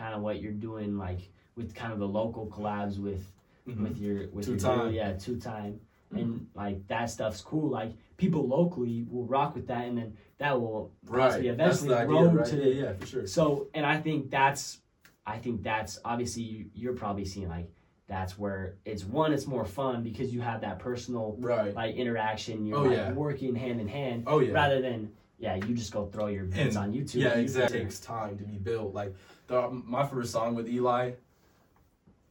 kind 0.00 0.14
of 0.14 0.22
what 0.22 0.40
you're 0.40 0.52
doing, 0.68 0.96
like 0.96 1.20
with 1.56 1.74
kind 1.74 1.92
of 1.92 1.98
the 1.98 2.08
local 2.08 2.46
collabs 2.46 2.98
with 2.98 3.30
Mhm. 3.68 3.82
with 3.82 3.98
your 3.98 4.28
with 4.30 4.46
Two 4.46 4.52
your 4.52 4.60
Time. 4.60 4.86
video, 4.86 5.02
yeah, 5.02 5.12
two 5.12 5.36
time. 5.38 5.80
And 6.12 6.48
like 6.56 6.88
that 6.88 7.08
stuff's 7.10 7.40
cool. 7.42 7.68
Like 7.68 7.92
people 8.16 8.48
locally 8.48 9.04
will 9.08 9.26
rock 9.26 9.54
with 9.54 9.66
that, 9.68 9.86
and 9.86 9.96
then 9.98 10.14
that 10.38 10.58
will 10.60 10.90
right, 11.06 11.44
eventually 11.44 11.92
idea, 11.94 12.06
grow 12.06 12.24
right? 12.32 12.46
to 12.46 12.56
yeah, 12.56 12.82
yeah, 12.84 12.92
for 12.94 13.06
sure. 13.06 13.26
so, 13.26 13.68
and 13.74 13.84
I 13.86 14.00
think 14.00 14.30
that's, 14.30 14.80
I 15.26 15.38
think 15.38 15.62
that's 15.62 16.00
obviously 16.04 16.42
you, 16.42 16.64
you're 16.74 16.94
probably 16.94 17.24
seeing 17.26 17.48
like 17.48 17.70
that's 18.08 18.36
where 18.36 18.74
it's 18.84 19.04
one, 19.04 19.32
it's 19.32 19.46
more 19.46 19.64
fun 19.64 20.02
because 20.02 20.32
you 20.34 20.40
have 20.40 20.62
that 20.62 20.80
personal 20.80 21.36
Right. 21.38 21.72
like 21.74 21.94
interaction. 21.94 22.66
You're 22.66 22.78
Oh, 22.78 22.82
like 22.84 22.96
yeah. 22.96 23.12
working 23.12 23.54
hand 23.54 23.80
in 23.80 23.86
hand 23.86 24.24
Oh 24.26 24.40
yeah. 24.40 24.52
rather 24.52 24.80
than 24.80 25.12
yeah, 25.38 25.54
you 25.54 25.74
just 25.74 25.92
go 25.92 26.04
throw 26.06 26.26
your 26.26 26.44
beats 26.44 26.76
on 26.76 26.92
YouTube. 26.92 27.14
Yeah, 27.22 27.36
You- 27.36 27.42
exactly. 27.42 27.78
It 27.78 27.82
takes 27.84 28.00
time 28.00 28.36
to 28.38 28.44
be 28.44 28.58
built. 28.58 28.92
Like 28.94 29.14
the, 29.50 29.68
my 29.84 30.06
first 30.06 30.30
song 30.32 30.54
with 30.54 30.68
Eli, 30.68 31.12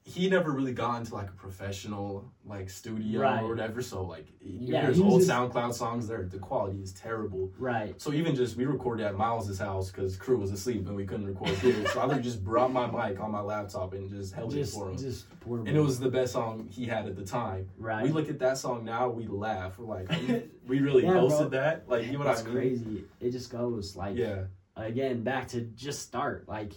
he 0.03 0.27
never 0.29 0.51
really 0.51 0.71
got 0.73 0.97
into 0.99 1.13
like 1.13 1.27
a 1.27 1.33
professional 1.33 2.31
like 2.45 2.67
studio 2.69 3.19
Right. 3.21 3.43
or 3.43 3.49
whatever. 3.49 3.81
So 3.81 4.03
like 4.03 4.25
you 4.41 4.73
Yeah, 4.73 4.81
hear 4.81 4.89
his 4.89 5.01
old 5.01 5.19
just- 5.19 5.29
SoundCloud 5.29 5.73
songs, 5.73 6.07
there 6.07 6.23
the 6.23 6.39
quality 6.39 6.81
is 6.81 6.93
terrible. 6.93 7.51
Right. 7.59 8.01
So 8.01 8.13
even 8.13 8.35
just 8.35 8.55
we 8.55 8.65
recorded 8.65 9.05
at 9.05 9.15
Miles's 9.15 9.59
house 9.59 9.91
because 9.91 10.15
crew 10.15 10.37
was 10.37 10.51
asleep 10.51 10.87
and 10.87 10.95
we 10.95 11.05
couldn't 11.05 11.27
record 11.27 11.49
here. 11.59 11.85
so 11.89 12.01
I 12.01 12.17
just 12.19 12.43
brought 12.43 12.71
my 12.71 12.87
mic 12.87 13.19
on 13.19 13.31
my 13.31 13.41
laptop 13.41 13.93
and 13.93 14.09
just 14.09 14.33
held 14.33 14.51
Just, 14.51 14.73
it 14.73 14.79
for 14.79 14.89
him. 14.89 14.97
just 14.97 15.25
and 15.45 15.67
it 15.67 15.79
was 15.81 15.99
the 15.99 16.09
best 16.09 16.31
song 16.33 16.67
he 16.71 16.85
had 16.85 17.05
at 17.05 17.15
the 17.17 17.25
time. 17.25 17.69
right. 17.77 18.03
We 18.03 18.11
look 18.11 18.29
at 18.29 18.39
that 18.39 18.57
song 18.57 18.85
now, 18.85 19.09
we 19.09 19.27
laugh. 19.27 19.77
We're 19.77 19.85
like, 19.85 20.09
"Are 20.11 20.41
we 20.67 20.79
really 20.79 21.03
Yeah, 21.03 21.11
bro. 21.11 21.27
posted 21.27 21.51
that? 21.51 21.87
Like, 21.89 22.05
you 22.05 22.13
know 22.13 22.19
what 22.19 22.27
That's 22.27 22.41
I 22.43 22.45
mean? 22.45 22.53
crazy. 22.55 23.03
It 23.19 23.31
just 23.31 23.51
goes 23.51 23.95
like 23.97 24.15
Yeah. 24.15 24.45
again 24.75 25.21
back 25.23 25.49
to 25.49 25.61
just 25.61 26.01
start 26.01 26.47
like 26.47 26.71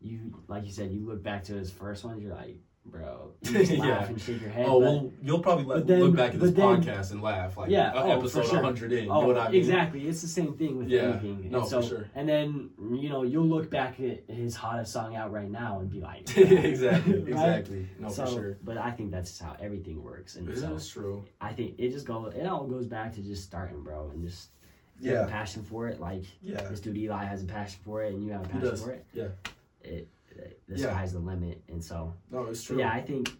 you 0.00 0.42
like 0.48 0.64
you 0.66 0.72
said 0.72 0.90
you 0.90 1.00
look 1.06 1.22
back 1.22 1.44
to 1.44 1.54
his 1.54 1.70
first 1.70 2.04
ones 2.04 2.22
you're 2.22 2.34
like 2.34 2.56
bro 2.84 3.32
you 3.42 3.52
just 3.52 3.72
Yeah. 3.72 3.78
laugh 3.84 4.08
and 4.08 4.20
shake 4.20 4.40
your 4.40 4.50
head 4.50 4.66
Oh 4.68 4.78
but- 4.78 4.86
well, 4.86 5.12
you'll 5.20 5.40
probably 5.40 5.64
let, 5.64 5.86
then- 5.88 6.00
look 6.04 6.14
back 6.14 6.34
at 6.34 6.38
this 6.40 6.52
then- 6.52 6.64
podcast 6.82 7.10
and 7.10 7.20
laugh 7.20 7.56
like 7.56 7.68
Yeah, 7.70 7.90
oh, 7.92 7.98
oh 7.98 8.02
for 8.04 8.18
episode 8.18 8.44
sure. 8.46 8.54
100 8.62 8.92
in. 8.92 9.04
You 9.06 9.10
Oh, 9.10 9.22
know 9.22 9.26
what 9.26 9.38
I 9.38 9.48
mean? 9.50 9.56
exactly. 9.60 10.06
It's 10.06 10.22
the 10.22 10.28
same 10.28 10.54
thing 10.56 10.78
with 10.78 10.88
Yeah. 10.88 11.00
anything. 11.02 11.50
No, 11.50 11.58
and 11.60 11.68
so, 11.68 11.82
for 11.82 11.88
sure. 11.88 12.10
And 12.14 12.28
then 12.28 12.70
you 12.92 13.08
know 13.08 13.24
you'll 13.24 13.46
look 13.48 13.70
back 13.70 13.98
at 13.98 14.22
his 14.32 14.54
hottest 14.54 14.92
song 14.92 15.16
out 15.16 15.32
right 15.32 15.50
now 15.50 15.80
and 15.80 15.90
be 15.90 16.00
like, 16.00 16.22
exactly, 16.38 17.14
Right? 17.22 17.28
exactly. 17.28 17.88
No, 17.98 18.08
so, 18.08 18.24
for 18.26 18.30
sure. 18.32 18.58
But 18.62 18.78
I 18.78 18.92
think 18.92 19.10
that's 19.10 19.36
how 19.36 19.56
everything 19.60 20.00
works, 20.00 20.36
and 20.36 20.48
It 20.48 20.58
so 20.58 20.78
true. 20.78 21.24
I 21.40 21.52
think 21.54 21.74
it 21.78 21.90
just 21.90 22.06
goes. 22.06 22.34
It 22.34 22.46
all 22.46 22.68
goes 22.68 22.86
back 22.86 23.12
to 23.14 23.20
just 23.20 23.42
starting, 23.42 23.82
bro, 23.82 24.10
and 24.14 24.22
just 24.24 24.50
you 25.00 25.10
Yeah. 25.12 25.24
a 25.24 25.28
passion 25.28 25.64
for 25.64 25.88
it. 25.88 25.98
Like 26.00 26.22
Yeah. 26.40 26.62
this 26.68 26.78
dude 26.78 26.96
Eli 26.96 27.24
has 27.24 27.42
a 27.42 27.46
passion 27.46 27.80
for 27.84 28.04
it, 28.04 28.14
and 28.14 28.22
you 28.24 28.30
have 28.30 28.46
a 28.46 28.48
passion 28.48 28.76
for 28.76 28.92
it. 28.92 29.04
Yeah. 29.12 29.28
It, 29.86 30.08
it 30.30 30.60
the 30.68 30.78
Yeah. 30.78 30.86
sky's 30.90 31.12
the 31.12 31.18
limit, 31.20 31.62
and 31.68 31.82
so 31.82 32.12
No, 32.30 32.44
it's 32.44 32.62
true. 32.62 32.78
yeah, 32.78 32.90
I 32.92 33.00
think, 33.00 33.30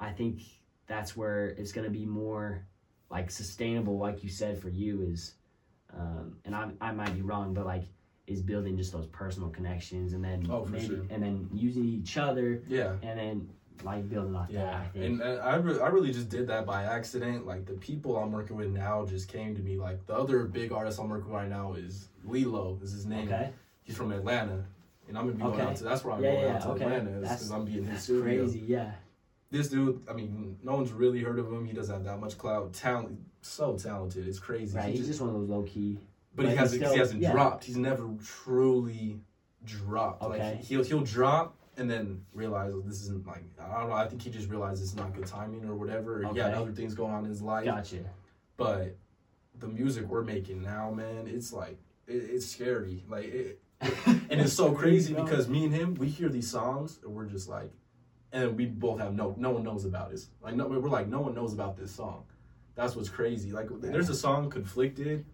I 0.00 0.10
think 0.12 0.42
that's 0.86 1.16
where 1.16 1.46
it's 1.48 1.72
gonna 1.72 1.90
be 1.90 2.04
more 2.06 2.66
like 3.10 3.30
sustainable, 3.30 3.98
like 3.98 4.22
you 4.22 4.28
said 4.28 4.58
for 4.58 4.68
you 4.68 5.02
is, 5.02 5.34
um, 5.96 6.36
and 6.44 6.54
I 6.54 6.70
I 6.80 6.92
might 6.92 7.14
be 7.14 7.22
wrong, 7.22 7.54
but 7.54 7.64
like 7.66 7.84
is 8.26 8.42
building 8.42 8.76
just 8.76 8.92
those 8.92 9.06
personal 9.06 9.48
connections, 9.50 10.12
and 10.12 10.22
then 10.24 10.46
Oh, 10.50 10.64
for 10.64 10.72
maybe 10.72 10.86
sure. 10.86 11.06
and 11.10 11.22
then 11.22 11.48
using 11.52 11.84
each 11.84 12.16
other, 12.18 12.60
Yeah. 12.66 12.96
and 13.02 13.18
then 13.18 13.50
like 13.84 14.08
building 14.08 14.34
off 14.34 14.48
that. 14.48 14.54
Yeah, 14.54 14.80
I 14.80 14.86
think. 14.88 15.04
and, 15.04 15.20
and 15.22 15.40
I, 15.40 15.56
re- 15.56 15.78
I 15.80 15.88
really 15.88 16.10
just 16.12 16.28
did 16.30 16.46
that 16.48 16.66
by 16.66 16.84
accident. 16.84 17.46
Like 17.46 17.66
the 17.66 17.74
people 17.74 18.16
I'm 18.16 18.32
working 18.32 18.56
with 18.56 18.70
now 18.70 19.04
just 19.06 19.28
came 19.28 19.54
to 19.54 19.62
me. 19.62 19.76
Like 19.78 20.04
the 20.06 20.14
other 20.16 20.44
big 20.46 20.72
artist 20.72 20.98
I'm 20.98 21.08
working 21.08 21.26
with 21.26 21.34
right 21.36 21.48
now 21.48 21.74
is 21.74 22.08
Lilo. 22.24 22.78
Is 22.82 22.90
his 22.92 23.06
name? 23.06 23.28
okay, 23.28 23.52
He's 23.84 23.96
from 23.96 24.10
Atlanta, 24.12 24.64
and 25.08 25.16
I'm 25.16 25.24
gonna 25.26 25.36
be 25.36 25.42
going 25.42 25.54
Okay. 25.54 25.62
out 25.62 25.76
to. 25.76 25.84
That's 25.84 26.04
where 26.04 26.14
I'm 26.14 26.22
Yeah, 26.22 26.32
going 26.32 26.44
yeah, 26.44 26.54
out 26.56 26.62
to 26.62 26.68
okay. 26.70 26.84
Atlanta 26.84 27.20
because 27.20 27.50
I'm 27.50 27.64
being 27.64 27.78
in 27.78 27.84
his 27.86 28.02
studio. 28.02 28.22
crazy. 28.22 28.58
Yeah, 28.66 28.92
This 29.50 29.68
dude, 29.68 30.02
I 30.10 30.12
mean, 30.12 30.58
no 30.62 30.74
one's 30.76 30.92
really 30.92 31.22
heard 31.22 31.38
of 31.38 31.46
him. 31.52 31.64
He 31.66 31.72
doesn't 31.72 31.94
have 31.94 32.04
that 32.04 32.18
much 32.20 32.36
clout. 32.36 32.72
Talent, 32.72 33.20
so 33.42 33.76
talented. 33.76 34.26
It's 34.26 34.38
crazy. 34.40 34.76
right. 34.76 34.86
He 34.86 34.90
He's 34.92 35.00
just- 35.00 35.10
just 35.10 35.20
one 35.20 35.30
of 35.30 35.36
those 35.36 35.48
low 35.48 35.62
key. 35.62 35.98
but 36.34 36.46
he 36.48 36.54
hasn't. 36.54 36.82
'cause 36.82 36.92
he 36.92 36.98
hasn't 36.98 37.20
yeah. 37.22 37.32
dropped. 37.32 37.64
He's 37.64 37.76
never 37.78 38.08
truly 38.24 39.20
dropped. 39.64 40.22
Okay. 40.22 40.38
Like 40.56 40.60
he'll 40.64 40.84
he'll 40.84 41.00
drop 41.02 41.56
and 41.78 41.90
then 41.90 42.24
realize 42.34 42.72
oh, 42.74 42.80
this 42.80 43.00
isn't 43.02 43.26
like 43.26 43.42
I 43.58 43.80
don't 43.80 43.88
know. 43.88 43.94
I 43.94 44.06
think 44.08 44.20
he 44.22 44.30
just 44.30 44.48
realized 44.50 44.82
it's 44.82 44.94
not 44.94 45.14
good 45.14 45.26
timing 45.26 45.64
or 45.68 45.74
whatever. 45.74 46.22
Or 46.24 46.32
He 46.34 46.38
had 46.40 46.54
other 46.54 46.72
things 46.72 46.94
going 46.94 47.12
on 47.12 47.24
in 47.24 47.30
his 47.30 47.42
life. 47.42 47.64
Gotcha. 47.64 48.04
But 48.56 48.96
the 49.58 49.68
music 49.68 50.06
we're 50.08 50.22
making 50.24 50.62
now, 50.62 50.90
man, 50.90 51.26
it's 51.26 51.52
like 51.52 51.78
it, 52.06 52.14
it's 52.16 52.46
scary. 52.46 53.04
Like 53.08 53.24
it, 53.26 53.60
and 54.06 54.40
it's 54.40 54.52
so 54.52 54.72
crazy 54.72 55.14
because 55.14 55.48
me 55.48 55.64
and 55.64 55.74
him, 55.74 55.94
we 55.94 56.08
hear 56.08 56.28
these 56.28 56.50
songs 56.50 56.98
and 57.04 57.14
we're 57.14 57.26
just 57.26 57.48
like, 57.48 57.70
and 58.32 58.56
we 58.56 58.66
both 58.66 58.98
have 59.00 59.14
no 59.14 59.34
no 59.38 59.50
one 59.50 59.62
knows 59.62 59.84
about 59.84 60.10
this. 60.10 60.28
Like 60.42 60.54
no, 60.56 60.66
we're 60.66 60.88
like 60.88 61.08
no 61.08 61.20
one 61.20 61.34
knows 61.34 61.52
about 61.52 61.76
this 61.76 61.90
song. 61.94 62.24
That's 62.74 62.94
what's 62.96 63.08
crazy. 63.08 63.52
Like 63.52 63.68
there's 63.80 64.08
a 64.08 64.14
song 64.14 64.50
conflicted. 64.50 65.24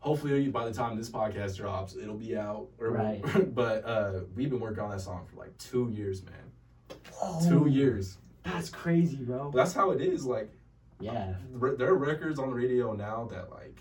Hopefully 0.00 0.48
by 0.48 0.64
the 0.66 0.72
time 0.74 0.96
this 0.96 1.08
podcast 1.10 1.56
drops, 1.56 1.96
it'll 1.96 2.16
be 2.16 2.36
out. 2.36 2.68
Or 2.78 2.90
Right. 2.90 3.54
but 3.54 3.84
uh, 3.84 4.20
we've 4.34 4.50
been 4.50 4.60
working 4.60 4.80
on 4.80 4.90
that 4.90 5.00
song 5.00 5.26
for 5.30 5.36
like 5.36 5.56
two 5.58 5.88
years, 5.90 6.22
man. 6.24 6.96
Oh, 7.22 7.40
Two 7.48 7.66
years. 7.68 8.18
That's 8.44 8.68
crazy, 8.68 9.16
bro. 9.16 9.50
That's 9.54 9.72
how 9.72 9.90
it 9.90 10.00
is. 10.00 10.24
Like 10.26 10.50
Yeah. 11.00 11.34
re- 11.52 11.76
there 11.76 11.88
are 11.88 11.94
records 11.96 12.38
on 12.38 12.50
the 12.50 12.54
radio 12.54 12.92
now 12.92 13.28
that 13.32 13.50
like 13.50 13.80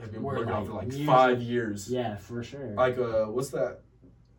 have 0.00 0.12
been 0.12 0.22
working 0.22 0.48
on 0.48 0.66
for 0.66 0.72
like 0.72 0.92
five 1.04 1.40
years. 1.40 1.90
Yeah, 1.90 2.16
for 2.16 2.42
sure. 2.42 2.74
Like 2.74 2.98
uh, 2.98 3.24
what's 3.24 3.50
that? 3.50 3.80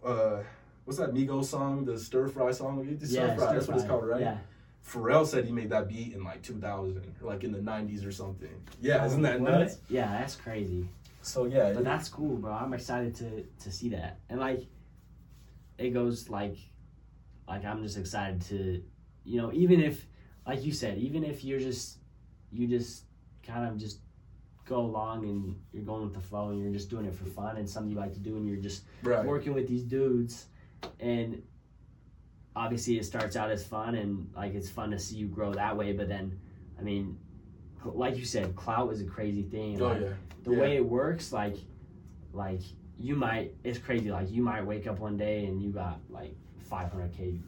Uh, 0.04 0.44
what's 0.86 1.00
that 1.00 1.14
Migos 1.14 1.46
song? 1.46 1.86
The 1.86 1.98
stir 2.00 2.28
fry 2.28 2.52
song. 2.52 2.98
The 3.00 3.08
stir 3.08 3.28
yeah, 3.28 3.36
fry. 3.36 3.54
That's 3.54 3.68
what 3.68 3.78
it's 3.78 3.86
called, 3.86 4.08
right? 4.08 4.22
Yeah. 4.22 4.38
Pharrell 4.88 5.26
said 5.26 5.44
he 5.46 5.52
made 5.52 5.70
that 5.72 5.90
beat 5.90 6.14
in 6.14 6.24
like 6.24 6.42
2000, 6.42 7.16
like 7.22 7.44
in 7.44 7.52
the 7.52 7.60
90s 7.60 8.08
or 8.08 8.12
something. 8.12 8.50
Yeah, 8.80 9.06
isn't 9.06 9.22
that 9.24 9.42
What? 9.42 9.52
nuts? 9.52 9.80
Yeah, 9.90 10.08
that's 10.18 10.36
crazy. 10.36 10.88
So 11.22 11.44
yeah, 11.44 11.74
But 11.74 11.84
that's 11.84 12.08
cool, 12.08 12.38
bro. 12.38 12.54
I'm 12.54 12.74
excited 12.74 13.14
to 13.16 13.44
to 13.64 13.72
see 13.72 13.90
that. 13.90 14.20
And 14.30 14.40
like 14.40 14.66
it 15.78 15.90
goes 15.90 16.30
like 16.30 16.58
like 17.48 17.66
I'm 17.66 17.84
just 17.84 17.98
excited 17.98 18.42
to 18.44 18.82
you 19.26 19.42
know, 19.42 19.52
even 19.52 19.82
if 19.82 20.06
like 20.46 20.64
you 20.64 20.72
said, 20.72 20.98
even 21.00 21.26
if 21.26 21.44
you're 21.44 21.60
just 21.60 21.98
you 22.50 22.66
just 22.66 23.04
kind 23.44 23.68
of 23.68 23.78
just 23.78 24.00
go 24.68 24.82
along 24.82 25.24
and 25.24 25.56
you're 25.72 25.84
going 25.84 26.04
with 26.04 26.14
the 26.14 26.20
flow 26.20 26.50
and 26.50 26.62
you're 26.62 26.72
just 26.74 26.90
doing 26.90 27.06
it 27.06 27.16
for 27.16 27.26
fun 27.26 27.58
and 27.58 27.68
something 27.70 27.92
you 27.92 27.98
like 27.98 28.14
to 28.14 28.20
do 28.20 28.36
and 28.38 28.46
you're 28.48 28.58
just 28.58 28.84
right. 29.02 29.26
working 29.26 29.54
with 29.54 29.68
these 29.68 29.84
dudes 29.84 30.48
and 31.00 31.42
obviously 32.56 32.98
it 32.98 33.06
starts 33.06 33.36
out 33.36 33.50
as 33.50 33.64
fun 33.66 33.96
and 33.96 34.30
like 34.36 34.54
it's 34.54 34.70
fun 34.70 34.92
to 34.92 35.00
see 35.00 35.16
you 35.16 35.28
grow 35.28 35.54
that 35.54 35.76
way 35.76 35.94
but 35.94 36.08
then 36.10 36.38
i 36.80 36.82
mean 36.82 37.18
like 37.86 38.18
you 38.18 38.26
said 38.26 38.56
clout 38.56 38.92
is 38.92 39.00
a 39.02 39.06
crazy 39.06 39.44
thing 39.44 39.82
Oh 39.82 39.88
Like, 39.88 40.02
yeah, 40.02 40.08
the 40.44 40.52
yeah. 40.52 40.60
way 40.60 40.76
it 40.76 40.86
works 40.86 41.32
like 41.32 41.56
like 42.34 42.62
you 43.00 43.16
might 43.16 43.54
it's 43.64 43.78
crazy 43.80 44.12
like 44.12 44.30
you 44.30 44.42
might 44.44 44.66
wake 44.66 44.86
up 44.88 45.00
one 45.00 45.16
day 45.18 45.46
and 45.46 45.62
you 45.62 45.70
got 45.70 46.00
like 46.10 46.36
500k 46.70 47.40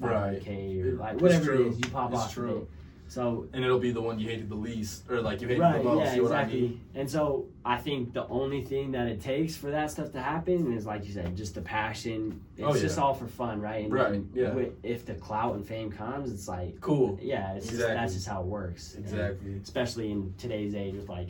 500k 0.00 0.84
or 0.84 0.88
It- 0.90 0.98
like 0.98 1.20
whatever 1.20 1.54
it 1.54 1.60
is 1.66 1.78
you 1.78 1.90
pop 1.90 2.12
It's 2.12 2.20
off 2.22 2.32
true. 2.34 2.68
So 3.10 3.48
and 3.52 3.64
it'll 3.64 3.80
be 3.80 3.90
the 3.90 4.00
one 4.00 4.18
you 4.20 4.28
hated 4.28 4.48
the 4.48 4.54
least, 4.54 5.02
or 5.10 5.20
like 5.20 5.40
you 5.40 5.48
hated 5.48 5.60
right 5.60 5.78
the 5.78 5.84
most. 5.84 6.04
yeah 6.04 6.14
you 6.14 6.22
know 6.22 6.28
what 6.28 6.38
I 6.38 6.46
mean? 6.46 6.80
and 6.94 7.10
so 7.10 7.46
i 7.64 7.76
think 7.76 8.12
the 8.12 8.26
only 8.28 8.62
thing 8.62 8.92
that 8.92 9.06
it 9.08 9.20
takes 9.20 9.56
for 9.56 9.70
that 9.72 9.90
stuff 9.90 10.12
to 10.12 10.20
happen 10.22 10.72
is 10.72 10.86
like 10.86 11.04
you 11.04 11.12
said 11.12 11.36
just 11.36 11.54
the 11.56 11.60
passion 11.62 12.40
it's 12.56 12.66
Oh, 12.66 12.78
just 12.78 12.98
all 12.98 13.12
for 13.14 13.26
fun 13.26 13.60
right 13.60 13.84
and, 13.84 13.92
Right, 13.92 14.22
yeah. 14.32 14.54
if 14.84 15.04
the 15.04 15.14
clout 15.14 15.56
and 15.56 15.66
fame 15.66 15.90
comes 15.90 16.32
it's 16.32 16.46
like 16.48 16.80
Cool. 16.80 17.18
yeah 17.20 17.52
it's 17.54 17.66
just, 17.66 17.74
Exactly. 17.80 17.96
that's 17.96 18.14
just 18.14 18.28
how 18.28 18.40
it 18.42 18.46
works 18.46 18.94
And 18.94 19.04
Exactly. 19.04 19.60
especially 19.62 20.10
in 20.12 20.32
today's 20.38 20.74
age 20.76 20.94
with 20.94 21.08
like 21.08 21.28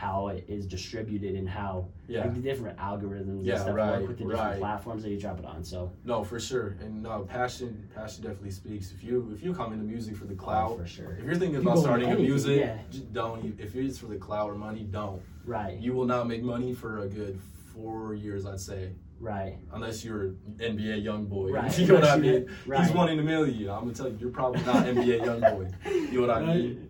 how 0.00 0.28
it 0.28 0.44
is 0.48 0.64
distributed 0.66 1.34
and 1.34 1.46
how 1.46 1.84
Yeah. 2.08 2.20
like 2.22 2.34
the 2.34 2.40
different 2.40 2.78
algorithms 2.78 3.44
Yeah, 3.44 3.54
and 3.54 3.62
stuff 3.64 3.74
right, 3.76 3.90
work 4.00 4.08
with 4.08 4.18
the 4.18 4.24
different 4.24 4.40
right. 4.52 4.58
platforms 4.58 5.02
that 5.02 5.10
you 5.10 5.20
drop 5.20 5.38
it 5.38 5.44
on 5.44 5.62
so 5.62 5.92
No, 6.06 6.24
for 6.24 6.40
sure. 6.40 6.68
And 6.80 7.02
no, 7.02 7.20
passion, 7.28 7.86
passion 7.94 8.22
definitely 8.24 8.50
speaks. 8.52 8.92
If 8.92 9.04
you 9.04 9.30
if 9.34 9.42
you 9.44 9.52
come 9.52 9.74
into 9.74 9.84
music 9.84 10.16
for 10.16 10.24
the 10.24 10.36
oh, 10.42 10.76
for 10.78 10.86
sure 10.86 11.12
if 11.18 11.24
you're 11.26 11.34
thinking 11.34 11.58
People 11.60 11.72
about 11.72 11.82
starting 11.82 12.10
a 12.10 12.16
music, 12.16 12.60
yeah. 12.60 12.78
don't. 13.12 13.54
If 13.60 13.76
it's 13.76 13.98
for 13.98 14.06
the 14.06 14.16
cloud 14.16 14.48
or 14.50 14.54
money, 14.54 14.84
don't. 14.84 15.20
right 15.44 15.78
You 15.78 15.92
will 15.92 16.06
not 16.06 16.26
make 16.26 16.42
money 16.42 16.72
for 16.72 17.00
a 17.00 17.06
good 17.06 17.38
four 17.74 18.14
years, 18.14 18.46
I'd 18.46 18.58
say, 18.70 18.92
right 19.20 19.58
unless 19.74 20.02
you're 20.04 20.22
an 20.28 20.38
NBA 20.72 20.96
young 21.04 21.26
boy. 21.26 21.48
Right, 21.58 21.78
You 21.78 21.86
know 21.88 21.94
what 21.96 22.04
I 22.04 22.16
you- 22.22 22.22
mean? 22.22 22.50
right. 22.66 22.80
He's 22.86 22.92
one 23.00 23.10
in 23.10 23.18
a 23.18 23.22
million. 23.34 23.68
I'm 23.68 23.80
gonna 23.82 23.92
tell 23.92 24.08
you, 24.08 24.16
you're 24.18 24.30
probably 24.40 24.62
not 24.62 24.86
NBA 24.86 25.16
young 25.28 25.40
boy. 25.40 25.68
You 26.12 26.20
know 26.22 26.26
what 26.26 26.30
I 26.38 26.54
mean? 26.54 26.86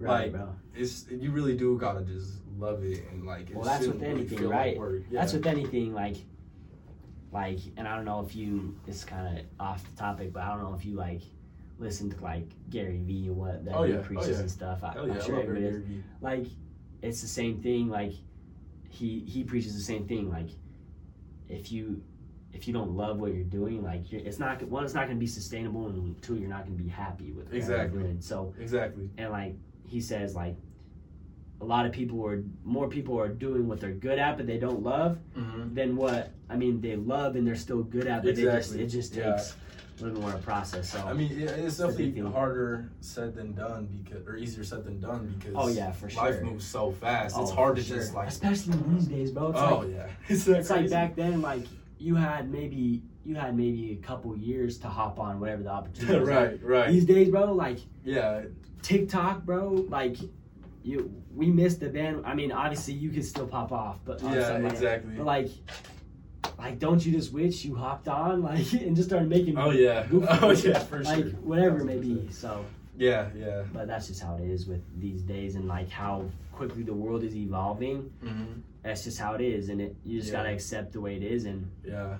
right 0.00 0.22
Like, 0.24 0.32
bro 0.32 0.48
It's 0.76 1.06
you 1.10 1.30
really 1.38 1.56
do 1.56 1.76
gotta 1.78 2.02
just 2.04 2.30
love 2.58 2.84
it 2.84 3.04
and 3.12 3.24
like. 3.26 3.50
Well, 3.54 3.64
that's 3.64 3.86
with 3.86 4.02
anything, 4.02 4.42
like 4.44 4.50
right? 4.52 4.78
work. 4.78 5.02
Yeah. 5.10 5.20
That's 5.20 5.32
with 5.32 5.46
anything 5.46 5.94
like 5.94 6.16
like 7.32 7.58
and 7.76 7.86
I 7.86 7.94
don't 7.94 8.04
know 8.04 8.24
if 8.26 8.34
you 8.34 8.78
it's 8.86 9.04
kind 9.04 9.38
of 9.38 9.44
off 9.60 9.84
the 9.88 9.96
topic, 9.96 10.32
but 10.32 10.42
I 10.42 10.48
don't 10.48 10.62
know 10.62 10.74
if 10.74 10.84
you 10.84 10.94
like 10.96 11.22
listen 11.78 12.10
to 12.10 12.20
like 12.22 12.48
Gary 12.70 13.00
Vee 13.04 13.26
and 13.26 13.36
what 13.36 13.64
that 13.64 13.74
Oh, 13.74 13.82
he 13.84 13.92
yeah. 13.92 13.98
Oh, 13.98 14.02
preaches 14.02 14.30
yeah. 14.30 14.38
and 14.40 14.50
stuff. 14.50 14.82
I, 14.82 14.92
Hell 14.92 15.02
I'm 15.04 15.10
yeah, 15.10 15.18
I 15.22 15.24
sure 15.24 15.40
everybody 15.40 15.66
is. 15.66 15.82
Like 16.20 16.46
it's 17.02 17.20
the 17.20 17.28
same 17.28 17.60
thing. 17.62 17.88
Like 17.88 18.12
he 18.88 19.20
he 19.20 19.44
preaches 19.44 19.74
the 19.74 19.82
same 19.82 20.06
thing. 20.08 20.30
Like 20.30 20.48
if 21.48 21.70
you 21.70 22.02
if 22.54 22.66
you 22.66 22.72
don't 22.72 22.92
love 22.96 23.18
what 23.20 23.34
you're 23.34 23.44
doing, 23.44 23.82
like 23.82 24.10
you're, 24.10 24.22
it's 24.22 24.38
not 24.38 24.62
one, 24.62 24.82
it's 24.82 24.94
not 24.94 25.04
going 25.04 25.16
to 25.16 25.20
be 25.20 25.26
sustainable, 25.26 25.88
and 25.88 26.20
two, 26.22 26.36
you're 26.36 26.48
not 26.48 26.64
going 26.64 26.76
to 26.78 26.82
be 26.82 26.88
happy 26.88 27.30
with 27.30 27.52
Exactly. 27.52 28.16
So 28.20 28.54
Exactly. 28.58 29.10
and 29.18 29.30
like 29.30 29.54
he 29.86 30.00
says 30.00 30.34
like 30.34 30.56
a 31.60 31.64
lot 31.64 31.84
of 31.86 31.92
people 31.92 32.24
are 32.26 32.42
more 32.64 32.88
people 32.88 33.18
are 33.18 33.28
doing 33.28 33.66
what 33.66 33.80
they're 33.80 33.90
good 33.92 34.18
at 34.18 34.36
but 34.36 34.46
they 34.46 34.58
don't 34.58 34.82
love 34.82 35.18
Mm-hmm. 35.36 35.74
than 35.74 35.96
what 35.96 36.30
i 36.50 36.56
mean 36.56 36.80
they 36.80 36.96
love 36.96 37.36
and 37.36 37.46
they're 37.46 37.56
still 37.56 37.82
good 37.82 38.06
at 38.06 38.22
but 38.22 38.36
they 38.36 38.42
just, 38.42 38.56
Exactly. 38.72 38.84
it 38.84 38.86
just 38.88 39.14
Yeah. 39.14 39.32
takes 39.32 39.56
a 40.00 40.04
little 40.04 40.20
more 40.20 40.30
to 40.32 40.38
process 40.38 40.90
so 40.92 41.00
I 41.04 41.12
mean, 41.12 41.32
it- 41.32 41.50
it's 41.50 41.78
definitely 41.78 42.20
harder 42.20 42.88
said 43.00 43.34
than 43.34 43.54
done 43.54 43.88
because, 44.04 44.24
or 44.28 44.36
easier 44.36 44.62
said 44.62 44.84
than 44.84 45.00
done 45.00 45.34
because. 45.36 45.54
Oh, 45.56 45.66
yeah, 45.68 45.90
for 45.90 46.08
sure 46.08 46.22
Life 46.22 46.40
moves 46.42 46.64
so 46.64 46.92
fast. 46.92 47.36
it's 47.36 47.50
Oh, 47.50 47.54
hard 47.54 47.76
for 47.78 47.82
to 47.82 47.88
just 47.88 48.14
like. 48.14 48.28
especially 48.28 48.78
these 48.94 49.06
days 49.08 49.32
bro 49.32 49.50
it's 49.50 49.58
oh 49.60 49.78
like 49.80 49.90
yeah, 49.90 50.06
it's, 50.28 50.46
it's 50.46 50.70
like 50.70 50.88
back 50.88 51.16
then 51.16 51.42
like 51.42 51.64
you 51.98 52.14
had 52.14 52.48
maybe 52.48 53.02
you 53.24 53.34
had 53.34 53.56
maybe 53.56 53.92
a 54.00 54.06
couple 54.06 54.36
years 54.36 54.78
to 54.78 54.88
hop 54.88 55.18
on 55.18 55.40
whatever 55.40 55.64
the 55.64 55.70
opportunity 55.70 56.20
right, 56.24 56.62
right. 56.62 56.92
these 56.92 57.04
days 57.04 57.28
bro 57.28 57.52
like 57.52 57.78
yeah, 58.04 58.42
tiktok 58.82 59.42
bro 59.44 59.84
like 59.88 60.16
you 60.82 61.10
we 61.34 61.46
missed 61.50 61.80
the 61.80 61.88
band 61.88 62.22
i 62.24 62.34
mean 62.34 62.52
obviously 62.52 62.94
you 62.94 63.10
can 63.10 63.22
still 63.22 63.46
pop 63.46 63.72
off 63.72 63.98
but 64.04 64.22
on 64.22 64.32
yeah, 64.32 64.56
exactly. 64.58 65.14
But 65.16 65.26
like, 65.26 65.48
like, 66.58 66.78
don't 66.78 67.04
you 67.04 67.12
just 67.12 67.32
wish 67.32 67.64
you 67.64 67.74
hopped 67.74 68.08
on 68.08 68.42
like 68.50 68.72
and 68.72 68.94
just 68.96 69.08
started 69.08 69.28
making 69.28 69.58
oh 69.58 69.70
yeah, 69.70 70.06
oh 70.12 70.50
yeah, 70.50 70.78
for 70.78 71.02
like 71.02 71.24
sure. 71.24 71.30
whatever 71.42 71.80
it 71.80 71.84
may 71.84 71.98
be. 71.98 72.28
So, 72.30 72.64
Yeah, 72.96 73.28
yeah. 73.36 73.62
but 73.72 73.86
that's 73.86 74.08
just 74.08 74.22
how 74.22 74.36
it 74.36 74.44
is 74.44 74.66
with 74.66 74.82
these 75.00 75.22
days 75.22 75.54
and 75.56 75.66
like 75.68 75.88
how 75.90 76.24
quickly 76.52 76.82
the 76.82 76.94
world 76.94 77.22
is 77.22 77.34
evolving. 77.36 78.10
Mm-hmm. 78.24 78.60
That's 78.82 79.04
just 79.04 79.18
how 79.18 79.34
it 79.34 79.40
is, 79.40 79.68
and 79.68 79.80
it 79.80 79.94
you 80.04 80.18
just 80.18 80.32
Yeah. 80.32 80.38
gotta 80.38 80.50
accept 80.50 80.92
the 80.92 81.00
way 81.00 81.16
it 81.16 81.22
is, 81.22 81.44
and 81.44 81.70
Yeah, 81.84 82.16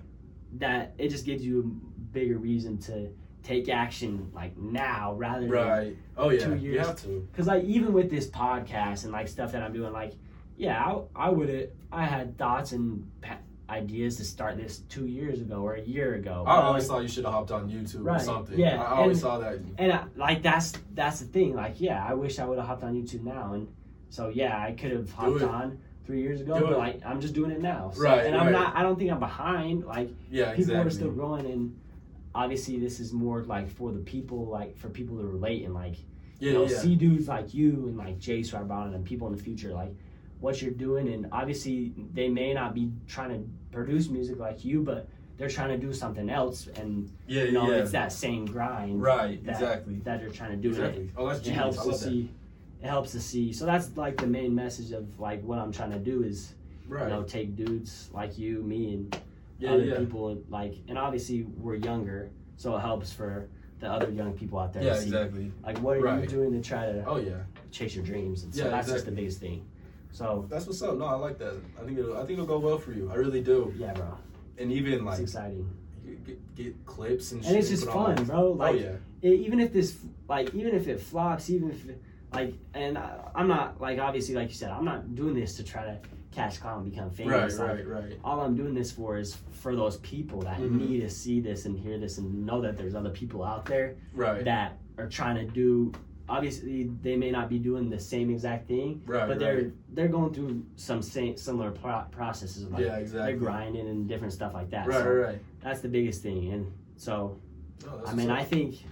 that 0.58 0.94
it 0.98 1.08
just 1.08 1.24
gives 1.24 1.44
you 1.44 1.60
a 1.60 2.00
bigger 2.12 2.38
reason 2.38 2.78
to 2.78 3.08
take 3.42 3.68
action 3.68 4.30
like 4.34 4.56
now 4.56 5.14
rather 5.14 5.42
than 5.42 5.50
right. 5.50 5.96
Oh 6.16 6.30
yeah, 6.30 6.44
two 6.44 6.56
you 6.56 6.72
years. 6.72 6.86
have 6.86 7.00
to. 7.02 7.26
Because 7.32 7.46
like 7.46 7.64
even 7.64 7.92
with 7.92 8.10
this 8.10 8.26
podcast 8.28 9.04
and 9.04 9.12
like 9.12 9.28
stuff 9.28 9.52
that 9.52 9.62
I'm 9.62 9.72
doing, 9.72 9.92
like 9.92 10.12
yeah, 10.56 10.82
I, 10.84 11.26
I 11.26 11.28
would 11.30 11.48
have 11.48 11.68
I 11.92 12.04
had 12.04 12.36
thoughts 12.36 12.72
and 12.72 13.10
pa- 13.20 13.38
ideas 13.70 14.16
to 14.16 14.24
start 14.24 14.56
this 14.56 14.78
two 14.88 15.06
years 15.06 15.40
ago 15.40 15.56
or 15.62 15.74
a 15.74 15.82
year 15.82 16.14
ago. 16.14 16.44
I 16.46 16.56
always 16.62 16.88
like, 16.88 16.96
thought 16.96 17.02
you 17.02 17.08
should 17.08 17.24
have 17.24 17.34
hopped 17.34 17.50
on 17.50 17.70
YouTube 17.70 18.06
or 18.10 18.18
something. 18.18 18.58
yeah, 18.58 18.82
I 18.82 18.96
always 18.96 19.18
and- 19.18 19.20
saw 19.22 19.38
that. 19.38 19.58
and 19.78 19.92
I, 19.92 20.04
like 20.16 20.42
that's 20.42 20.72
that's 20.94 21.20
the 21.20 21.26
thing. 21.26 21.54
Like 21.54 21.80
yeah, 21.80 22.04
I 22.06 22.14
wish 22.14 22.38
I 22.38 22.44
would 22.46 22.58
have 22.58 22.66
hopped 22.66 22.82
on 22.82 22.94
YouTube 22.94 23.22
now, 23.24 23.52
and 23.54 23.68
so 24.10 24.28
yeah, 24.30 24.58
I 24.60 24.72
could 24.72 24.92
have 24.92 25.10
hopped 25.12 25.42
on. 25.42 25.78
three 26.06 26.22
years 26.22 26.40
ago, 26.40 26.58
Do 26.58 26.64
but 26.64 26.72
it. 26.72 26.78
like 26.78 27.00
I'm 27.04 27.20
just 27.20 27.34
doing 27.34 27.50
it 27.50 27.60
now. 27.60 27.90
So, 27.94 28.00
Right, 28.02 28.24
And 28.26 28.34
I'm 28.34 28.46
right. 28.46 28.52
not. 28.52 28.74
I 28.74 28.82
don't 28.82 28.98
think 28.98 29.10
I'm 29.10 29.20
behind. 29.20 29.84
Like 29.84 30.08
Yeah, 30.30 30.46
people 30.54 30.62
exactly. 30.72 30.86
are 30.86 30.90
still 30.90 31.10
growing, 31.10 31.44
and 31.44 31.78
obviously 32.38 32.78
this 32.78 33.00
is 33.00 33.12
more 33.12 33.42
like 33.42 33.68
for 33.68 33.90
the 33.90 33.98
people, 33.98 34.46
like 34.46 34.76
for 34.78 34.88
people 34.88 35.18
to 35.18 35.24
relate 35.24 35.64
and 35.64 35.74
like 35.74 35.96
yeah, 36.38 36.52
you 36.52 36.52
know, 36.52 36.66
yeah. 36.66 36.78
see 36.78 36.94
dudes 36.94 37.26
like 37.26 37.52
you 37.52 37.70
and 37.88 37.96
like 37.98 38.20
Jace 38.20 38.54
Arbon 38.54 38.94
and 38.94 39.04
people 39.04 39.26
in 39.26 39.34
the 39.36 39.42
future, 39.42 39.72
like 39.72 39.92
what 40.38 40.62
you're 40.62 40.70
doing. 40.70 41.08
And 41.12 41.26
obviously, 41.32 41.92
they 42.14 42.28
may 42.28 42.54
not 42.54 42.74
be 42.74 42.92
trying 43.08 43.30
to 43.30 43.40
produce 43.72 44.08
music 44.08 44.38
like 44.38 44.64
you, 44.64 44.82
but 44.82 45.08
they're 45.36 45.48
trying 45.48 45.70
to 45.70 45.84
do 45.86 45.92
something 45.92 46.30
else. 46.30 46.68
And 46.76 47.10
yeah, 47.26 47.42
you 47.42 47.52
know, 47.52 47.68
yeah. 47.68 47.78
it's 47.78 47.90
that 47.90 48.12
same 48.12 48.46
grind 48.46 49.02
right, 49.02 49.44
that- 49.44 49.50
exactly. 49.60 49.96
that 50.04 50.20
they're 50.20 50.30
trying 50.30 50.52
to 50.52 50.56
do. 50.56 50.68
Exactly. 50.68 51.10
Oh, 51.16 51.26
that's 51.26 51.40
It, 51.40 51.42
it 51.42 51.44
genius. 51.54 51.74
helps 51.76 51.82
to 51.82 51.90
that. 51.90 51.98
see. 52.12 52.30
It 52.80 52.86
helps 52.86 53.10
to 53.12 53.20
see. 53.20 53.52
So 53.52 53.66
that's 53.66 53.96
like 53.96 54.16
the 54.16 54.28
main 54.28 54.54
message 54.54 54.92
of 54.92 55.18
like 55.18 55.42
what 55.42 55.58
I'm 55.58 55.72
trying 55.72 55.90
to 55.90 55.98
do 55.98 56.22
is 56.22 56.54
Right. 56.86 57.02
you 57.02 57.10
know 57.10 57.22
take 57.24 57.56
dudes 57.56 58.08
like 58.14 58.38
you, 58.38 58.62
me, 58.62 58.94
and 58.94 59.20
yeah, 59.58 59.72
other 59.72 59.84
yeah. 59.84 59.98
people 59.98 60.40
like. 60.48 60.74
And 60.88 60.98
obviously, 60.98 61.42
we're 61.42 61.76
younger, 61.76 62.30
so 62.56 62.76
it 62.76 62.80
helps 62.80 63.12
for 63.12 63.48
the 63.80 63.90
other 63.90 64.10
young 64.10 64.32
people 64.32 64.58
out 64.58 64.72
there 64.72 64.82
Yeah, 64.82 64.94
to 64.94 64.98
see 65.00 65.06
exactly. 65.06 65.52
like 65.64 65.78
what 65.78 65.98
are 65.98 66.20
you 66.20 66.26
doing 66.26 66.50
to 66.52 66.60
try 66.68 66.86
to 66.90 67.04
Oh 67.06 67.16
yeah. 67.18 67.34
chase 67.70 67.94
your 67.94 68.04
dreams. 68.04 68.42
And 68.42 68.52
so 68.52 68.64
Yeah, 68.64 68.70
that's 68.70 68.88
just 68.88 69.04
the 69.04 69.12
biggest 69.12 69.38
thing. 69.40 69.64
So 70.10 70.46
That's 70.50 70.66
what's 70.66 70.82
up. 70.82 70.96
No, 70.96 71.04
I 71.04 71.14
like 71.14 71.38
that. 71.38 71.54
I 71.80 71.84
think 71.84 71.96
it'll 71.98 72.16
I 72.16 72.20
think 72.26 72.32
it'll 72.40 72.46
go 72.46 72.58
well 72.58 72.78
for 72.78 72.90
you. 72.92 73.08
I 73.08 73.14
really 73.14 73.40
do. 73.40 73.72
yeah, 73.78 73.92
bro, 73.92 74.18
And 74.58 74.72
even 74.72 74.94
it's 74.94 75.02
like 75.04 75.20
exciting, 75.20 75.70
get, 76.26 76.54
get, 76.56 76.86
clips 76.86 77.30
and 77.30 77.40
shit. 77.40 77.50
and 77.50 77.58
it's 77.60 77.68
just 77.68 77.86
fun, 77.86 78.16
like- 78.16 78.26
bro. 78.26 78.36
Oh 78.48 78.52
Like 78.52 78.80
yeah. 78.80 78.96
it, 79.22 79.34
even 79.46 79.60
if 79.60 79.72
this, 79.72 79.96
like 80.28 80.52
even 80.54 80.74
if 80.74 80.88
it 80.88 80.98
flops, 81.00 81.48
even 81.48 81.70
if 81.70 81.88
it, 81.88 82.02
like, 82.32 82.54
and 82.74 82.98
I, 82.98 83.16
I'm 83.36 83.46
not 83.46 83.80
like 83.80 84.00
obviously 84.00 84.34
like 84.34 84.48
you 84.48 84.54
said, 84.56 84.72
I'm 84.72 84.84
not 84.84 85.14
doing 85.14 85.34
this 85.34 85.54
to 85.58 85.62
try 85.62 85.84
to 85.84 85.98
catch 86.38 86.60
clown 86.60 86.82
and 86.82 86.90
become 86.90 87.08
Right, 87.08 87.16
famous. 87.16 87.58
Like, 87.58 87.68
right, 87.68 87.88
right. 87.88 88.18
all 88.22 88.40
I'm 88.40 88.54
doing 88.54 88.72
this 88.74 88.92
for 88.92 89.18
is 89.18 89.36
for 89.50 89.74
those 89.74 89.96
people 89.98 90.40
that 90.42 90.58
Mhm. 90.60 90.88
need 90.88 91.00
to 91.00 91.10
see 91.10 91.40
this 91.40 91.66
and 91.66 91.76
hear 91.76 91.98
this 91.98 92.18
and 92.18 92.46
know 92.46 92.60
that 92.60 92.76
there's 92.78 92.94
other 92.94 93.10
people 93.10 93.42
out 93.42 93.64
there 93.66 93.96
Right. 94.14 94.44
that 94.44 94.78
are 94.98 95.08
trying 95.08 95.34
to 95.44 95.52
do. 95.52 95.92
Obviously, 96.28 96.84
they 97.02 97.16
may 97.16 97.30
not 97.30 97.48
be 97.48 97.58
doing 97.58 97.88
the 97.90 97.98
same 97.98 98.30
exact 98.30 98.68
thing, 98.68 99.02
Right. 99.06 99.26
but 99.26 99.38
they're 99.40 99.72
they're 99.94 100.08
going 100.18 100.32
through 100.32 100.62
some 100.76 101.02
same, 101.02 101.36
similar 101.36 101.70
pro- 101.72 102.04
processes. 102.12 102.68
Like 102.70 102.84
yeah, 102.84 102.98
exactly. 102.98 103.32
they're 103.32 103.40
grinding 103.40 103.88
and 103.88 104.06
different 104.06 104.32
stuff 104.32 104.54
like 104.54 104.70
that. 104.70 104.86
Right, 104.86 104.96
so 105.02 105.08
right, 105.08 105.26
right. 105.26 105.38
that's 105.60 105.80
the 105.80 105.88
biggest 105.88 106.22
thing. 106.22 106.52
And 106.52 106.70
so, 106.96 107.36
that's 107.80 108.10
I 108.10 108.14
mean, 108.14 108.30
I 108.30 108.44
think 108.44 108.84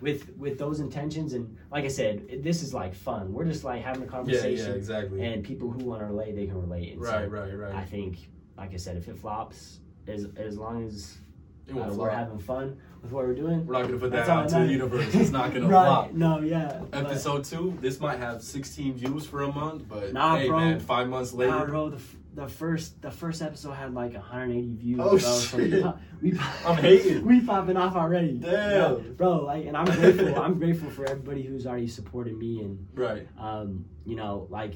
with 0.00 0.30
with 0.36 0.58
those 0.58 0.80
intentions 0.80 1.32
and 1.32 1.56
like 1.70 1.84
I 1.84 1.88
said, 1.88 2.24
it- 2.28 2.42
this 2.42 2.62
is 2.62 2.72
like 2.72 2.94
fun. 2.94 3.32
We're 3.32 3.44
just 3.44 3.64
like 3.64 3.82
having 3.82 4.02
a 4.02 4.06
conversation, 4.06 4.64
yeah, 4.66 4.70
yeah, 4.72 4.76
exactly. 4.76 5.24
and 5.24 5.42
people 5.44 5.70
who 5.70 5.84
want 5.84 6.00
to 6.00 6.06
relate, 6.06 6.36
they 6.36 6.46
can 6.46 6.60
relate. 6.60 6.92
And 6.92 7.02
right, 7.02 7.24
so 7.24 7.26
right, 7.26 7.58
right. 7.58 7.74
I 7.74 7.84
think, 7.84 8.28
like 8.56 8.72
I 8.72 8.76
said, 8.76 8.96
if 8.96 9.08
it 9.08 9.16
flops, 9.18 9.80
as 10.06 10.26
as 10.36 10.56
long 10.56 10.86
as 10.86 11.18
uh, 11.70 11.92
we're 11.92 12.08
having 12.10 12.38
fun 12.38 12.78
with 13.02 13.12
what 13.12 13.26
we're 13.26 13.34
doing, 13.34 13.66
We're 13.66 13.74
not 13.74 13.82
gonna 13.86 13.98
put 13.98 14.10
that 14.12 14.28
out 14.28 14.48
to 14.50 14.54
the 14.60 14.66
universe. 14.66 15.14
It's 15.14 15.30
not 15.30 15.52
gonna 15.52 15.66
right? 15.68 15.84
flop. 15.84 16.12
No, 16.12 16.40
yeah. 16.40 16.80
Episode 16.92 17.44
two, 17.44 17.76
this 17.80 18.00
might 18.00 18.18
have 18.18 18.42
16 18.42 18.94
views 18.94 19.26
for 19.26 19.42
a 19.42 19.52
month, 19.52 19.86
but 19.88 20.12
Nah, 20.12 20.36
hey, 20.36 20.48
bro. 20.48 20.58
man, 20.60 20.80
five 20.80 21.08
months 21.08 21.32
later, 21.34 21.50
Nah, 21.52 21.66
bro, 21.66 21.90
the, 21.90 22.00
the 22.38 22.46
first 22.46 23.02
the 23.02 23.10
first 23.10 23.42
episode 23.42 23.72
had 23.72 23.94
like 23.94 24.12
180 24.12 24.76
views. 24.76 25.00
Oh, 25.02 25.10
bro, 25.10 25.18
so 25.18 25.56
we 25.56 25.70
shit. 25.70 25.84
we, 26.22 26.40
I'm 26.64 26.76
hating. 26.76 27.24
we 27.26 27.40
popping 27.40 27.76
off 27.76 27.96
already. 27.96 28.34
Damn. 28.34 29.14
bro. 29.14 29.44
Like, 29.44 29.66
and 29.66 29.76
I'm 29.76 29.86
grateful. 29.86 30.40
I'm 30.40 30.56
grateful 30.56 30.88
for 30.88 31.04
everybody 31.04 31.42
who's 31.42 31.66
already 31.66 31.88
supported 31.88 32.38
me, 32.38 32.60
and 32.60 32.86
right, 32.94 33.26
um, 33.40 33.84
you 34.04 34.14
know, 34.14 34.46
like, 34.50 34.74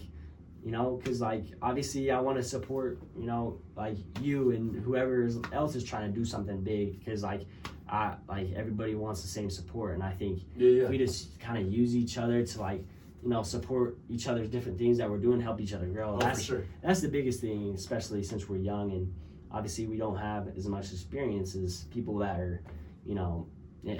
you 0.64 0.72
know, 0.72 1.00
because 1.02 1.20
like 1.20 1.44
obviously 1.62 2.10
I 2.10 2.18
want 2.18 2.36
to 2.38 2.42
support, 2.42 2.98
you 3.16 3.26
know, 3.26 3.60
like 3.76 3.96
you 4.20 4.50
and 4.50 4.82
whoever 4.82 5.28
else 5.52 5.76
is 5.76 5.84
trying 5.84 6.12
to 6.12 6.18
do 6.18 6.24
something 6.24 6.62
big, 6.62 6.98
because 6.98 7.22
like, 7.22 7.42
I 7.88 8.16
like 8.28 8.52
everybody 8.56 8.96
wants 8.96 9.22
the 9.22 9.28
same 9.28 9.50
support, 9.50 9.94
and 9.94 10.02
I 10.02 10.14
think 10.14 10.40
yeah, 10.56 10.68
yeah, 10.68 10.82
if 10.84 10.90
we 10.90 10.98
just 10.98 11.38
kind 11.38 11.64
of 11.64 11.72
use 11.72 11.94
each 11.94 12.18
other 12.18 12.44
to 12.44 12.60
like 12.60 12.84
you 13.22 13.28
know 13.28 13.42
support 13.42 13.96
each 14.08 14.26
other's 14.26 14.48
different 14.48 14.78
things 14.78 14.98
that 14.98 15.08
we're 15.08 15.18
doing 15.18 15.40
help 15.40 15.60
each 15.60 15.72
other 15.72 15.86
grow 15.86 16.14
oh, 16.14 16.18
that's 16.18 16.42
sure. 16.42 16.64
that's 16.82 17.00
the 17.00 17.08
biggest 17.08 17.40
thing 17.40 17.72
especially 17.74 18.22
since 18.22 18.48
we're 18.48 18.56
young 18.56 18.90
and 18.92 19.12
obviously 19.50 19.86
we 19.86 19.96
don't 19.96 20.16
have 20.16 20.48
as 20.56 20.66
much 20.66 20.90
experience 20.92 21.54
as 21.54 21.84
people 21.90 22.16
that 22.18 22.38
are 22.40 22.62
you 23.06 23.14
know 23.14 23.46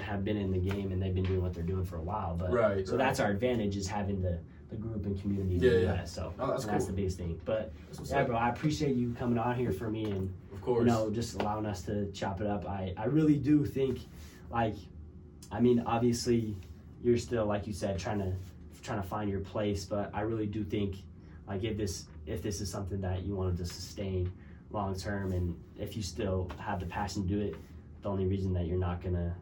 have 0.01 0.23
been 0.23 0.37
in 0.37 0.51
the 0.51 0.57
game 0.59 0.91
and 0.91 1.01
they've 1.01 1.13
been 1.15 1.23
doing 1.23 1.41
what 1.41 1.53
they're 1.53 1.63
doing 1.63 1.83
for 1.85 1.97
a 1.97 2.01
while 2.01 2.35
but 2.35 2.51
Right, 2.51 2.85
so 2.87 2.93
right. 2.95 3.05
that's 3.05 3.19
our 3.19 3.31
advantage 3.31 3.75
is 3.77 3.87
having 3.87 4.21
the 4.21 4.39
the 4.69 4.75
group 4.77 5.05
and 5.05 5.19
community 5.21 5.59
to 5.59 5.65
Yeah, 5.67 5.77
yeah. 5.79 5.91
that 5.97 6.09
so 6.09 6.33
Oh, 6.39 6.47
that's 6.47 6.63
and 6.63 6.73
that's 6.73 6.85
the 6.87 6.93
biggest 6.93 7.17
thing 7.17 7.39
but 7.45 7.71
yeah 8.05 8.21
up. 8.21 8.27
bro 8.27 8.37
i 8.37 8.49
appreciate 8.49 8.95
you 8.95 9.13
coming 9.19 9.37
on 9.37 9.55
here 9.55 9.71
for 9.71 9.89
me 9.89 10.05
and 10.05 10.33
Of 10.51 10.61
course. 10.61 10.79
you 10.79 10.85
know, 10.85 11.09
just 11.11 11.35
allowing 11.39 11.65
us 11.65 11.81
to 11.83 12.09
chop 12.11 12.39
it 12.41 12.47
up. 12.47 12.65
I, 12.67 12.93
I 12.97 13.05
really 13.05 13.35
do 13.35 13.65
think, 13.65 13.99
like, 14.49 14.75
I 15.51 15.59
mean, 15.59 15.83
obviously, 15.85 16.55
you're 17.03 17.17
still, 17.17 17.45
like 17.45 17.67
you 17.67 17.73
said, 17.73 17.99
trying 17.99 18.19
to 18.19 18.31
trying 18.83 19.01
to 19.01 19.07
find 19.07 19.29
your 19.29 19.39
place, 19.39 19.85
but 19.85 20.11
I 20.13 20.21
really 20.21 20.45
do 20.45 20.63
think, 20.63 20.97
like, 21.47 21.63
if 21.63 21.77
this 21.77 22.05
if 22.25 22.41
this 22.41 22.61
is 22.61 22.69
something 22.69 23.01
that 23.01 23.23
you 23.23 23.35
wanted 23.35 23.57
to 23.57 23.65
sustain 23.65 24.31
long 24.71 24.95
term, 24.95 25.31
and 25.31 25.55
if 25.77 25.95
you 25.97 26.03
still 26.03 26.49
have 26.59 26.79
the 26.79 26.85
passion 26.85 27.23
to 27.23 27.27
do 27.27 27.41
it, 27.41 27.55
the 28.01 28.09
only 28.09 28.25
reason 28.25 28.53
that 28.53 28.65
you're 28.65 28.77
not 28.79 29.01
gonna, 29.01 29.35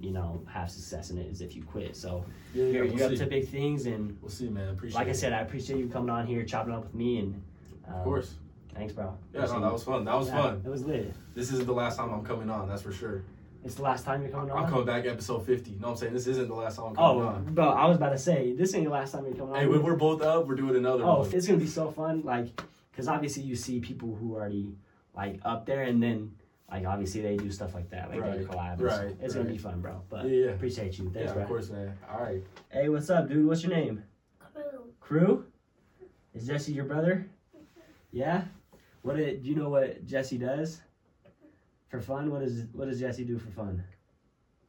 you 0.00 0.10
know, 0.10 0.42
have 0.52 0.70
success 0.70 1.10
in 1.10 1.18
it 1.18 1.26
is 1.26 1.40
if 1.40 1.56
you 1.56 1.62
quit. 1.62 1.96
So 1.96 2.24
yeah, 2.54 2.64
yeah, 2.64 2.70
you're, 2.72 2.84
we'll 2.86 2.94
you're 2.96 3.04
up 3.06 3.12
see. 3.12 3.18
to 3.18 3.26
big 3.26 3.48
things, 3.48 3.86
and 3.86 4.16
We'll 4.20 4.30
see, 4.30 4.48
man. 4.48 4.68
Appreciate 4.70 4.98
like 4.98 5.08
I 5.08 5.12
said, 5.12 5.32
I 5.32 5.40
appreciate 5.40 5.78
you 5.78 5.88
coming 5.88 6.10
on 6.10 6.26
here, 6.26 6.44
chopping 6.44 6.72
up 6.74 6.82
with 6.82 6.94
me, 6.94 7.18
and 7.18 7.42
um, 7.88 7.94
Of 7.94 8.04
course. 8.04 8.34
thanks, 8.74 8.92
bro. 8.92 9.16
Yeah, 9.34 9.40
no, 9.46 9.60
that 9.60 9.72
was 9.72 9.82
fun. 9.84 10.04
That 10.04 10.14
was 10.16 10.28
Yeah, 10.28 10.42
fun. 10.42 10.62
It 10.64 10.68
was 10.68 10.84
lit. 10.84 11.12
This 11.34 11.52
isn't 11.52 11.66
the 11.66 11.72
last 11.72 11.96
time 11.96 12.12
I'm 12.12 12.24
coming 12.24 12.50
on, 12.50 12.68
that's 12.68 12.82
for 12.82 12.92
sure. 12.92 13.22
It's 13.64 13.74
the 13.74 13.82
last 13.82 14.04
time 14.04 14.22
you're 14.22 14.30
coming 14.30 14.50
on. 14.50 14.64
I'm 14.64 14.70
coming 14.70 14.86
back 14.86 15.04
episode 15.06 15.44
50. 15.44 15.70
You 15.72 15.78
know 15.80 15.88
what 15.88 15.92
I'm 15.94 15.96
saying? 15.98 16.14
This 16.14 16.26
isn't 16.26 16.48
the 16.48 16.54
last 16.54 16.76
time 16.76 16.86
I'm 16.86 16.92
oh, 16.92 16.94
coming 16.96 17.22
Oh, 17.22 17.26
on. 17.28 17.54
bro, 17.54 17.68
I 17.70 17.86
was 17.86 17.96
about 17.96 18.10
to 18.10 18.18
say 18.18 18.52
this 18.52 18.74
ain't 18.74 18.84
the 18.84 18.90
last 18.90 19.12
time 19.12 19.24
you're 19.26 19.34
coming 19.34 19.54
on. 19.54 19.60
Hey, 19.60 19.66
when 19.66 19.82
we're 19.82 19.96
both 19.96 20.22
up, 20.22 20.46
we're 20.46 20.54
doing 20.54 20.76
another 20.76 21.02
oh, 21.04 21.20
one. 21.20 21.34
it's 21.34 21.46
gonna 21.46 21.58
be 21.58 21.66
so 21.66 21.90
fun, 21.90 22.22
like, 22.22 22.48
cause 22.96 23.08
obviously 23.08 23.42
you 23.42 23.56
see 23.56 23.80
people 23.80 24.14
who 24.14 24.36
are 24.36 24.40
already 24.40 24.74
like 25.14 25.40
up 25.44 25.66
there, 25.66 25.82
and 25.82 26.02
then 26.02 26.32
like 26.70 26.86
obviously 26.86 27.20
they 27.20 27.36
do 27.36 27.50
stuff 27.50 27.74
like 27.74 27.90
that, 27.90 28.10
like 28.10 28.22
they 28.22 28.28
Right, 28.44 28.46
collab. 28.46 28.80
right, 28.80 29.16
It's 29.20 29.34
gonna 29.34 29.48
be 29.48 29.58
fun, 29.58 29.80
bro. 29.80 30.02
But 30.08 30.26
Yeah, 30.26 30.46
yeah. 30.46 30.50
appreciate 30.52 30.96
you. 30.98 31.10
Thanks, 31.10 31.28
yeah, 31.28 31.32
bro. 31.34 31.42
of 31.42 31.48
course, 31.48 31.70
man. 31.70 31.98
All 32.10 32.20
right. 32.20 32.42
Hey, 32.70 32.88
what's 32.88 33.10
up, 33.10 33.28
dude? 33.28 33.44
What's 33.46 33.62
your 33.62 33.72
name? 33.72 34.04
Crew. 34.54 34.94
Crew. 35.00 35.46
Is 36.34 36.46
Jesse 36.46 36.72
your 36.72 36.84
brother? 36.84 37.26
Mm-hmm. 37.56 37.80
Yeah. 38.12 38.44
What 39.02 39.16
did, 39.16 39.42
do 39.42 39.48
you 39.48 39.56
know 39.56 39.70
what 39.70 40.04
Jesse 40.06 40.38
does 40.38 40.82
for 41.88 42.00
fun? 42.00 42.30
What 42.30 42.40
does 42.40 42.64
what 42.72 42.88
does 42.88 43.00
Jesse 43.00 43.24
do 43.24 43.38
for 43.38 43.50
fun? 43.50 43.82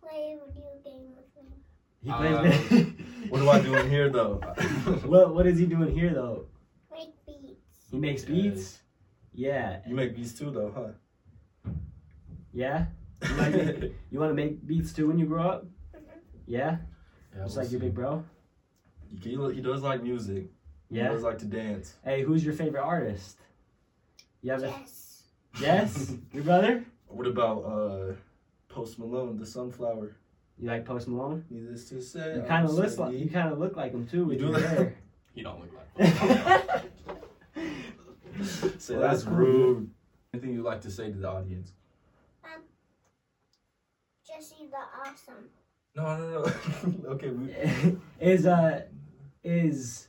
Play 0.02 0.38
a 0.42 0.52
video 0.52 0.70
game 0.84 1.14
with 1.16 1.50
me. 1.50 1.58
He 2.04 2.10
Uh, 2.10 2.18
plays. 2.18 2.88
What 3.30 3.40
do 3.40 3.50
I 3.50 3.62
do 3.62 3.76
in 3.76 3.90
here, 3.90 4.10
though? 4.10 4.36
what 5.06 5.36
What 5.36 5.46
is 5.46 5.60
he 5.60 5.66
doing 5.66 5.94
here 5.94 6.14
though? 6.14 6.46
Make 6.92 7.14
beats. 7.26 7.90
He 7.92 7.98
makes 8.00 8.24
Yeah. 8.24 8.30
beats. 8.34 8.80
Yeah. 9.34 9.80
you 9.88 9.96
make 9.96 10.16
beats 10.16 10.34
too, 10.34 10.50
though, 10.52 10.72
huh? 10.76 11.72
Yeah. 12.54 12.86
You, 13.22 13.36
make- 13.36 13.94
you 14.12 14.20
want 14.20 14.32
to 14.32 14.34
make 14.36 14.66
beats 14.66 14.94
too 14.94 15.08
when 15.08 15.20
you 15.20 15.26
grow 15.26 15.44
up? 15.44 15.66
Mhm. 15.94 16.00
Yeah. 16.48 16.78
Yeah, 17.36 17.44
Just 17.44 17.56
we'll 17.56 17.64
like 17.66 17.72
your 17.72 17.82
big 17.82 17.94
bro. 17.94 18.24
He, 19.22 19.36
he 19.56 19.62
does 19.62 19.82
like 19.84 20.02
music. 20.04 20.48
He 20.90 20.98
Yeah. 20.98 21.10
does 21.10 21.22
like 21.24 21.38
to 21.40 21.46
dance. 21.46 21.96
Hey, 22.04 22.24
who's 22.24 22.44
your 22.44 22.54
favorite 22.54 22.82
artist? 22.82 23.38
You 24.42 24.52
have 24.54 24.64
a 24.64 24.68
Yes. 24.68 25.24
yes. 25.62 26.16
Your 26.34 26.44
brother? 26.44 26.86
What 27.10 27.28
about 27.28 27.60
uh 27.64 28.14
Post 28.70 29.00
Malone, 29.00 29.38
the 29.38 29.46
Sunflower? 29.46 30.16
You 30.58 30.68
like 30.68 30.86
Post 30.86 31.08
Malone? 31.08 31.44
Needless 31.50 31.90
to 31.90 32.02
say, 32.02 32.36
You 32.36 32.42
kind 32.44 32.66
of 32.66 32.74
look 32.74 32.98
like 32.98 33.14
you 33.14 33.30
kind 33.30 33.52
of 33.52 33.60
look 33.60 33.76
like 33.76 33.92
him 33.92 34.08
too 34.08 34.26
with 34.26 34.40
You 34.40 34.48
do 34.48 34.52
your 34.52 34.60
that? 34.62 34.70
hair. 34.70 34.96
He 35.36 35.44
don't 35.44 35.60
look 35.62 35.70
like. 35.74 36.08
Him. 36.08 36.84
Say 38.80 38.96
Well, 38.96 39.02
that's 39.02 39.24
that's 39.24 39.24
cool, 39.24 39.36
rude. 39.36 39.90
Anything 40.34 40.54
you'd 40.54 40.66
like 40.66 40.82
to 40.82 40.92
say 40.92 41.12
to 41.12 41.18
the 41.18 41.28
audience? 41.30 41.72
Jesse 44.28 44.70
the 44.70 44.78
Awesome. 45.10 45.50
No, 45.96 46.18
no, 46.18 46.44
no. 46.44 47.10
okay, 47.14 47.30
we, 47.30 47.54
is 48.20 48.46
uh 48.46 48.82
is 49.44 50.08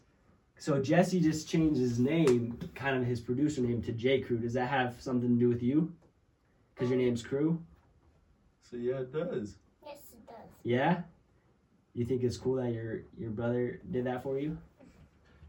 so 0.59 0.81
Jesse 0.81 1.21
just 1.21 1.49
changed 1.49 1.81
his 1.81 1.99
name, 1.99 2.59
kind 2.75 2.97
of 2.97 3.07
his 3.07 3.21
producer 3.21 3.61
name 3.63 3.83
to 3.83 3.93
JAYCREW. 3.93 4.43
Does 4.43 4.53
that 4.55 4.69
have 4.69 5.01
something 5.01 5.31
to 5.31 5.41
do 5.41 5.49
with 5.49 5.63
you? 5.63 5.93
Because 6.81 6.93
your 6.93 6.99
name's 6.99 7.23
Crew. 7.23 7.61
so 8.63 8.79
yeah, 8.79 9.01
it 9.01 9.13
does. 9.13 9.57
Yes, 9.85 9.99
it 10.15 10.27
does. 10.27 10.37
Yeah. 10.63 11.03
You 11.93 12.07
think 12.07 12.23
it's 12.23 12.39
cool 12.39 12.55
that 12.55 12.73
your 12.73 13.03
your 13.19 13.29
brother 13.31 13.83
did 13.91 14.05
that 14.07 14.23
for 14.23 14.39
you? 14.39 14.57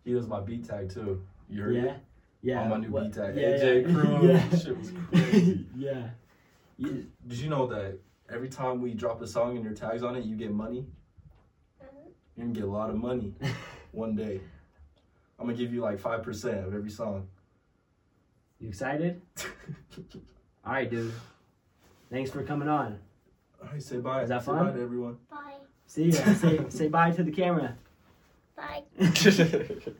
He 0.03 0.11
does 0.11 0.27
my 0.27 0.41
B 0.41 0.57
tag 0.57 0.89
too. 0.93 1.21
You 1.49 1.61
heard 1.61 1.75
yeah. 1.75 1.81
it? 1.83 1.97
Yeah. 2.41 2.61
On 2.63 2.69
my 2.69 2.77
new 2.79 2.89
what- 2.89 3.03
beat 3.05 3.13
tag. 3.13 3.37
Yeah, 3.37 3.47
AJ 3.47 3.87
yeah. 3.87 3.93
Crew. 3.93 4.27
Yeah. 4.27 4.49
Shit 4.57 4.77
was 4.77 4.91
crazy. 5.09 5.65
yeah. 5.77 6.09
You- 6.75 7.07
Did 7.25 7.37
you 7.37 7.49
know 7.49 7.65
that 7.67 7.97
every 8.29 8.49
time 8.49 8.81
we 8.81 8.93
drop 8.93 9.21
a 9.21 9.27
song 9.27 9.55
and 9.55 9.63
your 9.63 9.73
tags 9.73 10.03
on 10.03 10.17
it, 10.17 10.25
you 10.25 10.35
get 10.35 10.51
money? 10.51 10.85
Mhm. 11.81 12.11
You're 12.35 12.45
gonna 12.47 12.59
get 12.59 12.65
a 12.65 12.71
lot 12.71 12.89
of 12.89 12.97
money 12.97 13.33
one 13.93 14.17
day. 14.17 14.41
I'm 15.39 15.45
gonna 15.45 15.57
give 15.57 15.73
you 15.73 15.79
like 15.79 15.97
five 15.97 16.23
percent 16.23 16.67
of 16.67 16.73
every 16.73 16.89
song. 16.91 17.29
You 18.59 18.67
excited? 18.67 19.21
All 20.65 20.73
right, 20.73 20.89
dude. 20.89 21.11
Thanks 22.09 22.29
for 22.31 22.43
coming 22.43 22.67
on. 22.67 22.99
All 23.61 23.69
right, 23.71 23.81
say 23.81 23.97
bye. 23.97 24.23
Is 24.23 24.29
that 24.29 24.41
Say 24.41 24.45
fun? 24.47 24.65
bye 24.67 24.71
to 24.73 24.81
everyone. 24.81 25.17
Bye. 25.29 25.53
See 25.85 26.05
ya. 26.09 26.33
say 26.33 26.59
say 26.69 26.87
bye 26.87 27.11
to 27.11 27.23
the 27.23 27.31
camera. 27.31 27.75
Bye. 28.55 28.83